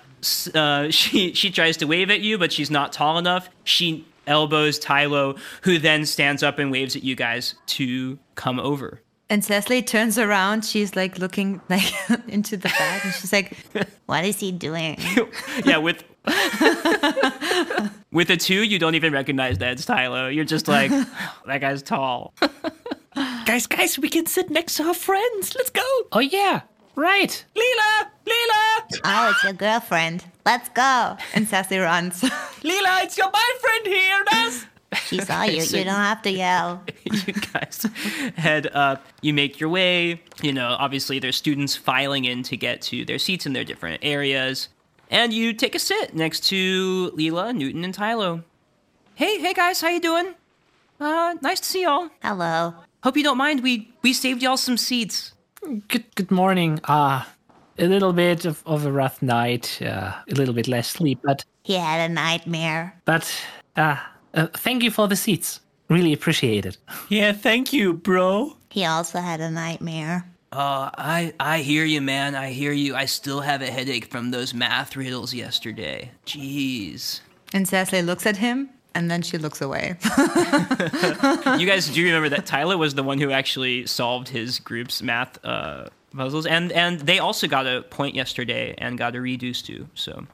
uh, 0.55 0.89
she 0.89 1.33
she 1.33 1.51
tries 1.51 1.77
to 1.77 1.87
wave 1.87 2.09
at 2.09 2.21
you, 2.21 2.37
but 2.37 2.51
she's 2.51 2.71
not 2.71 2.93
tall 2.93 3.17
enough. 3.17 3.49
She 3.63 4.05
elbows 4.27 4.79
Tylo, 4.79 5.37
who 5.61 5.77
then 5.77 6.05
stands 6.05 6.43
up 6.43 6.59
and 6.59 6.71
waves 6.71 6.95
at 6.95 7.03
you 7.03 7.15
guys 7.15 7.55
to 7.67 8.17
come 8.35 8.59
over. 8.59 9.01
And 9.29 9.43
Cecily 9.43 9.81
turns 9.81 10.17
around. 10.19 10.63
She's 10.65 10.95
like 10.95 11.17
looking 11.17 11.61
like 11.69 11.91
into 12.27 12.57
the 12.57 12.69
bag, 12.69 13.01
and 13.03 13.13
she's 13.13 13.33
like, 13.33 13.55
"What 14.05 14.25
is 14.25 14.39
he 14.39 14.51
doing?" 14.51 14.97
yeah, 15.65 15.77
with 15.77 16.03
with 18.11 18.29
a 18.29 18.37
two, 18.37 18.63
you 18.63 18.77
don't 18.79 18.95
even 18.95 19.11
recognize 19.13 19.57
that 19.57 19.71
it's 19.73 19.85
Tylo. 19.85 20.33
You're 20.33 20.45
just 20.45 20.67
like, 20.67 20.91
that 21.45 21.61
guy's 21.61 21.81
tall. 21.81 22.33
guys, 23.45 23.65
guys, 23.65 23.97
we 23.97 24.09
can 24.09 24.25
sit 24.25 24.49
next 24.49 24.75
to 24.75 24.83
our 24.83 24.93
friends. 24.93 25.55
Let's 25.55 25.69
go. 25.69 25.81
Oh 26.11 26.19
yeah, 26.19 26.61
right. 26.95 27.45
Leela, 27.55 28.07
Leela. 28.25 28.99
Oh, 29.05 29.29
it's 29.31 29.43
your 29.43 29.53
girlfriend. 29.53 30.23
Let's 30.45 30.69
go. 30.69 31.17
And 31.33 31.47
Sassy 31.47 31.77
runs. 31.77 32.21
Leela, 32.21 33.03
it's 33.03 33.17
your 33.17 33.29
boyfriend 33.31 33.85
here. 33.87 34.23
That's 34.31 34.65
She 35.07 35.19
saw 35.21 35.43
you. 35.43 35.61
so- 35.61 35.77
You 35.77 35.83
don't 35.85 35.95
have 35.95 36.21
to 36.23 36.31
yell. 36.31 36.83
you 37.05 37.33
guys 37.33 37.85
head 38.35 38.67
up. 38.73 39.05
You 39.21 39.33
make 39.33 39.59
your 39.59 39.69
way. 39.69 40.21
You 40.41 40.53
know, 40.53 40.75
obviously 40.79 41.19
there's 41.19 41.35
students 41.37 41.75
filing 41.75 42.25
in 42.25 42.43
to 42.43 42.57
get 42.57 42.81
to 42.83 43.05
their 43.05 43.19
seats 43.19 43.45
in 43.45 43.53
their 43.53 43.63
different 43.63 43.99
areas, 44.03 44.69
and 45.09 45.33
you 45.33 45.53
take 45.53 45.75
a 45.75 45.79
sit 45.79 46.13
next 46.15 46.41
to 46.49 47.11
Leela, 47.17 47.55
Newton, 47.55 47.83
and 47.83 47.95
Tylo. 47.95 48.43
Hey, 49.15 49.39
hey 49.39 49.53
guys, 49.53 49.79
how 49.81 49.89
you 49.89 49.99
doing? 49.99 50.33
Uh, 50.99 51.35
nice 51.41 51.59
to 51.59 51.65
see 51.67 51.83
y'all. 51.83 52.09
Hello. 52.21 52.73
Hope 53.03 53.17
you 53.17 53.23
don't 53.23 53.37
mind. 53.37 53.61
We 53.61 53.91
we 54.01 54.13
saved 54.13 54.41
y'all 54.41 54.57
some 54.57 54.77
seats. 54.77 55.32
Good 55.87 56.03
good 56.15 56.31
morning. 56.31 56.79
Uh 56.83 57.23
a 57.79 57.87
little 57.87 58.13
bit 58.13 58.45
of, 58.45 58.61
of 58.67 58.85
a 58.85 58.91
rough 58.91 59.19
night, 59.23 59.79
uh, 59.81 60.13
a 60.29 60.35
little 60.35 60.53
bit 60.53 60.67
less 60.67 60.87
sleep, 60.87 61.19
but 61.23 61.43
He 61.63 61.73
had 61.73 62.11
a 62.11 62.13
nightmare. 62.13 62.93
but 63.05 63.25
uh, 63.75 63.97
uh 64.35 64.47
thank 64.53 64.83
you 64.83 64.91
for 64.91 65.07
the 65.07 65.15
seats. 65.15 65.59
Really 65.89 66.13
appreciate 66.13 66.65
it. 66.65 66.77
Yeah, 67.09 67.33
thank 67.33 67.73
you, 67.73 67.93
bro. 67.93 68.55
He 68.69 68.85
also 68.85 69.19
had 69.19 69.41
a 69.41 69.49
nightmare. 69.49 70.25
Uh, 70.51 70.89
I 70.97 71.33
I 71.39 71.59
hear 71.63 71.83
you, 71.85 72.01
man. 72.01 72.35
I 72.35 72.51
hear 72.51 72.71
you. 72.73 72.95
I 72.95 73.05
still 73.07 73.41
have 73.41 73.61
a 73.63 73.71
headache 73.71 74.05
from 74.11 74.31
those 74.31 74.53
math 74.53 74.95
riddles 74.95 75.33
yesterday. 75.33 76.11
Jeez. 76.25 77.21
and 77.53 77.67
Sassy 77.67 78.01
looks 78.03 78.25
at 78.25 78.37
him 78.37 78.69
and 78.95 79.09
then 79.09 79.21
she 79.21 79.37
looks 79.37 79.61
away. 79.61 79.95
you 81.57 81.67
guys 81.67 81.89
do 81.89 82.03
remember 82.03 82.29
that 82.29 82.45
Tyler 82.45 82.77
was 82.77 82.93
the 82.95 83.03
one 83.03 83.19
who 83.19 83.31
actually 83.31 83.85
solved 83.85 84.29
his 84.29 84.59
group's 84.59 85.01
math 85.01 85.43
uh, 85.43 85.89
puzzles, 86.15 86.45
and 86.45 86.71
and 86.71 86.99
they 87.01 87.19
also 87.19 87.47
got 87.47 87.65
a 87.67 87.81
point 87.83 88.15
yesterday 88.15 88.75
and 88.77 88.97
got 88.97 89.15
a 89.15 89.21
reduce 89.21 89.61
to. 89.63 89.87
So, 89.95 90.25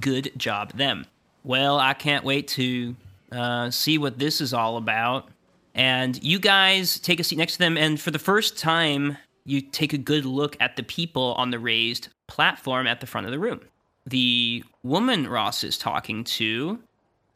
good 0.00 0.32
job 0.36 0.72
them. 0.72 1.06
Well, 1.44 1.78
I 1.78 1.94
can't 1.94 2.24
wait 2.24 2.48
to 2.48 2.96
uh, 3.32 3.70
see 3.70 3.98
what 3.98 4.18
this 4.18 4.40
is 4.40 4.54
all 4.54 4.76
about. 4.76 5.28
And 5.74 6.22
you 6.22 6.38
guys 6.38 7.00
take 7.00 7.18
a 7.18 7.24
seat 7.24 7.36
next 7.36 7.54
to 7.54 7.58
them, 7.58 7.76
and 7.76 8.00
for 8.00 8.12
the 8.12 8.18
first 8.18 8.58
time, 8.58 9.18
you 9.44 9.60
take 9.60 9.92
a 9.92 9.98
good 9.98 10.24
look 10.24 10.56
at 10.60 10.76
the 10.76 10.82
people 10.82 11.34
on 11.36 11.50
the 11.50 11.58
raised 11.58 12.08
platform 12.28 12.86
at 12.86 13.00
the 13.00 13.06
front 13.06 13.26
of 13.26 13.32
the 13.32 13.38
room. 13.38 13.60
The 14.06 14.64
woman 14.82 15.26
Ross 15.26 15.64
is 15.64 15.76
talking 15.76 16.24
to 16.24 16.78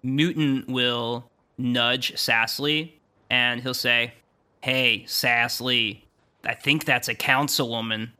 Newton 0.03 0.65
will 0.69 1.31
nudge 1.57 2.15
Sassly 2.15 2.93
and 3.31 3.61
he'll 3.63 3.75
say, 3.75 4.15
Hey, 4.61 5.05
Sassly, 5.07 6.03
I 6.45 6.55
think 6.55 6.85
that's 6.85 7.09
a 7.09 7.15
councilwoman. 7.15 8.11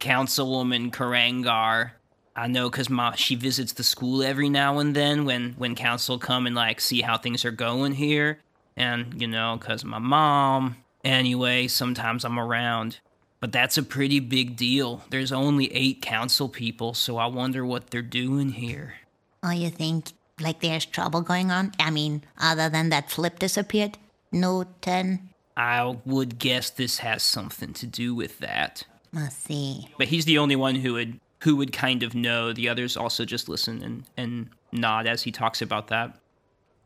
Councilwoman 0.00 0.90
Karangar. 0.90 1.92
I 2.34 2.48
know 2.48 2.68
because 2.68 2.88
she 3.18 3.34
visits 3.34 3.72
the 3.72 3.82
school 3.82 4.22
every 4.22 4.50
now 4.50 4.78
and 4.78 4.94
then 4.94 5.24
when 5.24 5.54
when 5.56 5.74
council 5.74 6.18
come 6.18 6.46
and 6.46 6.54
like 6.54 6.80
see 6.80 7.00
how 7.00 7.16
things 7.16 7.46
are 7.46 7.50
going 7.50 7.92
here, 7.92 8.40
and 8.76 9.18
you 9.20 9.26
know 9.26 9.56
because 9.58 9.84
my 9.84 9.98
mom. 9.98 10.76
Anyway, 11.02 11.68
sometimes 11.68 12.24
I'm 12.24 12.38
around, 12.38 12.98
but 13.40 13.52
that's 13.52 13.78
a 13.78 13.82
pretty 13.82 14.18
big 14.18 14.56
deal. 14.56 15.02
There's 15.08 15.30
only 15.30 15.72
eight 15.72 16.02
council 16.02 16.48
people, 16.48 16.94
so 16.94 17.16
I 17.16 17.26
wonder 17.26 17.64
what 17.64 17.90
they're 17.90 18.02
doing 18.02 18.50
here. 18.50 18.94
Oh, 19.42 19.52
you 19.52 19.70
think 19.70 20.12
like 20.40 20.60
there's 20.60 20.86
trouble 20.86 21.22
going 21.22 21.50
on? 21.50 21.72
I 21.78 21.90
mean, 21.90 22.24
other 22.38 22.68
than 22.68 22.90
that 22.90 23.10
flip 23.10 23.38
disappeared? 23.38 23.98
Newton. 24.32 25.30
I 25.56 25.96
would 26.04 26.38
guess 26.38 26.70
this 26.70 26.98
has 26.98 27.22
something 27.22 27.72
to 27.74 27.86
do 27.86 28.14
with 28.14 28.38
that. 28.40 28.84
Let's 29.12 29.36
see. 29.36 29.88
But 29.96 30.08
he's 30.08 30.26
the 30.26 30.38
only 30.38 30.56
one 30.56 30.74
who 30.74 30.94
would 30.94 31.20
who 31.42 31.56
would 31.56 31.72
kind 31.72 32.02
of 32.02 32.14
know. 32.14 32.52
The 32.52 32.68
others 32.68 32.96
also 32.96 33.24
just 33.24 33.48
listen 33.48 33.82
and, 33.82 34.04
and 34.16 34.48
nod 34.72 35.06
as 35.06 35.22
he 35.22 35.32
talks 35.32 35.62
about 35.62 35.88
that. 35.88 36.18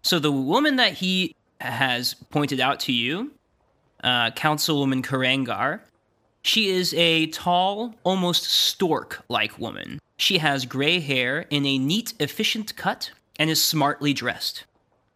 So 0.02 0.18
the 0.18 0.32
woman 0.32 0.76
that 0.76 0.94
he 0.94 1.34
has 1.60 2.14
pointed 2.14 2.60
out 2.60 2.80
to 2.80 2.92
you, 2.92 3.32
uh, 4.02 4.30
Councilwoman 4.30 5.02
Karangar, 5.02 5.80
she 6.42 6.68
is 6.68 6.94
a 6.94 7.26
tall, 7.26 7.94
almost 8.02 8.44
stork-like 8.44 9.58
woman. 9.58 9.98
She 10.16 10.38
has 10.38 10.64
gray 10.64 11.00
hair 11.00 11.46
in 11.50 11.66
a 11.66 11.78
neat, 11.78 12.14
efficient 12.18 12.76
cut 12.76 13.10
and 13.40 13.48
is 13.48 13.64
smartly 13.64 14.12
dressed. 14.12 14.64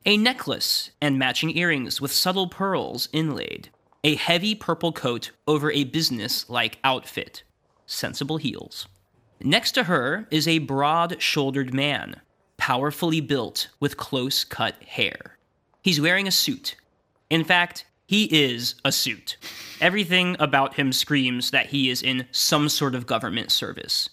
A 0.06 0.16
necklace 0.16 0.90
and 1.00 1.18
matching 1.18 1.56
earrings 1.56 2.00
with 2.00 2.10
subtle 2.10 2.48
pearls 2.48 3.10
inlaid. 3.12 3.68
A 4.02 4.16
heavy 4.16 4.54
purple 4.54 4.92
coat 4.92 5.30
over 5.46 5.70
a 5.70 5.84
business 5.84 6.48
like 6.48 6.78
outfit. 6.82 7.42
Sensible 7.86 8.38
heels. 8.38 8.88
Next 9.40 9.72
to 9.72 9.84
her 9.84 10.26
is 10.30 10.48
a 10.48 10.58
broad 10.58 11.20
shouldered 11.20 11.74
man, 11.74 12.22
powerfully 12.56 13.20
built 13.20 13.68
with 13.78 13.98
close 13.98 14.42
cut 14.42 14.82
hair. 14.82 15.36
He's 15.82 16.00
wearing 16.00 16.26
a 16.26 16.32
suit. 16.32 16.76
In 17.28 17.44
fact, 17.44 17.84
he 18.06 18.24
is 18.24 18.76
a 18.86 18.92
suit. 18.92 19.36
Everything 19.82 20.34
about 20.38 20.74
him 20.74 20.92
screams 20.92 21.50
that 21.50 21.66
he 21.66 21.90
is 21.90 22.02
in 22.02 22.26
some 22.30 22.70
sort 22.70 22.94
of 22.94 23.06
government 23.06 23.52
service. 23.52 24.08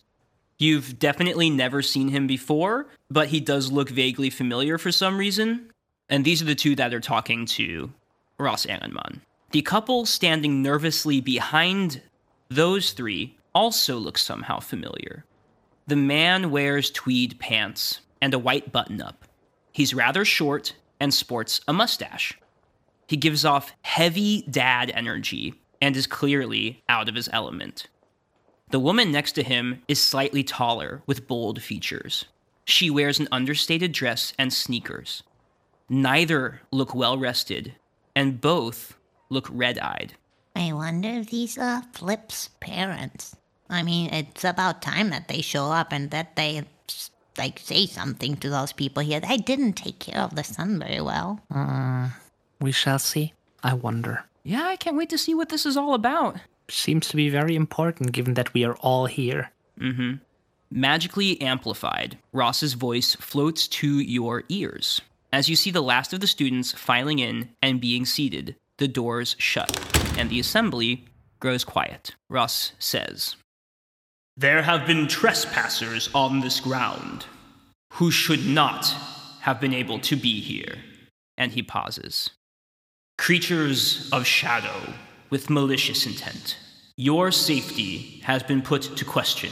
You've 0.61 0.99
definitely 0.99 1.49
never 1.49 1.81
seen 1.81 2.09
him 2.09 2.27
before, 2.27 2.85
but 3.09 3.29
he 3.29 3.39
does 3.39 3.71
look 3.71 3.89
vaguely 3.89 4.29
familiar 4.29 4.77
for 4.77 4.91
some 4.91 5.17
reason. 5.17 5.71
And 6.07 6.23
these 6.23 6.39
are 6.39 6.45
the 6.45 6.53
two 6.53 6.75
that 6.75 6.93
are 6.93 6.99
talking 6.99 7.47
to 7.47 7.91
Ross 8.37 8.67
Ehrenmann. 8.67 9.21
The 9.53 9.63
couple 9.63 10.05
standing 10.05 10.61
nervously 10.61 11.19
behind 11.19 12.03
those 12.49 12.93
three 12.93 13.35
also 13.55 13.97
looks 13.97 14.21
somehow 14.21 14.59
familiar. 14.59 15.25
The 15.87 15.95
man 15.95 16.51
wears 16.51 16.91
tweed 16.91 17.39
pants 17.39 18.01
and 18.21 18.35
a 18.35 18.39
white 18.39 18.71
button 18.71 19.01
up. 19.01 19.25
He's 19.71 19.95
rather 19.95 20.23
short 20.23 20.75
and 20.99 21.11
sports 21.11 21.61
a 21.67 21.73
mustache. 21.73 22.37
He 23.07 23.17
gives 23.17 23.45
off 23.45 23.73
heavy 23.81 24.43
dad 24.43 24.91
energy 24.93 25.55
and 25.81 25.97
is 25.97 26.05
clearly 26.05 26.83
out 26.87 27.09
of 27.09 27.15
his 27.15 27.29
element. 27.33 27.87
The 28.71 28.79
woman 28.79 29.11
next 29.11 29.33
to 29.33 29.43
him 29.43 29.83
is 29.89 30.01
slightly 30.01 30.43
taller 30.43 31.03
with 31.05 31.27
bold 31.27 31.61
features. 31.61 32.25
She 32.63 32.89
wears 32.89 33.19
an 33.19 33.27
understated 33.29 33.91
dress 33.91 34.33
and 34.39 34.53
sneakers. 34.53 35.23
Neither 35.89 36.61
look 36.71 36.95
well 36.95 37.17
rested, 37.17 37.75
and 38.15 38.39
both 38.39 38.95
look 39.29 39.49
red 39.51 39.77
eyed. 39.79 40.13
I 40.55 40.71
wonder 40.71 41.09
if 41.09 41.31
these 41.31 41.57
are 41.57 41.83
Flip's 41.91 42.49
parents. 42.61 43.35
I 43.69 43.83
mean, 43.83 44.09
it's 44.13 44.45
about 44.45 44.81
time 44.81 45.09
that 45.09 45.27
they 45.27 45.41
show 45.41 45.65
up 45.71 45.91
and 45.91 46.09
that 46.11 46.37
they 46.37 46.63
like 47.37 47.59
say 47.59 47.85
something 47.85 48.37
to 48.37 48.49
those 48.49 48.71
people 48.71 49.03
here. 49.03 49.19
They 49.19 49.37
didn't 49.37 49.73
take 49.73 49.99
care 49.99 50.21
of 50.21 50.35
the 50.35 50.43
son 50.43 50.79
very 50.79 51.01
well. 51.01 51.41
Hmm. 51.51 52.05
We 52.61 52.71
shall 52.71 52.99
see. 52.99 53.33
I 53.63 53.73
wonder. 53.73 54.25
Yeah, 54.43 54.63
I 54.63 54.77
can't 54.77 54.97
wait 54.97 55.09
to 55.09 55.17
see 55.17 55.35
what 55.35 55.49
this 55.49 55.65
is 55.65 55.75
all 55.75 55.93
about. 55.93 56.37
Seems 56.71 57.09
to 57.09 57.17
be 57.17 57.29
very 57.29 57.55
important 57.55 58.13
given 58.13 58.35
that 58.35 58.53
we 58.53 58.63
are 58.63 58.75
all 58.75 59.05
here. 59.05 59.51
Mm-hmm. 59.79 60.15
Magically 60.71 61.39
amplified, 61.41 62.17
Ross's 62.31 62.75
voice 62.75 63.15
floats 63.15 63.67
to 63.67 63.99
your 63.99 64.43
ears. 64.47 65.01
As 65.33 65.49
you 65.49 65.55
see 65.57 65.69
the 65.69 65.81
last 65.81 66.13
of 66.13 66.21
the 66.21 66.27
students 66.27 66.71
filing 66.71 67.19
in 67.19 67.49
and 67.61 67.81
being 67.81 68.05
seated, 68.05 68.55
the 68.77 68.87
doors 68.87 69.35
shut, 69.37 69.69
and 70.17 70.29
the 70.29 70.39
assembly 70.39 71.05
grows 71.41 71.65
quiet. 71.65 72.15
Ross 72.29 72.71
says, 72.79 73.35
There 74.37 74.61
have 74.61 74.87
been 74.87 75.07
trespassers 75.07 76.09
on 76.15 76.39
this 76.39 76.61
ground 76.61 77.25
who 77.93 78.11
should 78.11 78.45
not 78.45 78.95
have 79.41 79.59
been 79.59 79.73
able 79.73 79.99
to 79.99 80.15
be 80.15 80.39
here. 80.39 80.75
And 81.37 81.51
he 81.51 81.63
pauses. 81.63 82.29
Creatures 83.17 84.09
of 84.13 84.25
shadow 84.25 84.93
with 85.29 85.49
malicious 85.49 86.05
intent. 86.05 86.57
Your 87.03 87.31
safety 87.31 88.21
has 88.25 88.43
been 88.43 88.61
put 88.61 88.83
to 88.95 89.03
question, 89.03 89.49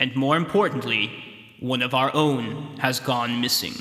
and 0.00 0.16
more 0.16 0.36
importantly, 0.36 1.12
one 1.60 1.80
of 1.80 1.94
our 1.94 2.12
own 2.12 2.76
has 2.78 2.98
gone 2.98 3.40
missing. 3.40 3.74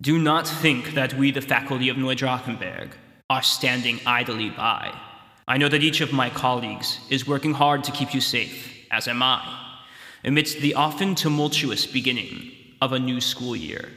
Do 0.00 0.18
not 0.18 0.48
think 0.48 0.94
that 0.94 1.14
we, 1.14 1.30
the 1.30 1.40
faculty 1.40 1.88
of 1.88 1.96
Neudrachenberg, 1.96 2.94
are 3.30 3.44
standing 3.44 4.00
idly 4.04 4.50
by. 4.50 4.92
I 5.46 5.56
know 5.56 5.68
that 5.68 5.84
each 5.84 6.00
of 6.00 6.12
my 6.12 6.30
colleagues 6.30 6.98
is 7.10 7.28
working 7.28 7.54
hard 7.54 7.84
to 7.84 7.92
keep 7.92 8.12
you 8.12 8.20
safe, 8.20 8.76
as 8.90 9.06
am 9.06 9.22
I, 9.22 9.76
amidst 10.24 10.58
the 10.58 10.74
often 10.74 11.14
tumultuous 11.14 11.86
beginning 11.86 12.50
of 12.80 12.92
a 12.92 12.98
new 12.98 13.20
school 13.20 13.54
year. 13.54 13.88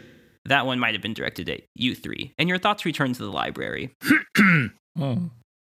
That 0.45 0.67
one 0.67 0.77
might 0.77 0.93
have 0.93 1.01
been 1.01 1.15
directed 1.15 1.49
at 1.49 1.61
you 1.73 1.95
three, 1.95 2.35
and 2.37 2.47
your 2.47 2.59
thoughts 2.59 2.85
return 2.85 3.11
to 3.13 3.23
the 3.23 3.31
library. 3.31 3.95
Hmm. 4.97 5.25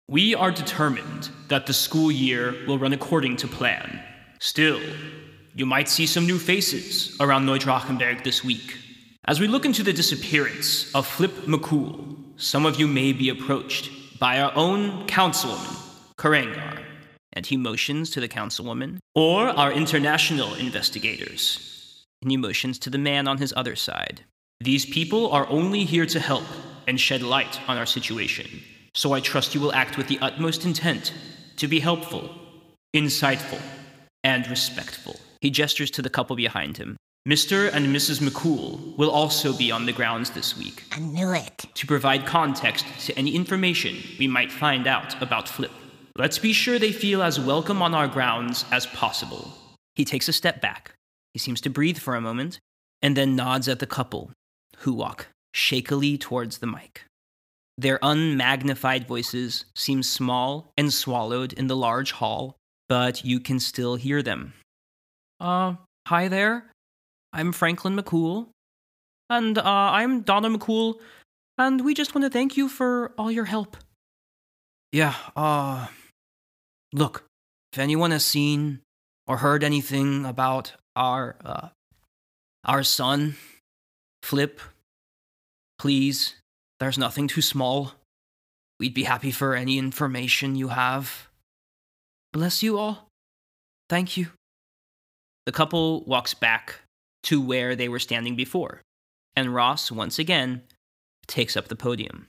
We 0.08 0.36
are 0.36 0.52
determined 0.52 1.30
that 1.48 1.66
the 1.66 1.72
school 1.72 2.12
year 2.12 2.54
will 2.68 2.78
run 2.78 2.92
according 2.92 3.38
to 3.38 3.48
plan. 3.48 4.00
Still, 4.38 4.80
you 5.52 5.66
might 5.66 5.88
see 5.88 6.06
some 6.06 6.26
new 6.26 6.38
faces 6.38 7.16
around 7.18 7.44
Neudrachenberg 7.44 8.22
this 8.22 8.44
week. 8.44 8.76
As 9.24 9.40
we 9.40 9.48
look 9.48 9.64
into 9.64 9.82
the 9.82 9.92
disappearance 9.92 10.94
of 10.94 11.08
Flip 11.08 11.32
McCool, 11.46 12.22
some 12.36 12.66
of 12.66 12.78
you 12.78 12.86
may 12.86 13.12
be 13.12 13.30
approached 13.30 13.90
by 14.20 14.40
our 14.40 14.52
own 14.54 15.08
councilwoman, 15.08 15.76
Karangar. 16.16 16.84
and 17.32 17.44
he 17.44 17.56
motions 17.56 18.08
to 18.10 18.20
the 18.20 18.28
councilwoman, 18.28 18.98
or 19.16 19.48
our 19.48 19.72
international 19.72 20.54
investigators. 20.54 22.06
And 22.22 22.30
he 22.30 22.36
motions 22.36 22.78
to 22.78 22.90
the 22.90 22.98
man 22.98 23.26
on 23.26 23.38
his 23.38 23.52
other 23.56 23.74
side. 23.74 24.20
These 24.60 24.86
people 24.86 25.32
are 25.32 25.48
only 25.48 25.84
here 25.84 26.06
to 26.06 26.20
help 26.20 26.44
and 26.86 27.00
shed 27.00 27.22
light 27.22 27.58
on 27.68 27.76
our 27.76 27.86
situation, 27.86 28.62
so 28.96 29.12
I 29.12 29.20
trust 29.20 29.54
you 29.54 29.60
will 29.60 29.74
act 29.74 29.98
with 29.98 30.08
the 30.08 30.18
utmost 30.20 30.64
intent 30.64 31.12
to 31.56 31.68
be 31.68 31.80
helpful, 31.80 32.34
insightful, 32.94 33.60
and 34.24 34.48
respectful. 34.48 35.20
He 35.42 35.50
gestures 35.50 35.90
to 35.92 36.02
the 36.02 36.10
couple 36.10 36.34
behind 36.34 36.78
him. 36.78 36.96
Mr. 37.28 37.70
and 37.72 37.94
Mrs. 37.94 38.20
McCool 38.20 38.96
will 38.96 39.10
also 39.10 39.52
be 39.52 39.70
on 39.70 39.84
the 39.84 39.92
grounds 39.92 40.30
this 40.30 40.56
week 40.56 40.84
I 40.92 41.00
knew 41.00 41.32
it. 41.32 41.66
to 41.74 41.86
provide 41.86 42.24
context 42.24 42.86
to 43.06 43.18
any 43.18 43.34
information 43.34 43.96
we 44.18 44.28
might 44.28 44.50
find 44.50 44.86
out 44.86 45.20
about 45.20 45.48
Flip. 45.48 45.72
Let's 46.16 46.38
be 46.38 46.52
sure 46.52 46.78
they 46.78 46.92
feel 46.92 47.22
as 47.22 47.38
welcome 47.38 47.82
on 47.82 47.94
our 47.94 48.08
grounds 48.08 48.64
as 48.72 48.86
possible. 48.86 49.52
He 49.94 50.04
takes 50.04 50.28
a 50.28 50.32
step 50.32 50.62
back. 50.62 50.94
He 51.34 51.38
seems 51.38 51.60
to 51.62 51.70
breathe 51.70 51.98
for 51.98 52.14
a 52.14 52.20
moment 52.20 52.60
and 53.02 53.16
then 53.16 53.36
nods 53.36 53.68
at 53.68 53.80
the 53.80 53.86
couple, 53.86 54.30
who 54.78 54.94
walk 54.94 55.28
shakily 55.52 56.16
towards 56.16 56.58
the 56.58 56.66
mic. 56.66 57.05
Their 57.78 57.98
unmagnified 58.02 59.06
voices 59.06 59.66
seem 59.74 60.02
small 60.02 60.72
and 60.78 60.92
swallowed 60.92 61.52
in 61.52 61.66
the 61.66 61.76
large 61.76 62.12
hall, 62.12 62.56
but 62.88 63.24
you 63.24 63.38
can 63.38 63.60
still 63.60 63.96
hear 63.96 64.22
them. 64.22 64.54
Uh, 65.40 65.74
hi 66.06 66.28
there. 66.28 66.70
I'm 67.32 67.52
Franklin 67.52 67.96
McCool. 67.96 68.48
And 69.28 69.58
uh, 69.58 69.62
I'm 69.64 70.20
Donna 70.20 70.48
McCool, 70.48 71.00
and 71.58 71.84
we 71.84 71.94
just 71.94 72.14
want 72.14 72.24
to 72.24 72.30
thank 72.30 72.56
you 72.56 72.68
for 72.68 73.12
all 73.18 73.30
your 73.30 73.44
help. 73.44 73.76
Yeah, 74.92 75.14
uh, 75.34 75.88
look, 76.92 77.24
if 77.72 77.80
anyone 77.80 78.12
has 78.12 78.24
seen 78.24 78.80
or 79.26 79.38
heard 79.38 79.64
anything 79.64 80.24
about 80.24 80.72
our, 80.94 81.36
uh, 81.44 81.68
our 82.64 82.84
son, 82.84 83.36
Flip, 84.22 84.60
please, 85.78 86.36
there's 86.80 86.98
nothing 86.98 87.28
too 87.28 87.42
small. 87.42 87.92
We'd 88.78 88.94
be 88.94 89.04
happy 89.04 89.30
for 89.30 89.54
any 89.54 89.78
information 89.78 90.56
you 90.56 90.68
have. 90.68 91.28
Bless 92.32 92.62
you 92.62 92.78
all. 92.78 93.08
Thank 93.88 94.16
you. 94.16 94.28
The 95.46 95.52
couple 95.52 96.04
walks 96.04 96.34
back 96.34 96.80
to 97.24 97.40
where 97.40 97.74
they 97.74 97.88
were 97.88 97.98
standing 97.98 98.36
before, 98.36 98.82
and 99.34 99.54
Ross, 99.54 99.90
once 99.90 100.18
again, 100.18 100.62
takes 101.26 101.56
up 101.56 101.68
the 101.68 101.76
podium. 101.76 102.28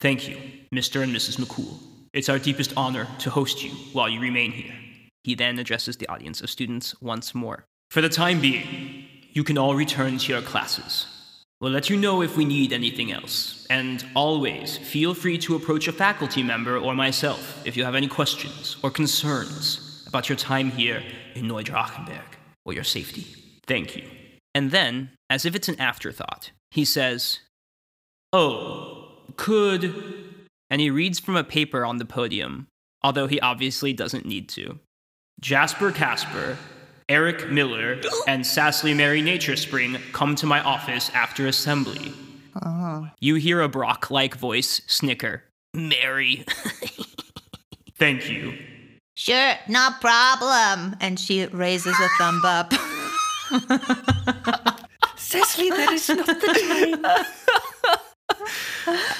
Thank 0.00 0.28
you, 0.28 0.36
Mr. 0.74 1.02
and 1.02 1.14
Mrs. 1.14 1.38
McCool. 1.38 1.78
It's 2.12 2.28
our 2.28 2.38
deepest 2.38 2.72
honor 2.76 3.08
to 3.18 3.30
host 3.30 3.62
you 3.64 3.70
while 3.92 4.08
you 4.08 4.20
remain 4.20 4.52
here. 4.52 4.74
He 5.24 5.34
then 5.34 5.58
addresses 5.58 5.96
the 5.96 6.08
audience 6.08 6.40
of 6.40 6.50
students 6.50 7.00
once 7.00 7.34
more. 7.34 7.64
For 7.90 8.00
the 8.00 8.08
time 8.08 8.40
being, 8.40 9.06
you 9.32 9.42
can 9.42 9.58
all 9.58 9.74
return 9.74 10.18
to 10.18 10.32
your 10.32 10.42
classes. 10.42 11.06
We'll 11.60 11.72
let 11.72 11.88
you 11.88 11.96
know 11.96 12.20
if 12.20 12.36
we 12.36 12.44
need 12.44 12.72
anything 12.72 13.12
else, 13.12 13.66
and 13.70 14.04
always 14.14 14.76
feel 14.76 15.14
free 15.14 15.38
to 15.38 15.54
approach 15.54 15.88
a 15.88 15.92
faculty 15.92 16.42
member 16.42 16.76
or 16.76 16.94
myself 16.94 17.66
if 17.66 17.76
you 17.76 17.84
have 17.84 17.94
any 17.94 18.08
questions 18.08 18.76
or 18.82 18.90
concerns 18.90 20.04
about 20.06 20.28
your 20.28 20.36
time 20.36 20.70
here 20.70 21.02
in 21.34 21.46
Neudrachenberg 21.46 22.36
or 22.64 22.72
your 22.72 22.84
safety. 22.84 23.26
Thank 23.66 23.96
you. 23.96 24.04
And 24.54 24.70
then, 24.70 25.10
as 25.30 25.44
if 25.44 25.54
it's 25.54 25.68
an 25.68 25.80
afterthought, 25.80 26.50
he 26.70 26.84
says, 26.84 27.40
Oh, 28.32 29.12
could. 29.36 29.94
And 30.70 30.80
he 30.80 30.90
reads 30.90 31.18
from 31.18 31.36
a 31.36 31.44
paper 31.44 31.84
on 31.84 31.98
the 31.98 32.04
podium, 32.04 32.66
although 33.02 33.26
he 33.26 33.40
obviously 33.40 33.92
doesn't 33.92 34.26
need 34.26 34.48
to. 34.50 34.78
Jasper 35.40 35.92
Casper, 35.92 36.58
Eric 37.08 37.50
Miller, 37.50 37.98
and 38.28 38.44
Sassly 38.44 38.94
Mary 38.94 39.22
Nature 39.22 39.56
Spring 39.56 39.96
come 40.12 40.34
to 40.36 40.46
my 40.46 40.60
office 40.60 41.10
after 41.14 41.46
assembly. 41.46 42.12
Uh-huh. 42.56 43.02
You 43.20 43.36
hear 43.36 43.60
a 43.60 43.68
Brock 43.68 44.10
like 44.10 44.36
voice 44.36 44.80
snicker. 44.86 45.44
Mary. 45.72 46.44
Thank 47.98 48.30
you. 48.30 48.56
Sure, 49.14 49.54
no 49.68 49.90
problem. 50.00 50.96
And 51.00 51.18
she 51.18 51.46
raises 51.46 51.98
a 51.98 52.08
thumb 52.18 52.42
up. 52.44 52.72
Cecily, 55.16 55.70
that 55.70 55.92
is 55.92 56.08
not 56.08 56.26
the 56.26 56.32
time. 57.84 57.96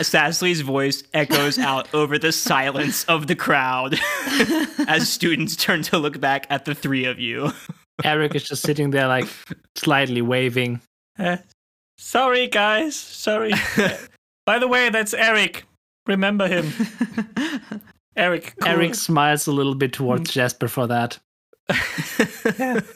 Sassly's 0.02 0.60
voice 0.60 1.02
echoes 1.12 1.58
out 1.58 1.92
over 1.94 2.18
the 2.18 2.32
silence 2.32 3.04
of 3.04 3.26
the 3.26 3.34
crowd 3.34 3.98
as 4.88 5.08
students 5.08 5.56
turn 5.56 5.82
to 5.82 5.98
look 5.98 6.20
back 6.20 6.46
at 6.50 6.64
the 6.64 6.74
three 6.74 7.04
of 7.04 7.18
you. 7.18 7.52
Eric 8.04 8.34
is 8.34 8.44
just 8.44 8.62
sitting 8.62 8.90
there, 8.90 9.06
like 9.06 9.26
slightly 9.76 10.22
waving. 10.22 10.80
Uh, 11.18 11.36
sorry, 11.98 12.48
guys. 12.48 12.96
Sorry. 12.96 13.52
By 14.46 14.58
the 14.58 14.68
way, 14.68 14.90
that's 14.90 15.14
Eric. 15.14 15.64
Remember 16.06 16.48
him. 16.48 16.72
Eric. 18.16 18.54
cool. 18.60 18.68
Eric 18.68 18.94
smiles 18.94 19.46
a 19.46 19.52
little 19.52 19.74
bit 19.74 19.92
towards 19.92 20.32
Jasper 20.32 20.68
for 20.68 20.86
that. 20.88 21.18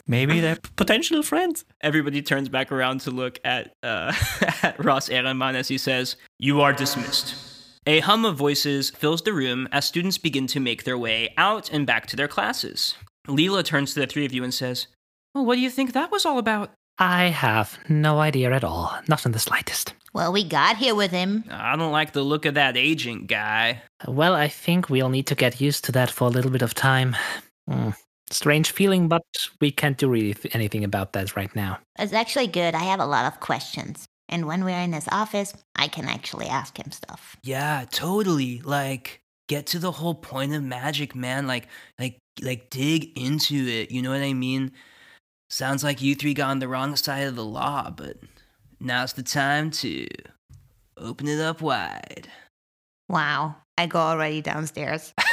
Maybe 0.07 0.39
they're 0.39 0.57
potential 0.75 1.23
friends. 1.23 1.65
Everybody 1.81 2.21
turns 2.21 2.49
back 2.49 2.71
around 2.71 3.01
to 3.01 3.11
look 3.11 3.39
at, 3.43 3.73
uh, 3.83 4.13
at 4.63 4.83
Ross 4.83 5.09
Ehrenmann 5.09 5.55
as 5.55 5.67
he 5.67 5.77
says, 5.77 6.15
You 6.37 6.61
are 6.61 6.73
dismissed. 6.73 7.35
A 7.87 8.01
hum 8.01 8.25
of 8.25 8.35
voices 8.35 8.89
fills 8.91 9.21
the 9.21 9.33
room 9.33 9.67
as 9.71 9.85
students 9.85 10.17
begin 10.17 10.47
to 10.47 10.59
make 10.59 10.83
their 10.83 10.97
way 10.97 11.33
out 11.37 11.71
and 11.71 11.87
back 11.87 12.05
to 12.07 12.15
their 12.15 12.27
classes. 12.27 12.95
Leela 13.27 13.63
turns 13.63 13.93
to 13.93 13.99
the 14.01 14.07
three 14.07 14.25
of 14.25 14.33
you 14.33 14.43
and 14.43 14.53
says, 14.53 14.87
Well, 15.33 15.45
what 15.45 15.55
do 15.55 15.61
you 15.61 15.69
think 15.69 15.93
that 15.93 16.11
was 16.11 16.25
all 16.25 16.37
about? 16.37 16.71
I 16.99 17.27
have 17.27 17.79
no 17.87 18.19
idea 18.19 18.51
at 18.51 18.63
all. 18.63 18.93
Not 19.07 19.25
in 19.25 19.31
the 19.31 19.39
slightest. 19.39 19.93
Well, 20.13 20.33
we 20.33 20.43
got 20.43 20.75
here 20.77 20.95
with 20.95 21.11
him. 21.11 21.45
I 21.49 21.75
don't 21.77 21.93
like 21.93 22.11
the 22.11 22.23
look 22.23 22.45
of 22.45 22.55
that 22.55 22.75
agent 22.75 23.27
guy. 23.27 23.81
Well, 24.07 24.33
I 24.33 24.49
think 24.49 24.89
we'll 24.89 25.09
need 25.09 25.27
to 25.27 25.35
get 25.35 25.61
used 25.61 25.85
to 25.85 25.91
that 25.93 26.11
for 26.11 26.27
a 26.27 26.31
little 26.31 26.51
bit 26.51 26.61
of 26.61 26.73
time. 26.73 27.15
Hmm. 27.69 27.91
Strange 28.31 28.71
feeling, 28.71 29.07
but 29.07 29.23
we 29.59 29.71
can't 29.71 29.97
do 29.97 30.09
really 30.09 30.33
th- 30.33 30.53
anything 30.55 30.83
about 30.83 31.13
that 31.13 31.35
right 31.35 31.53
now. 31.55 31.79
It's 31.97 32.13
actually 32.13 32.47
good. 32.47 32.75
I 32.75 32.83
have 32.83 32.99
a 32.99 33.05
lot 33.05 33.31
of 33.31 33.39
questions. 33.39 34.05
And 34.27 34.45
when 34.45 34.63
we're 34.63 34.79
in 34.79 34.93
his 34.93 35.07
office, 35.11 35.53
I 35.75 35.87
can 35.87 36.05
actually 36.05 36.45
ask 36.47 36.77
him 36.77 36.91
stuff. 36.91 37.35
Yeah, 37.41 37.85
totally. 37.91 38.61
Like, 38.61 39.21
get 39.47 39.65
to 39.67 39.79
the 39.79 39.91
whole 39.91 40.13
point 40.13 40.53
of 40.53 40.63
magic, 40.63 41.15
man. 41.15 41.47
Like, 41.47 41.67
like, 41.99 42.19
like, 42.41 42.69
dig 42.69 43.17
into 43.17 43.55
it. 43.55 43.91
You 43.91 44.03
know 44.03 44.11
what 44.11 44.21
I 44.21 44.33
mean? 44.33 44.71
Sounds 45.49 45.83
like 45.83 46.01
you 46.01 46.13
three 46.13 46.35
got 46.35 46.51
on 46.51 46.59
the 46.59 46.67
wrong 46.67 46.95
side 46.95 47.27
of 47.27 47.35
the 47.35 47.43
law, 47.43 47.89
but 47.89 48.17
now's 48.79 49.13
the 49.13 49.23
time 49.23 49.71
to 49.71 50.07
open 50.95 51.27
it 51.27 51.39
up 51.39 51.61
wide. 51.61 52.27
Wow. 53.07 53.55
I 53.79 53.87
go 53.87 53.97
already 53.97 54.41
downstairs. 54.41 55.13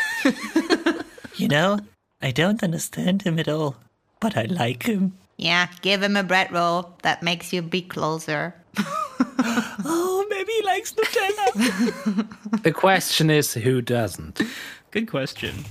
You 1.36 1.48
know, 1.48 1.78
I 2.22 2.30
don't 2.30 2.62
understand 2.62 3.22
him 3.22 3.38
at 3.38 3.48
all, 3.48 3.76
but 4.20 4.36
I 4.36 4.44
like 4.44 4.84
him. 4.84 5.16
Yeah, 5.36 5.68
give 5.82 6.02
him 6.02 6.16
a 6.16 6.22
bread 6.22 6.50
roll. 6.50 6.94
That 7.02 7.22
makes 7.22 7.52
you 7.52 7.62
be 7.62 7.82
closer. 7.82 8.54
Oh, 9.88 10.26
maybe 10.30 10.52
he 10.52 10.62
likes 10.62 10.92
Nutella. 10.92 12.62
The 12.62 12.72
question 12.72 13.30
is 13.30 13.54
who 13.54 13.80
doesn't? 13.80 14.40
Good 14.90 15.08
question. 15.08 15.64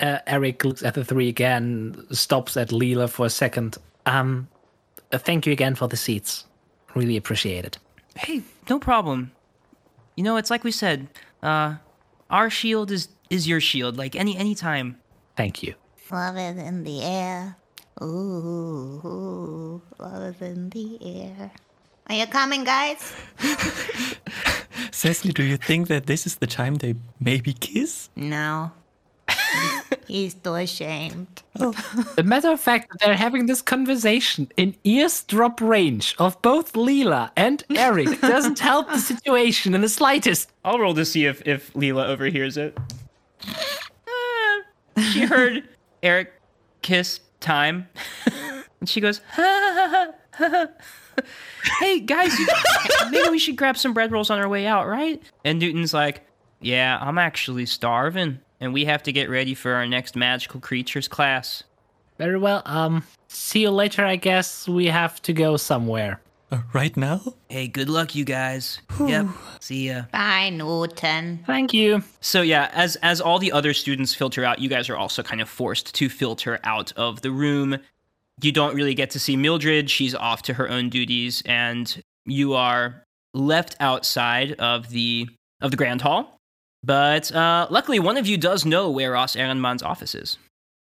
Uh, 0.00 0.18
Eric 0.26 0.64
looks 0.64 0.82
at 0.82 0.94
the 0.94 1.04
three 1.04 1.28
again, 1.28 2.06
stops 2.10 2.56
at 2.56 2.68
Leela 2.70 3.08
for 3.10 3.26
a 3.26 3.30
second. 3.30 3.76
Um, 4.06 4.48
uh, 5.12 5.18
thank 5.18 5.46
you 5.46 5.52
again 5.52 5.74
for 5.74 5.88
the 5.88 5.96
seats. 5.96 6.44
Really 6.94 7.16
appreciate 7.16 7.64
it. 7.64 7.78
Hey, 8.16 8.42
no 8.70 8.78
problem. 8.78 9.32
You 10.16 10.24
know, 10.24 10.36
it's 10.36 10.50
like 10.50 10.64
we 10.64 10.72
said. 10.72 11.08
Uh, 11.42 11.76
our 12.30 12.50
shield 12.50 12.90
is 12.90 13.08
is 13.30 13.46
your 13.46 13.60
shield. 13.60 13.96
Like 13.96 14.16
any 14.16 14.36
any 14.36 14.54
time. 14.54 14.96
Thank 15.38 15.62
you. 15.62 15.74
Love 16.10 16.36
is 16.36 16.58
in 16.58 16.82
the 16.82 17.00
air. 17.00 17.56
Ooh, 18.02 19.00
ooh, 19.06 19.82
love 20.00 20.34
is 20.34 20.42
in 20.42 20.68
the 20.70 20.98
air. 21.00 21.52
Are 22.08 22.16
you 22.16 22.26
coming, 22.26 22.64
guys? 22.64 23.14
Cecily, 24.90 25.32
do 25.32 25.44
you 25.44 25.56
think 25.56 25.86
that 25.86 26.06
this 26.06 26.26
is 26.26 26.38
the 26.38 26.48
time 26.48 26.74
they 26.74 26.96
maybe 27.20 27.52
kiss? 27.52 28.10
No. 28.16 28.72
He's 30.08 30.34
too 30.34 30.56
ashamed. 30.56 31.44
Oh. 31.60 31.70
The 32.16 32.24
matter 32.24 32.50
of 32.50 32.60
fact 32.60 32.90
that 32.90 32.98
they're 32.98 33.14
having 33.14 33.46
this 33.46 33.62
conversation 33.62 34.50
in 34.56 34.74
eavesdrop 34.82 35.60
range 35.60 36.16
of 36.18 36.42
both 36.42 36.72
Leela 36.72 37.30
and 37.36 37.62
Eric 37.76 38.20
doesn't 38.34 38.58
help 38.58 38.88
the 38.88 38.98
situation 38.98 39.72
in 39.76 39.82
the 39.82 39.88
slightest. 39.88 40.50
I'll 40.64 40.80
roll 40.80 40.94
to 40.94 41.04
see 41.04 41.26
if 41.26 41.46
if 41.46 41.72
Leela 41.74 42.08
overhears 42.08 42.56
it. 42.56 42.76
She 45.00 45.22
heard 45.22 45.68
Eric 46.02 46.32
kiss 46.82 47.20
time, 47.40 47.88
and 48.80 48.88
she 48.88 49.00
goes, 49.00 49.20
"Hey 51.80 52.00
guys, 52.00 52.38
you, 52.38 52.48
maybe 53.10 53.28
we 53.30 53.38
should 53.38 53.56
grab 53.56 53.76
some 53.76 53.94
bread 53.94 54.12
rolls 54.12 54.30
on 54.30 54.38
our 54.38 54.48
way 54.48 54.66
out, 54.66 54.86
right?" 54.86 55.22
And 55.44 55.58
Newton's 55.58 55.94
like, 55.94 56.26
"Yeah, 56.60 56.98
I'm 57.00 57.18
actually 57.18 57.66
starving." 57.66 58.40
and 58.60 58.72
we 58.72 58.84
have 58.84 59.02
to 59.04 59.12
get 59.12 59.30
ready 59.30 59.54
for 59.54 59.72
our 59.74 59.86
next 59.86 60.16
magical 60.16 60.60
creatures 60.60 61.08
class. 61.08 61.62
Very 62.18 62.38
well. 62.38 62.62
Um, 62.64 63.04
see 63.28 63.60
you 63.60 63.70
later. 63.70 64.04
I 64.04 64.16
guess 64.16 64.68
we 64.68 64.86
have 64.86 65.22
to 65.22 65.32
go 65.32 65.56
somewhere. 65.56 66.20
Uh, 66.50 66.62
right 66.72 66.96
now? 66.96 67.20
Hey, 67.48 67.68
good 67.68 67.90
luck, 67.90 68.14
you 68.14 68.24
guys. 68.24 68.80
yep. 69.06 69.26
See 69.60 69.88
ya. 69.88 70.04
Bye, 70.12 70.50
Newton. 70.50 71.40
Thank 71.46 71.74
you. 71.74 72.02
So 72.20 72.40
yeah, 72.40 72.70
as 72.72 72.96
as 72.96 73.20
all 73.20 73.38
the 73.38 73.52
other 73.52 73.74
students 73.74 74.14
filter 74.14 74.44
out, 74.44 74.58
you 74.58 74.68
guys 74.68 74.88
are 74.88 74.96
also 74.96 75.22
kind 75.22 75.40
of 75.42 75.48
forced 75.48 75.94
to 75.94 76.08
filter 76.08 76.58
out 76.64 76.92
of 76.92 77.20
the 77.20 77.30
room. 77.30 77.78
You 78.40 78.52
don't 78.52 78.74
really 78.74 78.94
get 78.94 79.10
to 79.10 79.18
see 79.18 79.36
Mildred; 79.36 79.90
she's 79.90 80.14
off 80.14 80.42
to 80.42 80.54
her 80.54 80.68
own 80.70 80.88
duties, 80.88 81.42
and 81.44 82.02
you 82.24 82.54
are 82.54 83.04
left 83.34 83.76
outside 83.80 84.52
of 84.52 84.88
the 84.88 85.28
of 85.60 85.70
the 85.70 85.76
grand 85.76 86.00
hall. 86.00 86.38
But 86.82 87.30
uh, 87.34 87.66
luckily, 87.68 87.98
one 87.98 88.16
of 88.16 88.26
you 88.26 88.38
does 88.38 88.64
know 88.64 88.90
where 88.90 89.12
Ross 89.12 89.36
Ehrenmann's 89.36 89.82
office 89.82 90.14
is. 90.14 90.38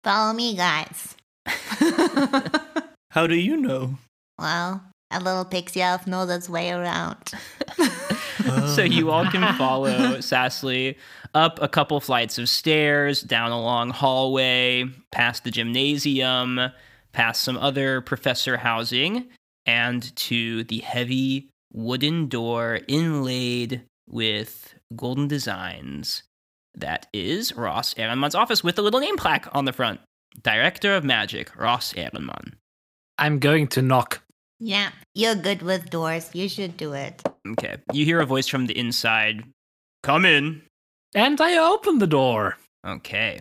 Follow 0.04 0.32
me, 0.32 0.54
guys. 0.56 1.16
How 3.10 3.26
do 3.26 3.34
you 3.34 3.56
know? 3.56 3.98
Well, 4.38 4.82
a 5.12 5.20
little 5.20 5.44
pixie 5.44 5.82
elf 5.82 6.06
knows 6.06 6.30
its 6.30 6.48
way 6.48 6.70
around. 6.70 7.32
so 8.74 8.82
you 8.82 9.10
all 9.10 9.24
can 9.26 9.56
follow 9.56 10.20
Sassly 10.20 10.96
up 11.34 11.60
a 11.62 11.68
couple 11.68 12.00
flights 12.00 12.38
of 12.38 12.48
stairs, 12.48 13.22
down 13.22 13.52
a 13.52 13.60
long 13.60 13.90
hallway, 13.90 14.84
past 15.10 15.44
the 15.44 15.50
gymnasium, 15.50 16.60
past 17.12 17.42
some 17.42 17.56
other 17.56 18.00
professor 18.00 18.56
housing, 18.56 19.28
and 19.66 20.14
to 20.16 20.64
the 20.64 20.78
heavy 20.78 21.48
wooden 21.72 22.28
door 22.28 22.80
inlaid 22.88 23.82
with 24.08 24.74
golden 24.94 25.28
designs. 25.28 26.22
That 26.74 27.06
is 27.12 27.54
Ross 27.54 27.94
Ehrenmann's 27.94 28.34
office 28.34 28.64
with 28.64 28.78
a 28.78 28.82
little 28.82 29.00
name 29.00 29.16
plaque 29.16 29.48
on 29.52 29.64
the 29.64 29.72
front. 29.72 30.00
Director 30.42 30.94
of 30.94 31.04
Magic, 31.04 31.54
Ross 31.56 31.92
Ehrenmann. 31.92 32.54
I'm 33.18 33.38
going 33.38 33.68
to 33.68 33.82
knock. 33.82 34.22
Yeah, 34.64 34.90
you're 35.12 35.34
good 35.34 35.60
with 35.62 35.90
doors. 35.90 36.30
You 36.32 36.48
should 36.48 36.76
do 36.76 36.92
it. 36.92 37.20
Okay. 37.48 37.78
You 37.92 38.04
hear 38.04 38.20
a 38.20 38.26
voice 38.26 38.46
from 38.46 38.66
the 38.66 38.78
inside. 38.78 39.42
Come 40.04 40.24
in. 40.24 40.62
And 41.16 41.40
I 41.40 41.58
open 41.58 41.98
the 41.98 42.06
door. 42.06 42.58
Okay. 42.86 43.40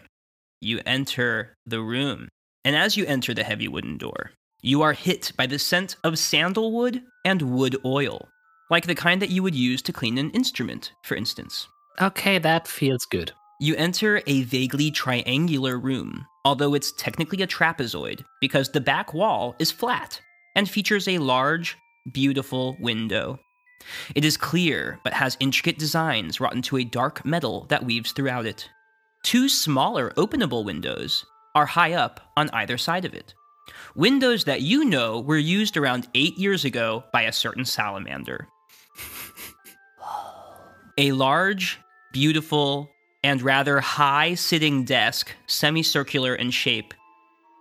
You 0.61 0.81
enter 0.83 1.53
the 1.63 1.79
room. 1.79 2.27
And 2.65 2.75
as 2.75 2.97
you 2.97 3.05
enter 3.05 3.35
the 3.35 3.43
heavy 3.43 3.67
wooden 3.67 3.99
door, 3.99 4.31
you 4.63 4.81
are 4.81 4.93
hit 4.93 5.31
by 5.37 5.45
the 5.45 5.59
scent 5.59 5.95
of 6.03 6.17
sandalwood 6.17 7.03
and 7.23 7.53
wood 7.53 7.77
oil, 7.85 8.27
like 8.71 8.87
the 8.87 8.95
kind 8.95 9.21
that 9.21 9.29
you 9.29 9.43
would 9.43 9.53
use 9.53 9.83
to 9.83 9.93
clean 9.93 10.17
an 10.17 10.31
instrument, 10.31 10.91
for 11.03 11.13
instance. 11.13 11.67
Okay, 12.01 12.39
that 12.39 12.67
feels 12.67 13.05
good. 13.05 13.31
You 13.59 13.75
enter 13.75 14.23
a 14.25 14.41
vaguely 14.41 14.89
triangular 14.89 15.77
room, 15.77 16.25
although 16.45 16.73
it's 16.73 16.93
technically 16.93 17.43
a 17.43 17.47
trapezoid 17.47 18.25
because 18.39 18.69
the 18.69 18.81
back 18.81 19.13
wall 19.13 19.55
is 19.59 19.69
flat 19.69 20.19
and 20.55 20.69
features 20.69 21.07
a 21.07 21.17
large, 21.17 21.77
beautiful 22.11 22.77
window. 22.79 23.39
It 24.15 24.25
is 24.25 24.37
clear, 24.37 24.99
but 25.03 25.13
has 25.13 25.37
intricate 25.39 25.79
designs 25.79 26.39
wrought 26.39 26.55
into 26.55 26.77
a 26.77 26.83
dark 26.83 27.25
metal 27.25 27.65
that 27.69 27.85
weaves 27.85 28.11
throughout 28.11 28.45
it. 28.45 28.69
Two 29.23 29.49
smaller 29.49 30.11
openable 30.17 30.63
windows 30.63 31.25
are 31.55 31.65
high 31.65 31.93
up 31.93 32.31
on 32.37 32.49
either 32.53 32.77
side 32.77 33.05
of 33.05 33.13
it. 33.13 33.33
Windows 33.95 34.45
that 34.45 34.61
you 34.61 34.85
know 34.85 35.19
were 35.19 35.37
used 35.37 35.77
around 35.77 36.07
eight 36.15 36.37
years 36.37 36.65
ago 36.65 37.03
by 37.11 37.23
a 37.23 37.31
certain 37.31 37.65
salamander. 37.65 38.47
a 40.97 41.11
large, 41.11 41.79
beautiful, 42.11 42.89
and 43.23 43.41
rather 43.41 43.79
high 43.79 44.33
sitting 44.33 44.83
desk, 44.83 45.31
semicircular 45.47 46.35
in 46.35 46.51
shape, 46.51 46.93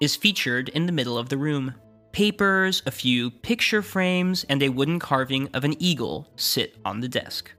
is 0.01 0.16
featured 0.16 0.68
in 0.70 0.86
the 0.86 0.93
middle 0.93 1.18
of 1.18 1.28
the 1.28 1.36
room. 1.36 1.74
Papers, 2.13 2.83
a 2.87 2.91
few 2.91 3.31
picture 3.31 3.83
frames, 3.83 4.45
and 4.49 4.63
a 4.63 4.69
wooden 4.69 4.99
carving 4.99 5.49
of 5.55 5.63
an 5.63 5.81
eagle 5.81 6.29
sit 6.35 6.77
on 6.85 7.01
the 7.01 7.09
desk. 7.09 7.53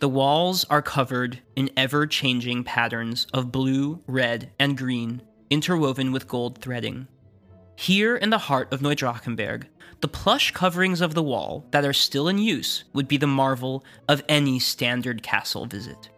The 0.00 0.08
walls 0.08 0.64
are 0.68 0.82
covered 0.82 1.38
in 1.56 1.70
ever 1.76 2.06
changing 2.06 2.64
patterns 2.64 3.26
of 3.32 3.50
blue, 3.50 4.00
red, 4.06 4.50
and 4.58 4.76
green, 4.76 5.22
interwoven 5.48 6.12
with 6.12 6.28
gold 6.28 6.58
threading. 6.58 7.08
Here 7.76 8.14
in 8.14 8.28
the 8.28 8.38
heart 8.38 8.72
of 8.72 8.80
Neudrachenberg, 8.80 9.64
the 10.02 10.08
plush 10.08 10.50
coverings 10.50 11.00
of 11.00 11.14
the 11.14 11.22
wall 11.22 11.64
that 11.70 11.86
are 11.86 11.94
still 11.94 12.28
in 12.28 12.36
use 12.36 12.84
would 12.92 13.08
be 13.08 13.16
the 13.16 13.26
marvel 13.26 13.84
of 14.06 14.22
any 14.28 14.58
standard 14.58 15.22
castle 15.22 15.64
visit. 15.64 16.10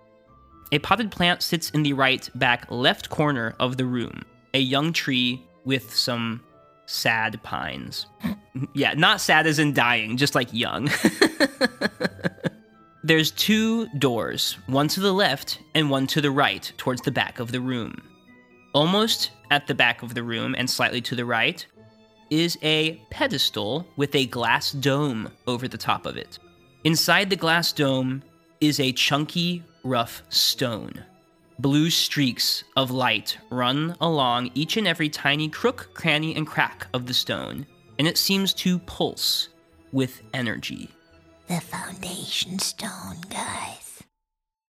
A 0.73 0.81
potted 0.81 1.13
plant 1.13 1.43
sits 1.43 1.71
in 1.71 1.85
the 1.85 1.93
right 1.93 2.29
back 2.35 2.69
left 2.69 3.09
corner 3.09 3.55
of 3.61 3.77
the 3.77 3.85
room, 3.85 4.25
a 4.53 4.59
young 4.59 4.93
tree 4.93 5.47
with 5.65 5.95
some 5.95 6.43
sad 6.87 7.43
pines. 7.43 8.07
yeah, 8.75 8.95
not 8.95 9.21
sad 9.21 9.47
as 9.47 9.59
in 9.59 9.73
dying, 9.73 10.17
just 10.17 10.35
like 10.35 10.53
young. 10.53 10.91
There's 13.05 13.31
two 13.31 13.87
doors, 13.99 14.59
one 14.67 14.89
to 14.89 15.01
the 15.01 15.13
left 15.13 15.61
and 15.75 15.91
one 15.91 16.07
to 16.09 16.21
the 16.21 16.31
right, 16.31 16.73
towards 16.77 17.03
the 17.03 17.13
back 17.13 17.39
of 17.39 17.53
the 17.53 17.61
room. 17.61 18.03
Almost 18.75 19.31
at 19.51 19.67
the 19.67 19.75
back 19.75 20.03
of 20.03 20.15
the 20.15 20.23
room 20.23 20.55
and 20.59 20.69
slightly 20.69 21.01
to 21.03 21.15
the 21.15 21.25
right 21.25 21.65
is 22.31 22.59
a 22.63 23.01
pedestal 23.11 23.87
with 23.97 24.15
a 24.15 24.27
glass 24.27 24.73
dome 24.73 25.31
over 25.47 25.69
the 25.69 25.79
top 25.79 26.07
of 26.07 26.17
it. 26.17 26.39
Inside 26.85 27.31
the 27.31 27.37
glass 27.37 27.73
dome 27.73 28.23
is 28.61 28.81
a 28.81 28.93
chunky, 28.93 29.63
rough 29.85 30.23
stone. 30.29 31.05
Blue 31.59 31.89
streaks 31.89 32.65
of 32.77 32.91
light 32.91 33.39
run 33.51 33.97
along 34.03 34.51
each 34.55 34.77
and 34.77 34.87
every 34.87 35.09
tiny 35.09 35.49
crook, 35.49 35.89
cranny, 35.95 36.37
and 36.37 36.47
crack 36.47 36.87
of 36.93 37.07
the 37.07 37.15
stone, 37.15 37.67
and 37.99 38.07
it 38.07 38.19
seems 38.19 38.53
to 38.53 38.79
pulse 38.81 39.49
with 39.91 40.23
energy. 40.35 40.91
The 41.49 41.61
foundation 41.61 42.59
stone, 42.59 43.17
guys. 43.31 44.03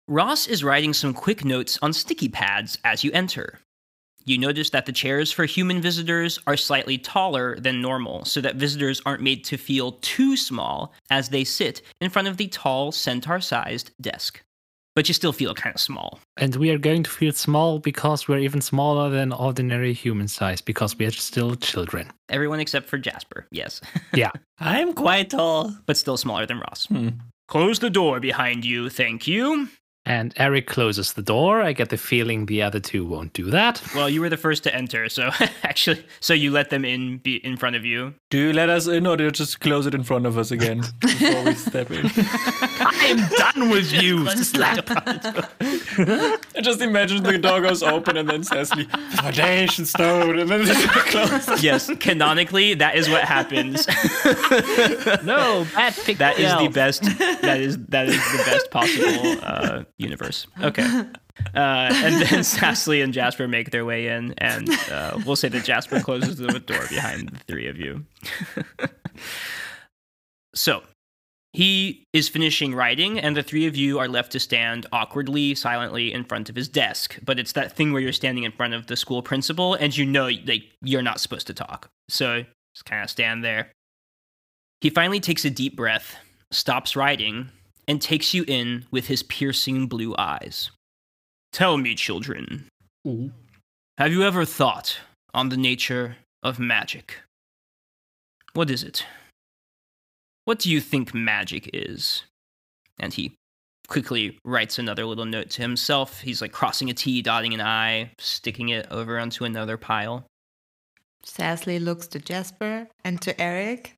Ross 0.06 0.46
is 0.46 0.62
writing 0.62 0.92
some 0.92 1.12
quick 1.12 1.44
notes 1.44 1.76
on 1.82 1.92
sticky 1.92 2.28
pads 2.28 2.78
as 2.84 3.02
you 3.02 3.10
enter. 3.12 3.58
You 4.24 4.38
notice 4.38 4.70
that 4.70 4.86
the 4.86 4.92
chairs 4.92 5.32
for 5.32 5.44
human 5.44 5.80
visitors 5.80 6.38
are 6.46 6.56
slightly 6.56 6.98
taller 6.98 7.58
than 7.58 7.82
normal, 7.82 8.24
so 8.24 8.40
that 8.40 8.56
visitors 8.56 9.02
aren't 9.04 9.22
made 9.22 9.44
to 9.46 9.56
feel 9.56 9.92
too 10.02 10.36
small 10.36 10.92
as 11.10 11.30
they 11.30 11.42
sit 11.42 11.82
in 12.00 12.10
front 12.10 12.28
of 12.28 12.36
the 12.36 12.46
tall, 12.46 12.92
centaur 12.92 13.40
sized 13.40 13.90
desk. 14.00 14.42
But 14.96 15.08
you 15.08 15.14
still 15.14 15.32
feel 15.34 15.54
kind 15.54 15.74
of 15.74 15.80
small. 15.80 16.20
And 16.38 16.56
we 16.56 16.70
are 16.70 16.78
going 16.78 17.02
to 17.02 17.10
feel 17.10 17.32
small 17.32 17.78
because 17.78 18.26
we're 18.26 18.38
even 18.38 18.62
smaller 18.62 19.10
than 19.10 19.30
ordinary 19.30 19.92
human 19.92 20.26
size 20.26 20.62
because 20.62 20.96
we 20.98 21.04
are 21.04 21.10
still 21.10 21.54
children. 21.54 22.10
Everyone 22.30 22.60
except 22.60 22.88
for 22.88 22.96
Jasper, 22.96 23.46
yes. 23.50 23.82
Yeah. 24.14 24.30
I'm 24.58 24.94
quite 24.94 25.28
tall. 25.30 25.76
but 25.84 25.98
still 25.98 26.16
smaller 26.16 26.46
than 26.46 26.60
Ross. 26.60 26.86
Hmm. 26.86 27.08
Close 27.46 27.78
the 27.78 27.90
door 27.90 28.20
behind 28.20 28.64
you, 28.64 28.88
thank 28.88 29.28
you. 29.28 29.68
And 30.08 30.32
Eric 30.36 30.68
closes 30.68 31.14
the 31.14 31.22
door. 31.22 31.60
I 31.60 31.72
get 31.72 31.88
the 31.88 31.96
feeling 31.96 32.46
the 32.46 32.62
other 32.62 32.78
two 32.78 33.04
won't 33.04 33.32
do 33.32 33.50
that. 33.50 33.82
Well, 33.92 34.08
you 34.08 34.20
were 34.20 34.28
the 34.28 34.36
first 34.36 34.62
to 34.62 34.74
enter, 34.74 35.08
so 35.08 35.30
actually, 35.64 36.04
so 36.20 36.32
you 36.32 36.52
let 36.52 36.70
them 36.70 36.84
in 36.84 37.18
be 37.18 37.44
in 37.44 37.56
front 37.56 37.74
of 37.74 37.84
you. 37.84 38.14
Do 38.30 38.38
you 38.38 38.52
let 38.52 38.68
us 38.70 38.86
in 38.86 39.04
or 39.04 39.16
do 39.16 39.24
you 39.24 39.30
just 39.32 39.58
close 39.60 39.84
it 39.84 39.94
in 39.94 40.04
front 40.04 40.24
of 40.26 40.38
us 40.38 40.52
again 40.52 40.82
before 41.00 41.44
we 41.44 41.54
step 41.54 41.90
in? 41.90 42.06
I'm 42.78 43.28
done 43.30 43.68
with 43.70 43.92
you. 43.92 44.28
Slap. 44.30 44.86
I 44.88 46.60
just 46.60 46.80
imagine 46.80 47.24
the 47.24 47.38
door 47.38 47.60
goes 47.60 47.82
open 47.82 48.16
and 48.16 48.28
then 48.28 48.44
Cecily, 48.44 48.84
foundation 49.16 49.84
stone, 49.86 50.38
and 50.38 50.48
then 50.48 50.60
it 50.60 50.66
just 50.66 50.88
closes. 50.88 51.62
yes, 51.64 51.90
canonically, 51.98 52.74
that 52.74 52.94
is 52.96 53.08
what 53.08 53.24
happens. 53.24 53.86
no, 55.24 55.66
bad 55.74 55.94
pick. 56.04 56.18
that 56.18 56.38
is 56.38 56.52
the 56.58 56.68
best. 56.68 57.02
That 57.42 57.60
is 57.60 57.76
that 57.86 58.06
is 58.08 58.16
the 58.32 58.42
best 58.44 58.70
possible 58.70 59.36
uh, 59.42 59.84
universe. 59.98 60.46
Okay. 60.62 61.04
Uh, 61.54 61.90
and 61.92 62.22
then 62.22 62.40
Sassly 62.44 63.02
and 63.02 63.12
Jasper 63.12 63.46
make 63.46 63.70
their 63.70 63.84
way 63.84 64.08
in, 64.08 64.32
and 64.38 64.70
uh, 64.90 65.18
we'll 65.26 65.36
say 65.36 65.48
that 65.48 65.64
Jasper 65.64 66.00
closes 66.00 66.36
the 66.36 66.58
door 66.60 66.86
behind 66.88 67.28
the 67.28 67.38
three 67.40 67.66
of 67.68 67.76
you. 67.76 68.06
so 70.54 70.82
he 71.52 72.04
is 72.14 72.28
finishing 72.28 72.74
writing, 72.74 73.18
and 73.18 73.36
the 73.36 73.42
three 73.42 73.66
of 73.66 73.76
you 73.76 73.98
are 73.98 74.08
left 74.08 74.32
to 74.32 74.40
stand 74.40 74.86
awkwardly, 74.92 75.54
silently 75.54 76.12
in 76.12 76.24
front 76.24 76.48
of 76.48 76.56
his 76.56 76.68
desk. 76.68 77.18
But 77.22 77.38
it's 77.38 77.52
that 77.52 77.76
thing 77.76 77.92
where 77.92 78.00
you're 78.00 78.12
standing 78.12 78.44
in 78.44 78.52
front 78.52 78.72
of 78.72 78.86
the 78.86 78.96
school 78.96 79.22
principal, 79.22 79.74
and 79.74 79.94
you 79.96 80.06
know 80.06 80.30
like 80.46 80.64
you're 80.80 81.02
not 81.02 81.20
supposed 81.20 81.46
to 81.48 81.54
talk, 81.54 81.88
so 82.08 82.44
just 82.74 82.86
kind 82.86 83.02
of 83.02 83.10
stand 83.10 83.44
there. 83.44 83.72
He 84.80 84.90
finally 84.90 85.20
takes 85.20 85.44
a 85.44 85.50
deep 85.50 85.76
breath, 85.76 86.16
stops 86.50 86.96
writing, 86.96 87.50
and 87.88 88.00
takes 88.00 88.34
you 88.34 88.44
in 88.48 88.86
with 88.90 89.06
his 89.06 89.22
piercing 89.22 89.86
blue 89.86 90.14
eyes. 90.18 90.70
Tell 91.52 91.78
me, 91.78 91.94
children, 91.94 92.68
have 93.98 94.12
you 94.12 94.22
ever 94.22 94.44
thought 94.44 94.98
on 95.32 95.48
the 95.48 95.56
nature 95.56 96.16
of 96.42 96.58
magic? 96.58 97.20
What 98.52 98.70
is 98.70 98.82
it? 98.82 99.06
What 100.44 100.58
do 100.58 100.70
you 100.70 100.80
think 100.80 101.14
magic 101.14 101.70
is? 101.72 102.24
And 102.98 103.12
he 103.12 103.34
quickly 103.88 104.38
writes 104.44 104.78
another 104.78 105.04
little 105.04 105.24
note 105.24 105.50
to 105.50 105.62
himself. 105.62 106.20
He's 106.20 106.40
like 106.40 106.52
crossing 106.52 106.90
a 106.90 106.94
T, 106.94 107.22
dotting 107.22 107.54
an 107.54 107.60
I, 107.60 108.12
sticking 108.18 108.70
it 108.70 108.86
over 108.90 109.18
onto 109.18 109.44
another 109.44 109.76
pile. 109.76 110.26
Sassly 111.22 111.78
looks 111.78 112.06
to 112.08 112.18
Jasper 112.18 112.88
and 113.04 113.20
to 113.22 113.40
Eric 113.40 113.94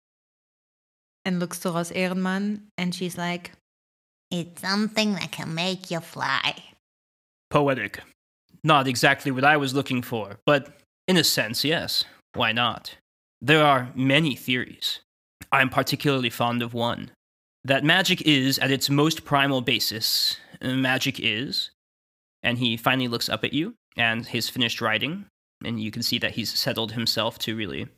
and 1.25 1.41
looks 1.41 1.59
to 1.61 1.71
Ross 1.71 1.91
Ehrenmann 1.93 2.63
and 2.77 2.95
she's 2.95 3.19
like, 3.19 3.53
It's 4.31 4.61
something 4.61 5.15
that 5.15 5.33
can 5.33 5.55
make 5.55 5.91
you 5.91 6.01
fly. 6.01 6.55
Poetic. 7.51 8.01
Not 8.63 8.87
exactly 8.87 9.31
what 9.31 9.45
I 9.45 9.57
was 9.57 9.75
looking 9.75 10.03
for, 10.03 10.39
but 10.45 10.81
in 11.07 11.17
a 11.17 11.25
sense, 11.25 11.65
yes. 11.65 12.05
Why 12.35 12.53
not? 12.53 12.97
There 13.41 13.65
are 13.65 13.91
many 13.95 14.35
theories. 14.35 15.01
I'm 15.51 15.71
particularly 15.71 16.31
fond 16.31 16.63
of 16.63 16.75
one 16.75 17.11
that 17.65 17.85
magic 17.85 18.23
is, 18.23 18.59
at 18.59 18.71
its 18.71 18.89
most 18.89 19.25
primal 19.25 19.61
basis, 19.61 20.39
magic 20.63 21.21
is. 21.21 21.71
And 22.43 22.59
he 22.59 22.77
finally 22.77 23.09
looks 23.09 23.29
up 23.29 23.45
at 23.45 23.53
you 23.53 23.75
and 23.97 24.27
he's 24.27 24.49
finished 24.49 24.81
writing, 24.81 25.27
and 25.65 25.81
you 25.81 25.91
can 25.91 26.03
see 26.03 26.19
that 26.19 26.33
he's 26.33 26.57
settled 26.57 26.93
himself 26.93 27.39
to 27.41 27.57
really 27.57 27.89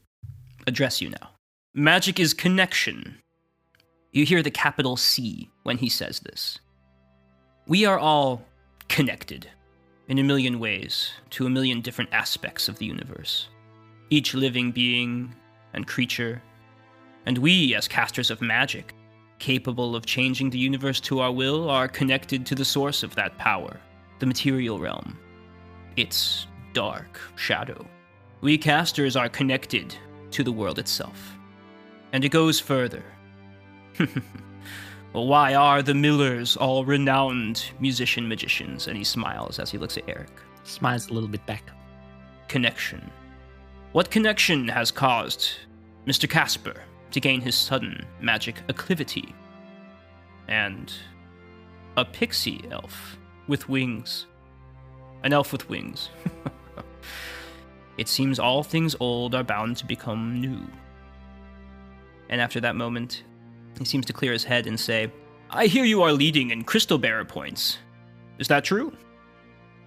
address 0.66 1.00
you 1.00 1.10
now. 1.10 1.30
Magic 1.74 2.18
is 2.18 2.32
connection. 2.34 3.18
You 4.12 4.24
hear 4.24 4.42
the 4.42 4.50
capital 4.50 4.96
C 4.96 5.50
when 5.62 5.78
he 5.78 5.88
says 5.88 6.18
this. 6.20 6.58
We 7.68 7.84
are 7.84 7.98
all 7.98 8.42
connected 8.88 9.48
in 10.08 10.18
a 10.18 10.24
million 10.24 10.58
ways 10.58 11.12
to 11.30 11.46
a 11.46 11.50
million 11.50 11.80
different 11.80 12.12
aspects 12.12 12.68
of 12.68 12.76
the 12.78 12.86
universe. 12.86 13.48
Each 14.10 14.34
living 14.34 14.72
being 14.72 15.32
and 15.74 15.86
creature, 15.86 16.42
and 17.26 17.38
we, 17.38 17.76
as 17.76 17.86
casters 17.86 18.32
of 18.32 18.40
magic, 18.40 18.94
capable 19.38 19.94
of 19.94 20.06
changing 20.06 20.50
the 20.50 20.58
universe 20.58 20.98
to 21.02 21.20
our 21.20 21.30
will, 21.30 21.70
are 21.70 21.86
connected 21.86 22.44
to 22.46 22.56
the 22.56 22.64
source 22.64 23.04
of 23.04 23.14
that 23.14 23.38
power, 23.38 23.78
the 24.18 24.26
material 24.26 24.80
realm. 24.80 25.16
Its 25.96 26.48
dark 26.72 27.20
shadow. 27.36 27.86
We 28.40 28.58
casters 28.58 29.14
are 29.14 29.28
connected 29.28 29.94
to 30.32 30.42
the 30.42 30.52
world 30.52 30.80
itself. 30.80 31.36
And 32.12 32.24
it 32.24 32.30
goes 32.30 32.58
further. 32.58 33.04
well, 35.12 35.26
why 35.26 35.54
are 35.54 35.82
the 35.82 35.94
Millers 35.94 36.56
all 36.56 36.84
renowned 36.84 37.70
musician 37.80 38.28
magicians? 38.28 38.86
And 38.86 38.96
he 38.96 39.04
smiles 39.04 39.58
as 39.58 39.70
he 39.70 39.78
looks 39.78 39.96
at 39.96 40.08
Eric. 40.08 40.30
Smiles 40.64 41.08
a 41.08 41.12
little 41.12 41.28
bit 41.28 41.44
back. 41.46 41.64
Connection. 42.48 43.10
What 43.92 44.10
connection 44.10 44.68
has 44.68 44.90
caused 44.90 45.50
Mr. 46.06 46.28
Casper 46.28 46.82
to 47.10 47.20
gain 47.20 47.40
his 47.40 47.54
sudden 47.54 48.04
magic 48.20 48.56
acclivity? 48.68 49.34
And 50.48 50.92
a 51.96 52.04
pixie 52.04 52.64
elf 52.70 53.18
with 53.46 53.68
wings. 53.68 54.26
An 55.22 55.32
elf 55.32 55.52
with 55.52 55.68
wings. 55.68 56.08
it 57.98 58.08
seems 58.08 58.38
all 58.38 58.62
things 58.62 58.96
old 59.00 59.34
are 59.34 59.44
bound 59.44 59.76
to 59.78 59.86
become 59.86 60.40
new. 60.40 60.60
And 62.28 62.40
after 62.40 62.60
that 62.60 62.76
moment, 62.76 63.24
he 63.80 63.86
seems 63.86 64.04
to 64.06 64.12
clear 64.12 64.32
his 64.32 64.44
head 64.44 64.66
and 64.66 64.78
say, 64.78 65.10
I 65.48 65.66
hear 65.66 65.84
you 65.84 66.02
are 66.02 66.12
leading 66.12 66.50
in 66.50 66.62
crystal 66.64 66.98
bearer 66.98 67.24
points. 67.24 67.78
Is 68.38 68.46
that 68.48 68.62
true? 68.62 68.92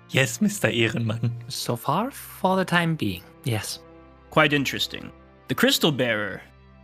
Yes, 0.10 0.40
Mr. 0.40 0.76
Ehrenmann. 0.76 1.32
So 1.48 1.76
far, 1.76 2.12
for 2.12 2.58
the 2.58 2.66
time 2.66 2.96
being, 2.96 3.24
yes. 3.44 3.80
Quite 4.32 4.52
interesting. 4.52 5.12
The 5.48 5.56
Crystal 5.56 5.92
Bearer, 5.92 6.42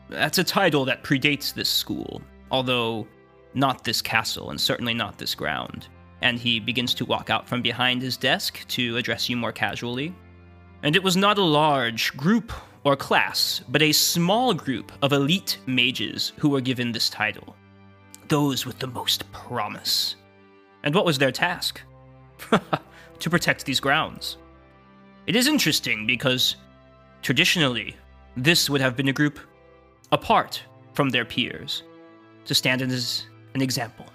that's 0.08 0.38
a 0.38 0.44
title 0.44 0.86
that 0.86 1.04
predates 1.04 1.54
this 1.54 1.70
school, 1.70 2.22
although 2.52 3.08
not 3.56 3.84
this 3.84 4.02
castle 4.02 4.52
and 4.52 4.62
certainly 4.62 4.94
not 4.94 5.18
this 5.18 5.34
ground. 5.34 5.88
And 6.22 6.38
he 6.38 6.60
begins 6.60 6.94
to 6.96 7.06
walk 7.06 7.32
out 7.32 7.48
from 7.48 7.64
behind 7.64 8.02
his 8.04 8.18
desk 8.18 8.68
to 8.68 8.98
address 8.98 9.30
you 9.30 9.36
more 9.36 9.52
casually. 9.52 10.14
And 10.84 10.96
it 10.96 11.04
was 11.04 11.18
not 11.18 11.40
a 11.40 11.44
large 11.44 12.16
group 12.16 12.52
or 12.84 12.96
class, 12.96 13.62
but 13.70 13.82
a 13.82 13.92
small 13.92 14.54
group 14.54 14.92
of 15.02 15.14
elite 15.14 15.60
mages 15.66 16.34
who 16.38 16.50
were 16.50 16.62
given 16.62 16.92
this 16.92 17.10
title. 17.10 17.56
Those 18.28 18.66
with 18.66 18.80
the 18.80 18.88
most 18.88 19.30
promise. 19.32 20.16
And 20.84 20.96
what 20.96 21.06
was 21.06 21.18
their 21.18 21.32
task? 21.32 21.82
to 23.20 23.30
protect 23.30 23.66
these 23.66 23.80
grounds. 23.80 24.38
It 25.28 25.36
is 25.36 25.48
interesting 25.48 26.08
because, 26.08 26.56
traditionally, 27.22 27.96
this 28.38 28.70
would 28.70 28.82
have 28.82 28.96
been 28.96 29.10
a 29.10 29.14
group 29.14 29.40
apart 30.12 30.64
from 30.94 31.10
their 31.10 31.26
peers, 31.26 31.84
to 32.46 32.56
stand 32.56 32.82
as 32.82 33.26
an 33.54 33.62
example, 33.62 34.06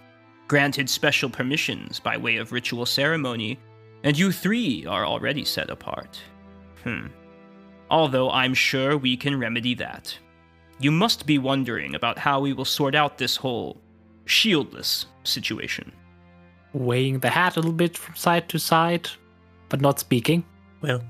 granted 0.49 0.89
special 0.89 1.31
permissions 1.31 2.01
by 2.01 2.17
way 2.17 2.37
of 2.37 2.53
ritual 2.53 2.87
ceremony, 2.87 3.59
and 4.03 4.19
you 4.19 4.33
three 4.33 4.85
are 4.87 5.07
already 5.07 5.45
set 5.45 5.71
apart. 5.71 6.19
Hmm. 6.83 7.07
Although 7.95 8.29
I'm 8.33 8.55
sure 8.55 8.99
we 8.99 9.17
can 9.17 9.39
remedy 9.39 9.73
that. 9.75 10.19
You 10.81 10.91
must 10.91 11.27
be 11.27 11.39
wondering 11.39 11.95
about 11.95 12.19
how 12.19 12.41
we 12.41 12.53
will 12.53 12.65
sort 12.65 12.97
out 12.97 13.19
this 13.19 13.37
whole 13.37 13.81
shieldless 14.27 15.07
situation. 15.23 15.93
Weighing 16.73 17.21
the 17.21 17.31
hat 17.31 17.55
a 17.55 17.61
little 17.61 17.73
bit 17.73 17.97
from 17.97 18.17
side 18.17 18.49
to 18.49 18.59
side, 18.59 19.09
but 19.69 19.81
not 19.81 20.01
speaking. 20.01 20.45
Well, 20.81 21.03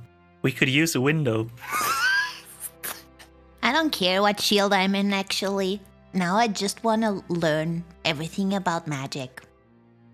we 0.43 0.53
could 0.53 0.69
use 0.69 0.95
a 0.95 1.01
window. 1.01 1.49
I 3.63 3.73
don't 3.73 3.91
care 3.91 4.21
what 4.21 4.39
shield 4.39 4.75
I'm 4.75 4.95
in, 4.95 5.15
actually. 5.15 5.81
Now 6.13 6.37
I 6.37 6.49
just 6.49 6.85
want 6.85 7.01
to 7.01 7.25
learn 7.33 7.83
everything 8.05 8.53
about 8.53 8.87
magic. 8.87 9.43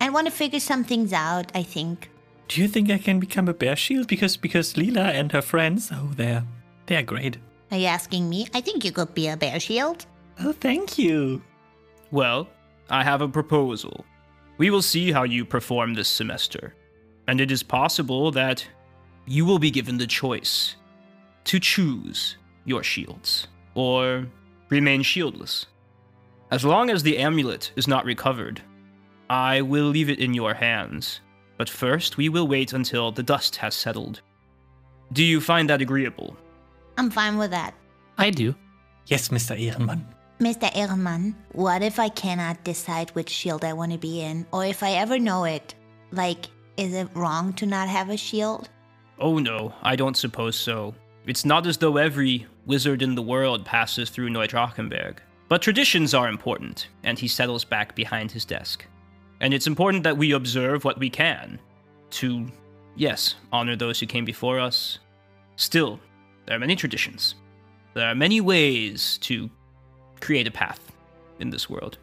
I 0.01 0.09
want 0.11 0.29
to 0.29 0.33
figure 0.33 0.61
some 0.61 0.85
things 0.85 1.13
out, 1.13 1.51
I 1.53 1.65
think. 1.65 2.11
Do 2.47 2.61
you 2.61 2.69
think 2.69 2.91
I 2.91 2.99
can 2.99 3.19
become 3.19 3.49
a 3.49 3.55
bear 3.55 3.75
shield? 3.75 4.07
Because 4.07 4.37
because 4.37 4.75
Leela 4.75 5.13
and 5.13 5.33
her 5.33 5.43
friends, 5.43 5.91
oh, 5.93 6.13
they're 6.15 6.45
they're 6.91 7.03
great. 7.05 7.39
Are 7.71 7.79
you 7.79 7.87
asking 7.87 8.29
me? 8.29 8.49
I 8.53 8.61
think 8.61 8.85
you 8.85 8.91
could 8.91 9.15
be 9.15 9.29
a 9.29 9.37
bear 9.37 9.61
shield. 9.61 10.07
Oh, 10.41 10.53
thank 10.53 10.99
you. 10.99 11.41
Well, 12.11 12.49
I 12.91 13.05
have 13.05 13.23
a 13.23 13.29
proposal. 13.29 14.05
We 14.59 14.71
will 14.71 14.83
see 14.83 15.13
how 15.13 15.23
you 15.23 15.45
perform 15.45 15.95
this 15.95 16.09
semester, 16.09 16.75
and 17.29 17.41
it 17.41 17.53
is 17.53 17.63
possible 17.63 18.33
that 18.33 18.67
you 19.25 19.45
will 19.47 19.61
be 19.61 19.71
given 19.71 19.99
the 19.99 20.07
choice 20.07 20.75
to 21.45 21.61
choose 21.61 22.37
your 22.65 22.83
shields 22.83 23.47
or 23.75 24.27
remain 24.69 25.03
shieldless. 25.05 25.67
As 26.51 26.65
long 26.65 26.91
as 26.91 27.05
the 27.05 27.19
amulet 27.19 27.71
is 27.77 27.87
not 27.87 28.05
recovered, 28.05 28.61
I 29.31 29.61
will 29.61 29.87
leave 29.87 30.11
it 30.11 30.19
in 30.19 30.35
your 30.35 30.55
hands. 30.55 31.21
But 31.57 31.69
first, 31.69 32.17
we 32.17 32.29
will 32.29 32.49
wait 32.49 32.73
until 32.73 33.13
the 33.13 33.23
dust 33.23 33.57
has 33.57 33.77
settled. 33.77 34.23
Do 35.13 35.23
you 35.23 35.41
find 35.41 35.71
that 35.71 35.81
agreeable? 35.81 36.37
I'm 37.01 37.09
fine 37.09 37.39
with 37.39 37.51
that. 37.53 37.73
I 38.19 38.29
do. 38.29 38.55
Yes, 39.07 39.31
Mr. 39.31 39.59
Ehrenmann. 39.59 40.05
Mr. 40.39 40.71
Ehrenmann, 40.77 41.35
what 41.53 41.83
if 41.83 41.99
I 41.99 42.11
cannot 42.11 42.63
decide 42.63 43.09
which 43.13 43.31
shield 43.31 43.65
I 43.65 43.73
want 43.73 43.93
to 43.93 43.97
be 43.97 44.21
in? 44.21 44.47
Or 44.53 44.67
if 44.67 44.83
I 44.83 44.93
ever 44.93 45.19
know 45.19 45.45
it? 45.45 45.75
Like, 46.13 46.49
is 46.77 46.93
it 46.93 47.09
wrong 47.15 47.55
to 47.55 47.65
not 47.65 47.89
have 47.89 48.11
a 48.11 48.19
shield? 48.19 48.69
Oh 49.19 49.39
no, 49.39 49.73
I 49.83 49.97
don't 49.97 50.15
suppose 50.15 50.57
so. 50.57 50.95
It's 51.25 51.47
not 51.47 51.67
as 51.67 51.79
though 51.79 51.97
every 51.97 52.47
wizard 52.67 53.01
in 53.01 53.15
the 53.15 53.23
world 53.23 53.65
passes 53.65 54.11
through 54.11 54.29
Neudrachenberg. 54.29 55.21
But 55.49 55.63
traditions 55.63 56.13
are 56.13 56.29
important, 56.29 56.89
and 57.03 57.19
he 57.19 57.29
settles 57.29 57.65
back 57.65 57.97
behind 57.97 58.31
his 58.31 58.45
desk. 58.45 58.85
And 59.41 59.55
it's 59.55 59.67
important 59.67 60.03
that 60.03 60.19
we 60.19 60.33
observe 60.33 60.85
what 60.85 60.99
we 60.99 61.09
can 61.09 61.61
to, 62.11 62.47
yes, 62.95 63.37
honor 63.53 63.75
those 63.75 63.99
who 63.99 64.05
came 64.05 64.27
before 64.27 64.61
us. 64.61 64.99
Still, 65.57 65.99
there 66.51 66.57
are 66.57 66.59
many 66.59 66.75
traditions. 66.75 67.37
There 67.95 68.09
are 68.09 68.15
many 68.17 68.41
ways 68.41 69.19
to 69.19 69.49
create 70.21 70.49
a 70.49 70.51
path 70.51 70.81
in 71.39 71.49
this 71.49 71.71
world. 71.71 71.99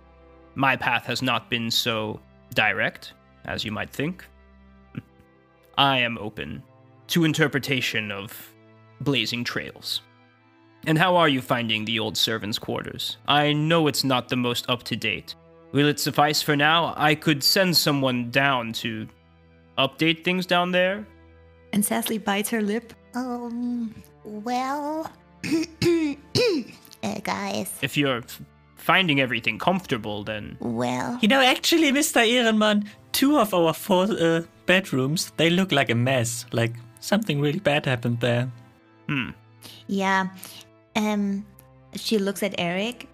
My 0.55 0.77
path 0.77 1.03
has 1.03 1.21
not 1.21 1.49
been 1.49 1.69
so 1.69 2.21
direct 2.53 3.11
as 3.43 3.65
you 3.65 3.73
might 3.73 3.89
think. 3.89 4.23
I 5.77 5.97
am 5.97 6.17
open 6.17 6.63
to 7.07 7.25
interpretation 7.25 8.09
of 8.09 8.53
blazing 9.01 9.43
trails. 9.43 9.99
And 10.85 10.97
how 10.97 11.17
are 11.17 11.27
you 11.27 11.41
finding 11.41 11.83
the 11.83 11.99
old 11.99 12.15
servants' 12.15 12.57
quarters? 12.57 13.17
I 13.27 13.51
know 13.51 13.87
it's 13.87 14.05
not 14.05 14.29
the 14.29 14.37
most 14.37 14.69
up 14.69 14.83
to 14.83 14.95
date. 14.95 15.35
Will 15.73 15.89
it 15.89 15.99
suffice 15.99 16.41
for 16.41 16.55
now? 16.55 16.93
I 16.95 17.15
could 17.15 17.43
send 17.43 17.75
someone 17.75 18.31
down 18.31 18.71
to 18.73 19.09
update 19.77 20.23
things 20.23 20.45
down 20.45 20.71
there. 20.71 21.05
And 21.73 21.83
Sassly 21.83 22.17
bites 22.17 22.49
her 22.51 22.61
lip. 22.61 22.93
Um, 23.13 23.93
well. 24.27 25.11
uh, 25.45 27.19
guys, 27.23 27.71
If 27.81 27.97
you're 27.97 28.23
finding 28.75 29.19
everything 29.19 29.59
comfortable, 29.59 30.23
then 30.23 30.57
well. 30.59 31.17
You 31.21 31.27
know, 31.27 31.41
actually, 31.41 31.91
Mr. 31.91 32.21
Ehrenmann, 32.25 32.85
two 33.11 33.37
of 33.39 33.53
our 33.53 33.73
four 33.73 34.03
uh, 34.11 34.41
bedrooms, 34.65 35.31
they 35.37 35.49
look 35.49 35.71
like 35.71 35.89
a 35.89 35.95
mess. 35.95 36.45
Like 36.51 36.73
something 36.99 37.39
really 37.41 37.59
bad 37.59 37.85
happened 37.85 38.19
there. 38.19 38.49
hmm. 39.07 39.29
Yeah. 39.87 40.27
Um, 40.95 41.45
She 41.95 42.17
looks 42.19 42.43
at 42.43 42.53
Eric. 42.57 43.07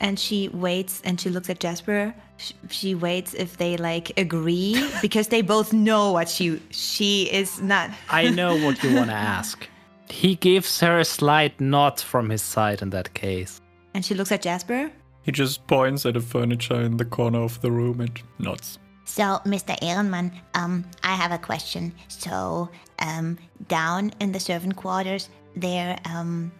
and 0.00 0.16
she 0.18 0.48
waits 0.52 1.00
and 1.04 1.20
she 1.20 1.28
looks 1.30 1.50
at 1.50 1.58
Jasper. 1.60 2.14
Sh- 2.36 2.52
She 2.70 2.94
waits 2.94 3.34
if 3.34 3.56
they 3.56 3.76
like 3.76 4.12
agree 4.16 4.78
because 5.02 5.26
they 5.28 5.42
both 5.42 5.72
know 5.72 6.12
what 6.12 6.28
she 6.28 6.60
she 6.70 7.24
is 7.32 7.60
not. 7.60 7.90
I 8.10 8.30
know 8.40 8.54
what 8.64 8.82
you 8.84 8.94
want 8.94 9.10
to 9.10 9.16
ask. 9.16 9.66
He 10.10 10.34
gives 10.34 10.80
her 10.80 10.98
a 10.98 11.04
slight 11.04 11.60
nod 11.60 12.00
from 12.00 12.30
his 12.30 12.42
side 12.42 12.82
in 12.82 12.90
that 12.90 13.14
case. 13.14 13.60
And 13.94 14.04
she 14.04 14.14
looks 14.14 14.32
at 14.32 14.42
Jasper. 14.42 14.90
He 15.22 15.32
just 15.32 15.66
points 15.66 16.06
at 16.06 16.14
the 16.14 16.20
furniture 16.20 16.80
in 16.80 16.96
the 16.96 17.04
corner 17.04 17.40
of 17.40 17.60
the 17.60 17.70
room 17.70 18.00
and 18.00 18.22
nods. 18.38 18.78
So, 19.04 19.40
Mr. 19.44 19.76
Ehrenmann, 19.82 20.32
um, 20.54 20.84
I 21.02 21.14
have 21.14 21.32
a 21.32 21.38
question. 21.38 21.92
So, 22.08 22.68
um, 22.98 23.38
down 23.68 24.12
in 24.20 24.32
the 24.32 24.40
servant 24.40 24.76
quarters, 24.76 25.30
there, 25.56 25.98
um, 26.04 26.52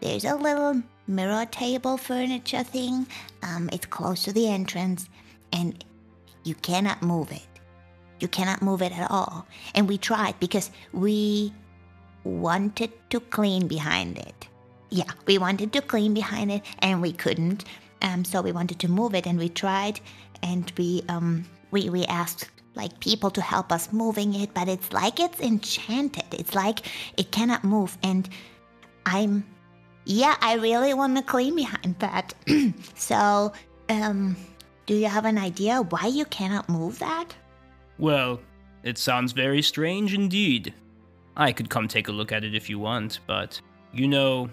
there's 0.00 0.24
a 0.24 0.34
little 0.34 0.82
mirror 1.06 1.46
table 1.46 1.96
furniture 1.96 2.64
thing. 2.64 3.06
Um, 3.42 3.68
it's 3.72 3.86
close 3.86 4.24
to 4.24 4.32
the 4.32 4.48
entrance, 4.48 5.08
and 5.52 5.84
you 6.44 6.54
cannot 6.56 7.02
move 7.02 7.30
it. 7.30 7.46
You 8.20 8.28
cannot 8.28 8.62
move 8.62 8.82
it 8.82 8.92
at 8.96 9.10
all. 9.10 9.46
And 9.74 9.88
we 9.88 9.98
tried 9.98 10.38
because 10.40 10.70
we 10.92 11.52
wanted 12.24 12.92
to 13.10 13.20
clean 13.20 13.68
behind 13.68 14.18
it. 14.18 14.48
Yeah, 14.90 15.10
we 15.26 15.38
wanted 15.38 15.72
to 15.72 15.80
clean 15.80 16.14
behind 16.14 16.50
it, 16.52 16.62
and 16.80 17.00
we 17.00 17.12
couldn't. 17.12 17.64
Um, 18.02 18.24
so 18.24 18.42
we 18.42 18.52
wanted 18.52 18.78
to 18.80 18.88
move 18.88 19.14
it, 19.14 19.26
and 19.26 19.38
we 19.38 19.48
tried, 19.48 20.00
and 20.42 20.70
we 20.76 21.02
um 21.08 21.44
we 21.70 21.88
we 21.88 22.04
asked 22.06 22.50
like 22.74 22.98
people 23.00 23.30
to 23.30 23.40
help 23.40 23.72
us 23.72 23.92
moving 23.92 24.34
it, 24.34 24.54
but 24.54 24.68
it's 24.68 24.92
like 24.92 25.20
it's 25.20 25.40
enchanted. 25.40 26.32
It's 26.32 26.54
like 26.54 26.86
it 27.16 27.30
cannot 27.30 27.64
move, 27.64 27.96
and 28.02 28.28
I'm 29.06 29.44
yeah, 30.04 30.36
I 30.40 30.54
really 30.54 30.94
want 30.94 31.16
to 31.16 31.22
clean 31.22 31.54
behind 31.54 31.98
that. 32.00 32.34
so 32.94 33.52
um, 33.88 34.36
do 34.86 34.94
you 34.94 35.06
have 35.06 35.24
an 35.24 35.38
idea 35.38 35.82
why 35.82 36.06
you 36.06 36.24
cannot 36.26 36.68
move 36.68 36.98
that? 36.98 37.34
Well, 37.98 38.40
it 38.82 38.98
sounds 38.98 39.32
very 39.32 39.62
strange 39.62 40.12
indeed. 40.12 40.74
I 41.36 41.52
could 41.52 41.70
come 41.70 41.88
take 41.88 42.08
a 42.08 42.12
look 42.12 42.32
at 42.32 42.44
it 42.44 42.54
if 42.54 42.68
you 42.68 42.78
want, 42.78 43.20
but 43.26 43.60
you 43.92 44.06
know, 44.08 44.50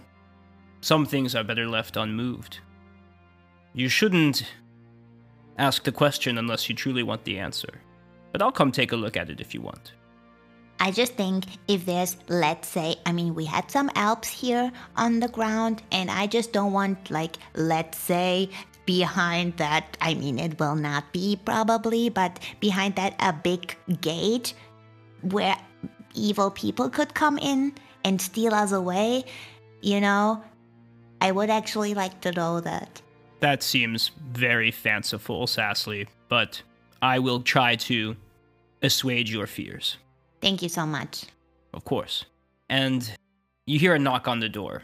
some 0.81 1.05
things 1.05 1.35
are 1.35 1.43
better 1.43 1.67
left 1.67 1.97
unmoved. 1.97 2.59
You 3.73 3.89
shouldn't 3.89 4.43
ask 5.57 5.83
the 5.83 5.91
question 5.91 6.37
unless 6.37 6.69
you 6.69 6.75
truly 6.75 7.03
want 7.03 7.23
the 7.25 7.37
answer. 7.37 7.81
But 8.31 8.41
I'll 8.41 8.51
come 8.51 8.71
take 8.71 8.91
a 8.91 8.95
look 8.95 9.17
at 9.17 9.29
it 9.29 9.41
if 9.41 9.53
you 9.53 9.61
want. 9.61 9.93
I 10.79 10.91
just 10.91 11.15
think 11.15 11.45
if 11.67 11.85
there's, 11.85 12.15
let's 12.29 12.67
say, 12.67 12.95
I 13.05 13.11
mean, 13.11 13.35
we 13.35 13.43
had 13.43 13.69
some 13.69 13.91
Alps 13.95 14.29
here 14.29 14.71
on 14.95 15.19
the 15.19 15.27
ground, 15.27 15.83
and 15.91 16.09
I 16.09 16.25
just 16.25 16.53
don't 16.53 16.71
want, 16.71 17.11
like, 17.11 17.35
let's 17.53 17.97
say, 17.97 18.49
behind 18.85 19.57
that, 19.57 19.97
I 19.99 20.13
mean, 20.13 20.39
it 20.39 20.57
will 20.57 20.75
not 20.75 21.11
be 21.11 21.37
probably, 21.43 22.07
but 22.07 22.39
behind 22.61 22.95
that, 22.95 23.15
a 23.19 23.33
big 23.33 23.75
gate 23.99 24.53
where 25.21 25.57
evil 26.19 26.51
people 26.51 26.89
could 26.89 27.13
come 27.13 27.37
in 27.37 27.73
and 28.03 28.21
steal 28.21 28.53
us 28.53 28.71
away. 28.71 29.25
You 29.81 30.01
know, 30.01 30.43
I 31.21 31.31
would 31.31 31.49
actually 31.49 31.93
like 31.93 32.21
to 32.21 32.31
know 32.31 32.59
that. 32.61 33.01
That 33.39 33.63
seems 33.63 34.11
very 34.31 34.71
fanciful, 34.71 35.47
Sassly, 35.47 36.07
but 36.27 36.61
I 37.01 37.19
will 37.19 37.41
try 37.41 37.75
to 37.75 38.15
assuage 38.81 39.31
your 39.31 39.47
fears. 39.47 39.97
Thank 40.41 40.61
you 40.61 40.69
so 40.69 40.85
much. 40.85 41.25
Of 41.73 41.85
course. 41.85 42.25
And 42.69 43.09
you 43.65 43.79
hear 43.79 43.95
a 43.95 43.99
knock 43.99 44.27
on 44.27 44.39
the 44.39 44.49
door. 44.49 44.81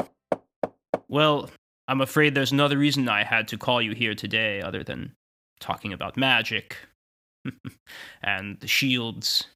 Well, 1.08 1.50
I'm 1.88 2.02
afraid 2.02 2.34
there's 2.34 2.52
another 2.52 2.78
reason 2.78 3.08
I 3.08 3.24
had 3.24 3.48
to 3.50 3.58
call 3.58 3.82
you 3.82 3.94
here 3.94 4.16
today, 4.16 4.62
other 4.62 4.84
than 4.84 5.14
talking 5.60 5.94
about 5.94 6.18
magic 6.18 6.78
and 8.24 8.60
the 8.60 8.68
shields. 8.68 9.48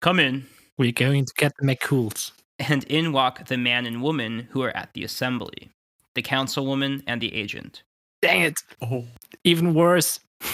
Come 0.00 0.18
in. 0.18 0.46
We're 0.78 0.92
going 0.92 1.24
to 1.26 1.32
get 1.36 1.52
the 1.58 1.66
McCools. 1.66 2.32
And 2.58 2.84
in 2.84 3.12
walk 3.12 3.46
the 3.46 3.56
man 3.56 3.86
and 3.86 4.02
woman 4.02 4.48
who 4.50 4.62
are 4.62 4.76
at 4.76 4.90
the 4.94 5.04
assembly 5.04 5.70
the 6.14 6.22
councilwoman 6.22 7.02
and 7.06 7.20
the 7.20 7.34
agent. 7.34 7.82
Dang 8.20 8.42
it. 8.42 8.60
Oh. 8.82 9.06
Even 9.44 9.74
worse. 9.74 10.20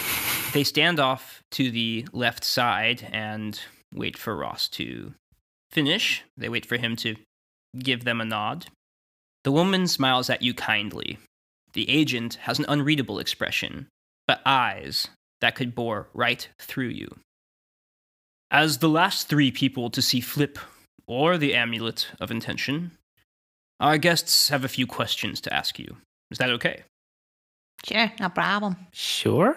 They 0.51 0.63
stand 0.63 0.99
off 0.99 1.43
to 1.51 1.69
the 1.69 2.07
left 2.11 2.43
side 2.43 3.07
and 3.11 3.59
wait 3.93 4.17
for 4.17 4.35
Ross 4.35 4.67
to 4.69 5.13
finish. 5.69 6.23
They 6.35 6.49
wait 6.49 6.65
for 6.65 6.77
him 6.77 6.95
to 6.97 7.17
give 7.77 8.03
them 8.03 8.19
a 8.19 8.25
nod. 8.25 8.65
The 9.43 9.51
woman 9.51 9.87
smiles 9.87 10.27
at 10.27 10.41
you 10.41 10.55
kindly. 10.55 11.19
The 11.73 11.87
agent 11.87 12.35
has 12.41 12.57
an 12.57 12.65
unreadable 12.67 13.19
expression, 13.19 13.89
but 14.27 14.41
eyes 14.43 15.09
that 15.39 15.53
could 15.53 15.75
bore 15.75 16.07
right 16.15 16.49
through 16.59 16.89
you. 16.89 17.15
As 18.51 18.79
the 18.79 18.89
last 18.89 19.27
three 19.27 19.51
people 19.51 19.91
to 19.91 20.01
see 20.01 20.21
Flip 20.21 20.57
or 21.07 21.37
the 21.37 21.53
Amulet 21.53 22.07
of 22.19 22.31
Intention, 22.31 22.91
our 23.79 23.97
guests 23.97 24.49
have 24.49 24.63
a 24.63 24.67
few 24.69 24.87
questions 24.87 25.39
to 25.41 25.53
ask 25.53 25.77
you. 25.77 25.97
Is 26.31 26.39
that 26.39 26.49
okay? 26.49 26.83
Sure, 27.85 28.11
no 28.19 28.29
problem. 28.29 28.75
Sure. 28.91 29.55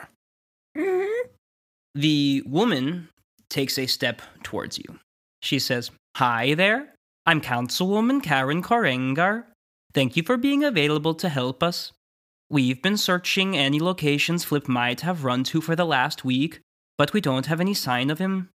The 1.95 2.43
woman 2.47 3.09
takes 3.49 3.79
a 3.79 3.87
step 3.87 4.23
towards 4.43 4.79
you. 4.79 4.99
She 5.43 5.59
says, 5.59 5.91
Hi 6.17 6.55
there. 6.55 6.95
I'm 7.25 7.41
Councilwoman 7.41 8.23
Karen 8.23 8.63
Korengar. 8.63 9.45
Thank 9.95 10.17
you 10.17 10.23
for 10.23 10.37
being 10.37 10.65
available 10.65 11.15
to 11.15 11.29
help 11.29 11.63
us. 11.63 11.93
We've 12.51 12.83
been 12.83 12.97
searching 12.99 13.57
any 13.57 13.81
locations 13.81 14.45
Flip 14.45 14.69
might 14.69 15.01
have 15.01 15.25
run 15.25 15.45
to 15.45 15.61
for 15.61 15.75
the 15.75 15.87
last 15.87 16.25
week, 16.25 16.61
but 16.99 17.13
we 17.13 17.21
don't 17.21 17.47
have 17.47 17.61
any 17.61 17.75
sign 17.75 18.11
of 18.11 18.19
him. 18.19 18.51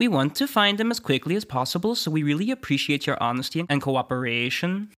We 0.00 0.08
want 0.08 0.34
to 0.36 0.48
find 0.48 0.78
them 0.78 0.90
as 0.90 0.98
quickly 0.98 1.36
as 1.36 1.44
possible, 1.44 1.94
so 1.94 2.10
we 2.10 2.22
really 2.22 2.50
appreciate 2.50 3.06
your 3.06 3.22
honesty 3.22 3.66
and 3.68 3.82
cooperation. 3.82 4.90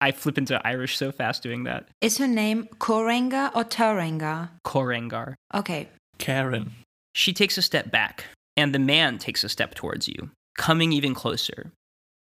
I 0.00 0.10
flip 0.10 0.36
into 0.36 0.60
Irish 0.66 0.96
so 0.96 1.12
fast 1.12 1.44
doing 1.44 1.62
that. 1.62 1.86
Is 2.00 2.18
her 2.18 2.26
name 2.26 2.68
Korenga 2.80 3.54
or 3.54 3.62
Tarenga? 3.62 4.50
Korengar. 4.66 5.34
Okay. 5.54 5.88
Karen. 6.18 6.72
She 7.14 7.32
takes 7.32 7.56
a 7.56 7.62
step 7.62 7.92
back, 7.92 8.24
and 8.56 8.74
the 8.74 8.80
man 8.80 9.18
takes 9.18 9.44
a 9.44 9.48
step 9.48 9.76
towards 9.76 10.08
you, 10.08 10.30
coming 10.58 10.92
even 10.92 11.14
closer. 11.14 11.70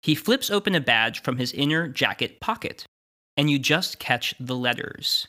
He 0.03 0.15
flips 0.15 0.51
open 0.51 0.77
a 0.77 0.81
badge 0.81 1.21
from 1.21 1.39
his 1.39 1.53
inner 1.53 1.89
jacket 1.89 2.39
pocket, 2.39 2.85
and 3.37 3.51
you 3.51 3.59
just 3.59 3.99
catch 3.99 4.37
the 4.39 4.55
letters 4.55 5.27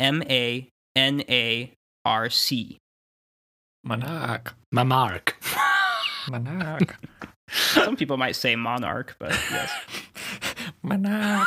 M 0.00 0.24
A 0.28 0.68
N 0.96 1.22
A 1.28 1.72
R 2.04 2.28
C. 2.28 2.78
Monarch. 3.84 4.54
My 4.72 4.82
mark. 4.82 5.36
Monarch. 6.30 6.96
Some 7.50 7.96
people 7.96 8.16
might 8.16 8.36
say 8.36 8.56
monarch, 8.56 9.16
but 9.18 9.30
yes. 9.50 9.70
Monarch. 10.82 11.46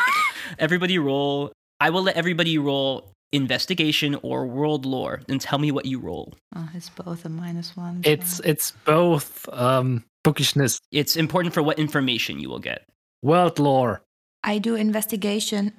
Everybody 0.60 0.98
roll. 1.00 1.52
I 1.80 1.90
will 1.90 2.04
let 2.04 2.16
everybody 2.16 2.58
roll 2.58 3.12
investigation 3.32 4.16
or 4.24 4.46
world 4.48 4.86
lore 4.86 5.22
and 5.28 5.42
tell 5.42 5.60
me 5.60 5.72
what 5.72 5.86
you 5.86 6.00
roll. 6.00 6.34
Oh, 6.56 6.70
it's 6.74 6.90
both 6.90 7.26
a 7.26 7.30
minus 7.30 7.76
one. 7.76 8.04
so- 8.04 8.10
It's 8.10 8.40
it's 8.42 8.72
both 8.86 9.48
um 9.52 10.04
bookishness, 10.24 10.80
It's 10.92 11.16
important 11.16 11.54
for 11.54 11.62
what 11.64 11.80
information 11.80 12.40
you 12.40 12.50
will 12.50 12.60
get. 12.60 12.84
world 13.22 13.60
lore. 13.60 14.02
I 14.44 14.60
do 14.60 14.76
investigation 14.76 15.74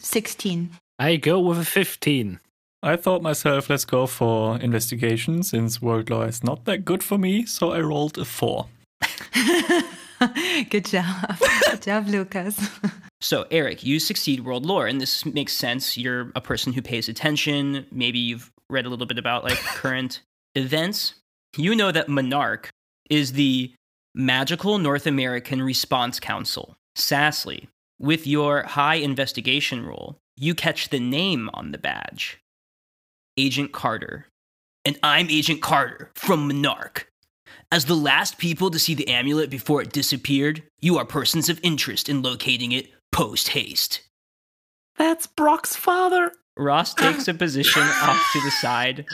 16. 0.00 0.70
I 0.98 1.16
go 1.16 1.40
with 1.40 1.58
a 1.58 1.64
15. 1.64 2.38
I 2.82 2.96
thought 2.96 3.20
myself, 3.20 3.68
let's 3.68 3.84
go 3.84 4.06
for 4.06 4.58
investigation 4.58 5.42
since 5.42 5.82
world 5.82 6.08
lore 6.08 6.26
is 6.26 6.42
not 6.42 6.64
that 6.64 6.86
good 6.86 7.02
for 7.02 7.18
me, 7.18 7.44
so 7.44 7.72
I 7.72 7.80
rolled 7.80 8.16
a 8.16 8.24
four. 8.24 8.68
Good 10.70 10.86
job. 10.86 11.38
Good 11.70 11.82
job, 11.82 12.08
Lucas. 12.08 12.58
So, 13.22 13.46
Eric, 13.50 13.84
you 13.84 14.00
succeed 14.00 14.46
world 14.46 14.64
lore, 14.64 14.86
and 14.86 14.98
this 14.98 15.26
makes 15.26 15.52
sense. 15.52 15.98
You're 15.98 16.32
a 16.34 16.40
person 16.40 16.72
who 16.72 16.80
pays 16.80 17.06
attention. 17.06 17.84
Maybe 17.92 18.18
you've 18.18 18.50
read 18.70 18.86
a 18.86 18.88
little 18.88 19.04
bit 19.04 19.18
about 19.18 19.44
like 19.44 19.58
current 19.58 20.22
events. 20.54 21.16
You 21.54 21.74
know 21.74 21.92
that 21.92 22.08
Monarch 22.08 22.70
is 23.10 23.34
the 23.34 23.74
Magical 24.14 24.78
North 24.78 25.06
American 25.06 25.60
Response 25.60 26.18
Council. 26.18 26.78
Sassly, 26.96 27.68
with 27.98 28.26
your 28.26 28.62
high 28.62 28.94
investigation 28.94 29.84
roll, 29.84 30.16
you 30.38 30.54
catch 30.54 30.88
the 30.88 30.98
name 30.98 31.50
on 31.52 31.72
the 31.72 31.78
badge 31.78 32.40
Agent 33.36 33.72
Carter. 33.72 34.26
And 34.84 34.98
I'm 35.02 35.28
Agent 35.30 35.62
Carter 35.62 36.10
from 36.14 36.46
Monarch. 36.46 37.10
As 37.72 37.84
the 37.84 37.94
last 37.94 38.38
people 38.38 38.70
to 38.70 38.78
see 38.78 38.94
the 38.94 39.08
amulet 39.08 39.50
before 39.50 39.80
it 39.82 39.92
disappeared, 39.92 40.62
you 40.80 40.98
are 40.98 41.04
persons 41.04 41.48
of 41.48 41.60
interest 41.62 42.08
in 42.08 42.22
locating 42.22 42.72
it 42.72 42.90
post 43.12 43.48
haste. 43.48 44.02
That's 44.96 45.26
Brock's 45.26 45.76
father. 45.76 46.32
Ross 46.56 46.94
takes 46.94 47.28
a 47.28 47.34
position 47.34 47.82
off 48.02 48.32
to 48.32 48.40
the 48.40 48.50
side. 48.50 49.06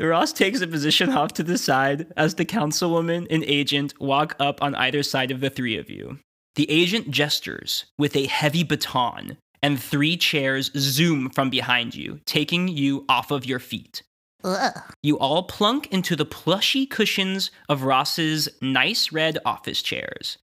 Ross 0.00 0.32
takes 0.32 0.60
a 0.60 0.66
position 0.66 1.10
off 1.10 1.32
to 1.34 1.42
the 1.42 1.58
side 1.58 2.12
as 2.16 2.34
the 2.34 2.44
councilwoman 2.44 3.26
and 3.30 3.44
agent 3.44 3.94
walk 4.00 4.36
up 4.38 4.62
on 4.62 4.74
either 4.74 5.02
side 5.02 5.30
of 5.30 5.40
the 5.40 5.50
three 5.50 5.76
of 5.76 5.90
you. 5.90 6.18
The 6.56 6.70
agent 6.70 7.10
gestures 7.10 7.84
with 7.98 8.14
a 8.16 8.26
heavy 8.26 8.62
baton, 8.62 9.36
and 9.62 9.80
three 9.80 10.16
chairs 10.16 10.70
zoom 10.76 11.30
from 11.30 11.50
behind 11.50 11.94
you, 11.94 12.20
taking 12.26 12.68
you 12.68 13.04
off 13.08 13.30
of 13.30 13.46
your 13.46 13.58
feet. 13.58 14.02
Ugh. 14.44 14.78
You 15.02 15.18
all 15.18 15.44
plunk 15.44 15.88
into 15.90 16.14
the 16.14 16.26
plushy 16.26 16.84
cushions 16.84 17.50
of 17.68 17.82
Ross's 17.82 18.48
nice 18.60 19.10
red 19.10 19.38
office 19.44 19.80
chairs, 19.82 20.36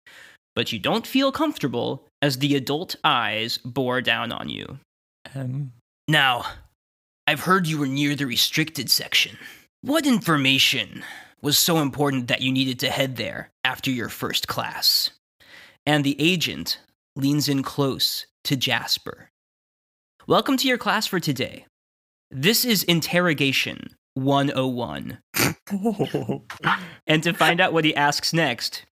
but 0.55 0.73
you 0.73 0.79
don't 0.79 1.05
feel 1.05 1.31
comfortable 1.31 2.07
as 2.21 2.39
the 2.39 2.55
adult 2.55 2.95
eyes 3.03 3.59
bore 3.59 4.01
down 4.01 4.31
on 4.31 4.49
you. 4.49 4.79
Um, 5.35 5.71
Now, 6.07 6.45
I've 7.27 7.41
heard 7.41 7.67
you 7.67 7.77
were 7.77 7.87
near 7.87 8.15
the 8.15 8.25
restricted 8.25 8.89
section. 8.89 9.37
What 9.81 10.07
information 10.07 11.03
was 11.41 11.57
so 11.57 11.77
important 11.77 12.27
that 12.27 12.41
you 12.41 12.51
needed 12.51 12.79
to 12.79 12.89
head 12.89 13.17
there 13.17 13.49
after 13.63 13.91
your 13.91 14.09
first 14.09 14.47
class? 14.47 15.11
And 15.85 16.03
the 16.03 16.15
agent 16.19 16.79
leans 17.15 17.49
in 17.49 17.63
close 17.63 18.27
to 18.43 18.55
Jasper. 18.55 19.31
Welcome 20.27 20.55
to 20.57 20.67
your 20.67 20.77
class 20.77 21.07
for 21.07 21.19
today. 21.19 21.65
This 22.29 22.63
is 22.63 22.83
Interrogation 22.83 23.95
101. 24.13 25.17
And 27.07 27.23
to 27.23 27.33
find 27.33 27.59
out 27.59 27.73
what 27.73 27.83
he 27.83 27.95
asks 27.95 28.31
next, 28.31 28.85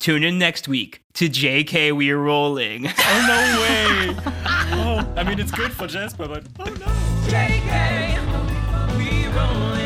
tune 0.00 0.24
in 0.24 0.36
next 0.38 0.66
week 0.66 1.02
to 1.14 1.28
JK 1.28 1.96
We're 1.96 2.18
Rolling. 2.18 2.86
oh 2.98 3.24
no 3.28 3.62
way! 3.62 4.16
oh, 4.26 5.14
I 5.16 5.22
mean 5.22 5.38
it's 5.38 5.52
good 5.52 5.72
for 5.72 5.86
Jasper, 5.86 6.26
but 6.26 6.44
oh 6.58 6.64
no! 6.64 6.86
JK, 7.30 8.98
we 8.98 9.28
rolling. 9.28 9.81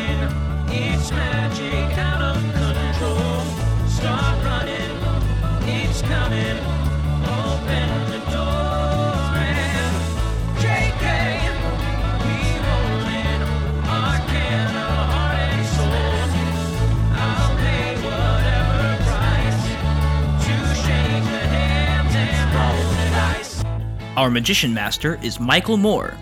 Our 24.16 24.30
magician 24.30 24.72
master 24.72 25.18
is 25.22 25.38
Michael 25.38 25.76
Moore. 25.76 26.14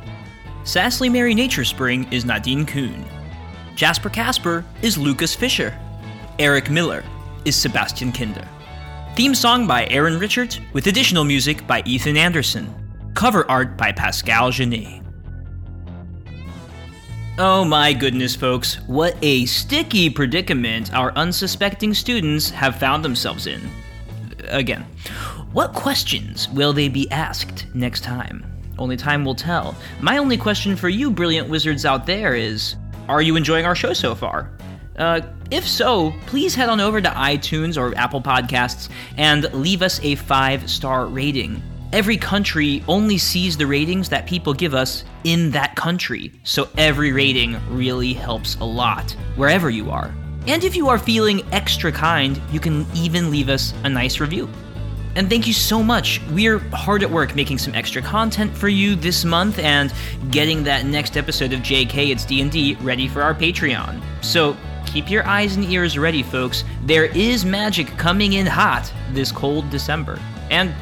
Sassly 0.64 1.08
Mary 1.08 1.32
Nature 1.32 1.64
Spring 1.64 2.12
is 2.12 2.24
Nadine 2.24 2.66
Kuhn. 2.66 3.04
Jasper 3.76 4.10
Casper 4.10 4.64
is 4.82 4.98
Lucas 4.98 5.32
Fisher. 5.32 5.78
Eric 6.40 6.70
Miller 6.70 7.04
is 7.44 7.54
Sebastian 7.54 8.10
Kinder. 8.10 8.48
Theme 9.14 9.32
song 9.32 9.68
by 9.68 9.86
Aaron 9.90 10.18
Richards 10.18 10.60
with 10.72 10.88
additional 10.88 11.22
music 11.22 11.64
by 11.68 11.84
Ethan 11.86 12.16
Anderson. 12.16 12.74
Cover 13.14 13.48
art 13.48 13.76
by 13.76 13.92
Pascal 13.92 14.50
Genet. 14.50 15.00
Oh 17.38 17.64
my 17.64 17.92
goodness, 17.92 18.34
folks, 18.34 18.80
what 18.88 19.16
a 19.22 19.46
sticky 19.46 20.10
predicament 20.10 20.92
our 20.92 21.12
unsuspecting 21.12 21.94
students 21.94 22.50
have 22.50 22.76
found 22.80 23.04
themselves 23.04 23.46
in. 23.46 23.60
Again, 24.48 24.84
what 25.54 25.72
questions 25.72 26.48
will 26.48 26.72
they 26.72 26.88
be 26.88 27.08
asked 27.12 27.66
next 27.74 28.02
time? 28.02 28.44
Only 28.76 28.96
time 28.96 29.24
will 29.24 29.36
tell. 29.36 29.76
My 30.00 30.18
only 30.18 30.36
question 30.36 30.74
for 30.74 30.88
you, 30.88 31.12
brilliant 31.12 31.48
wizards 31.48 31.84
out 31.84 32.06
there, 32.06 32.34
is 32.34 32.74
Are 33.08 33.22
you 33.22 33.36
enjoying 33.36 33.64
our 33.64 33.76
show 33.76 33.92
so 33.92 34.16
far? 34.16 34.50
Uh, 34.98 35.20
if 35.52 35.64
so, 35.64 36.12
please 36.26 36.56
head 36.56 36.68
on 36.68 36.80
over 36.80 37.00
to 37.00 37.08
iTunes 37.08 37.78
or 37.78 37.96
Apple 37.96 38.20
Podcasts 38.20 38.90
and 39.16 39.44
leave 39.54 39.80
us 39.80 40.00
a 40.02 40.16
five 40.16 40.68
star 40.68 41.06
rating. 41.06 41.62
Every 41.92 42.16
country 42.16 42.82
only 42.88 43.16
sees 43.16 43.56
the 43.56 43.68
ratings 43.68 44.08
that 44.08 44.26
people 44.26 44.54
give 44.54 44.74
us 44.74 45.04
in 45.22 45.52
that 45.52 45.76
country, 45.76 46.32
so 46.42 46.68
every 46.76 47.12
rating 47.12 47.56
really 47.70 48.12
helps 48.12 48.56
a 48.56 48.64
lot, 48.64 49.12
wherever 49.36 49.70
you 49.70 49.92
are. 49.92 50.12
And 50.48 50.64
if 50.64 50.74
you 50.74 50.88
are 50.88 50.98
feeling 50.98 51.46
extra 51.52 51.92
kind, 51.92 52.40
you 52.50 52.58
can 52.58 52.84
even 52.92 53.30
leave 53.30 53.48
us 53.48 53.72
a 53.84 53.88
nice 53.88 54.18
review. 54.18 54.48
And 55.16 55.30
thank 55.30 55.46
you 55.46 55.52
so 55.52 55.82
much. 55.82 56.20
We're 56.30 56.58
hard 56.70 57.02
at 57.02 57.10
work 57.10 57.34
making 57.34 57.58
some 57.58 57.74
extra 57.74 58.02
content 58.02 58.56
for 58.56 58.68
you 58.68 58.96
this 58.96 59.24
month 59.24 59.58
and 59.58 59.92
getting 60.30 60.64
that 60.64 60.86
next 60.86 61.16
episode 61.16 61.52
of 61.52 61.60
JK 61.60 62.10
It's 62.10 62.24
D&D 62.24 62.76
ready 62.80 63.08
for 63.08 63.22
our 63.22 63.34
Patreon. 63.34 64.02
So, 64.22 64.56
keep 64.86 65.10
your 65.10 65.26
eyes 65.26 65.56
and 65.56 65.64
ears 65.64 65.98
ready, 65.98 66.22
folks. 66.22 66.64
There 66.82 67.06
is 67.06 67.44
magic 67.44 67.88
coming 67.96 68.34
in 68.34 68.46
hot 68.46 68.92
this 69.12 69.32
cold 69.32 69.70
December. 69.70 70.20
And 70.50 70.74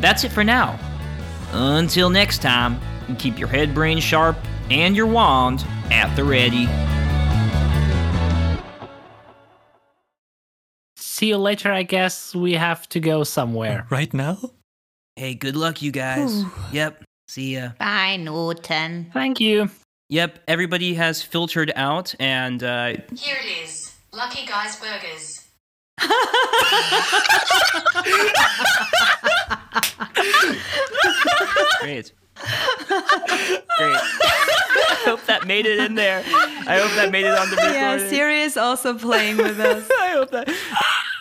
that's 0.00 0.24
it 0.24 0.32
for 0.32 0.44
now. 0.44 0.78
Until 1.52 2.10
next 2.10 2.42
time, 2.42 2.80
keep 3.18 3.38
your 3.38 3.48
head 3.48 3.74
brain 3.74 3.98
sharp 3.98 4.36
and 4.70 4.94
your 4.94 5.06
wand 5.06 5.64
at 5.90 6.14
the 6.14 6.24
ready. 6.24 6.68
See 11.20 11.28
you 11.28 11.36
later, 11.36 11.70
I 11.70 11.82
guess. 11.82 12.34
We 12.34 12.54
have 12.54 12.88
to 12.88 12.98
go 12.98 13.24
somewhere. 13.24 13.86
Right 13.90 14.14
now? 14.14 14.38
Hey, 15.16 15.34
good 15.34 15.54
luck, 15.54 15.82
you 15.82 15.92
guys. 15.92 16.44
Yep. 16.72 17.04
See 17.28 17.56
ya. 17.56 17.72
Bye, 17.78 18.16
Newton. 18.16 19.10
Thank 19.12 19.38
you. 19.38 19.68
Yep, 20.08 20.38
everybody 20.48 20.94
has 20.94 21.22
filtered 21.22 21.72
out, 21.76 22.14
and 22.18 22.62
uh, 22.62 22.94
Here 23.14 23.36
it 23.38 23.64
is. 23.64 23.94
Lucky 24.14 24.46
Guys 24.46 24.80
Burgers. 24.80 25.46
great. 31.82 32.12
Great. 32.40 33.96
I 33.96 34.96
hope 35.04 35.24
that 35.26 35.46
made 35.46 35.66
it 35.66 35.78
in 35.80 35.94
there. 35.94 36.18
I 36.66 36.78
hope 36.78 36.92
that 36.96 37.10
made 37.12 37.24
it 37.24 37.36
on 37.38 37.48
the 37.50 37.56
recording. 37.56 37.74
Yeah, 37.80 38.08
Siri 38.08 38.40
is 38.40 38.56
also 38.56 38.94
playing 38.96 39.36
with 39.36 39.58
us. 39.60 39.88
I 40.00 40.08
hope 40.10 40.30
that. 40.30 40.48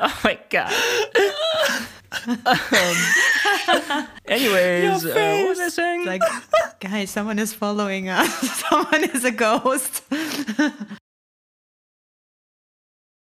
Oh 0.01 0.19
my 0.23 0.39
god. 0.49 0.71
um, 2.45 4.07
anyways, 4.25 5.05
uh, 5.05 5.09
what 5.09 5.47
was 5.49 5.59
I 5.59 5.69
saying? 5.69 6.05
Like, 6.05 6.21
guys, 6.79 7.09
someone 7.11 7.37
is 7.39 7.53
following 7.53 8.09
us. 8.09 8.29
Someone 8.69 9.03
is 9.03 9.23
a 9.25 9.31
ghost. 9.31 10.03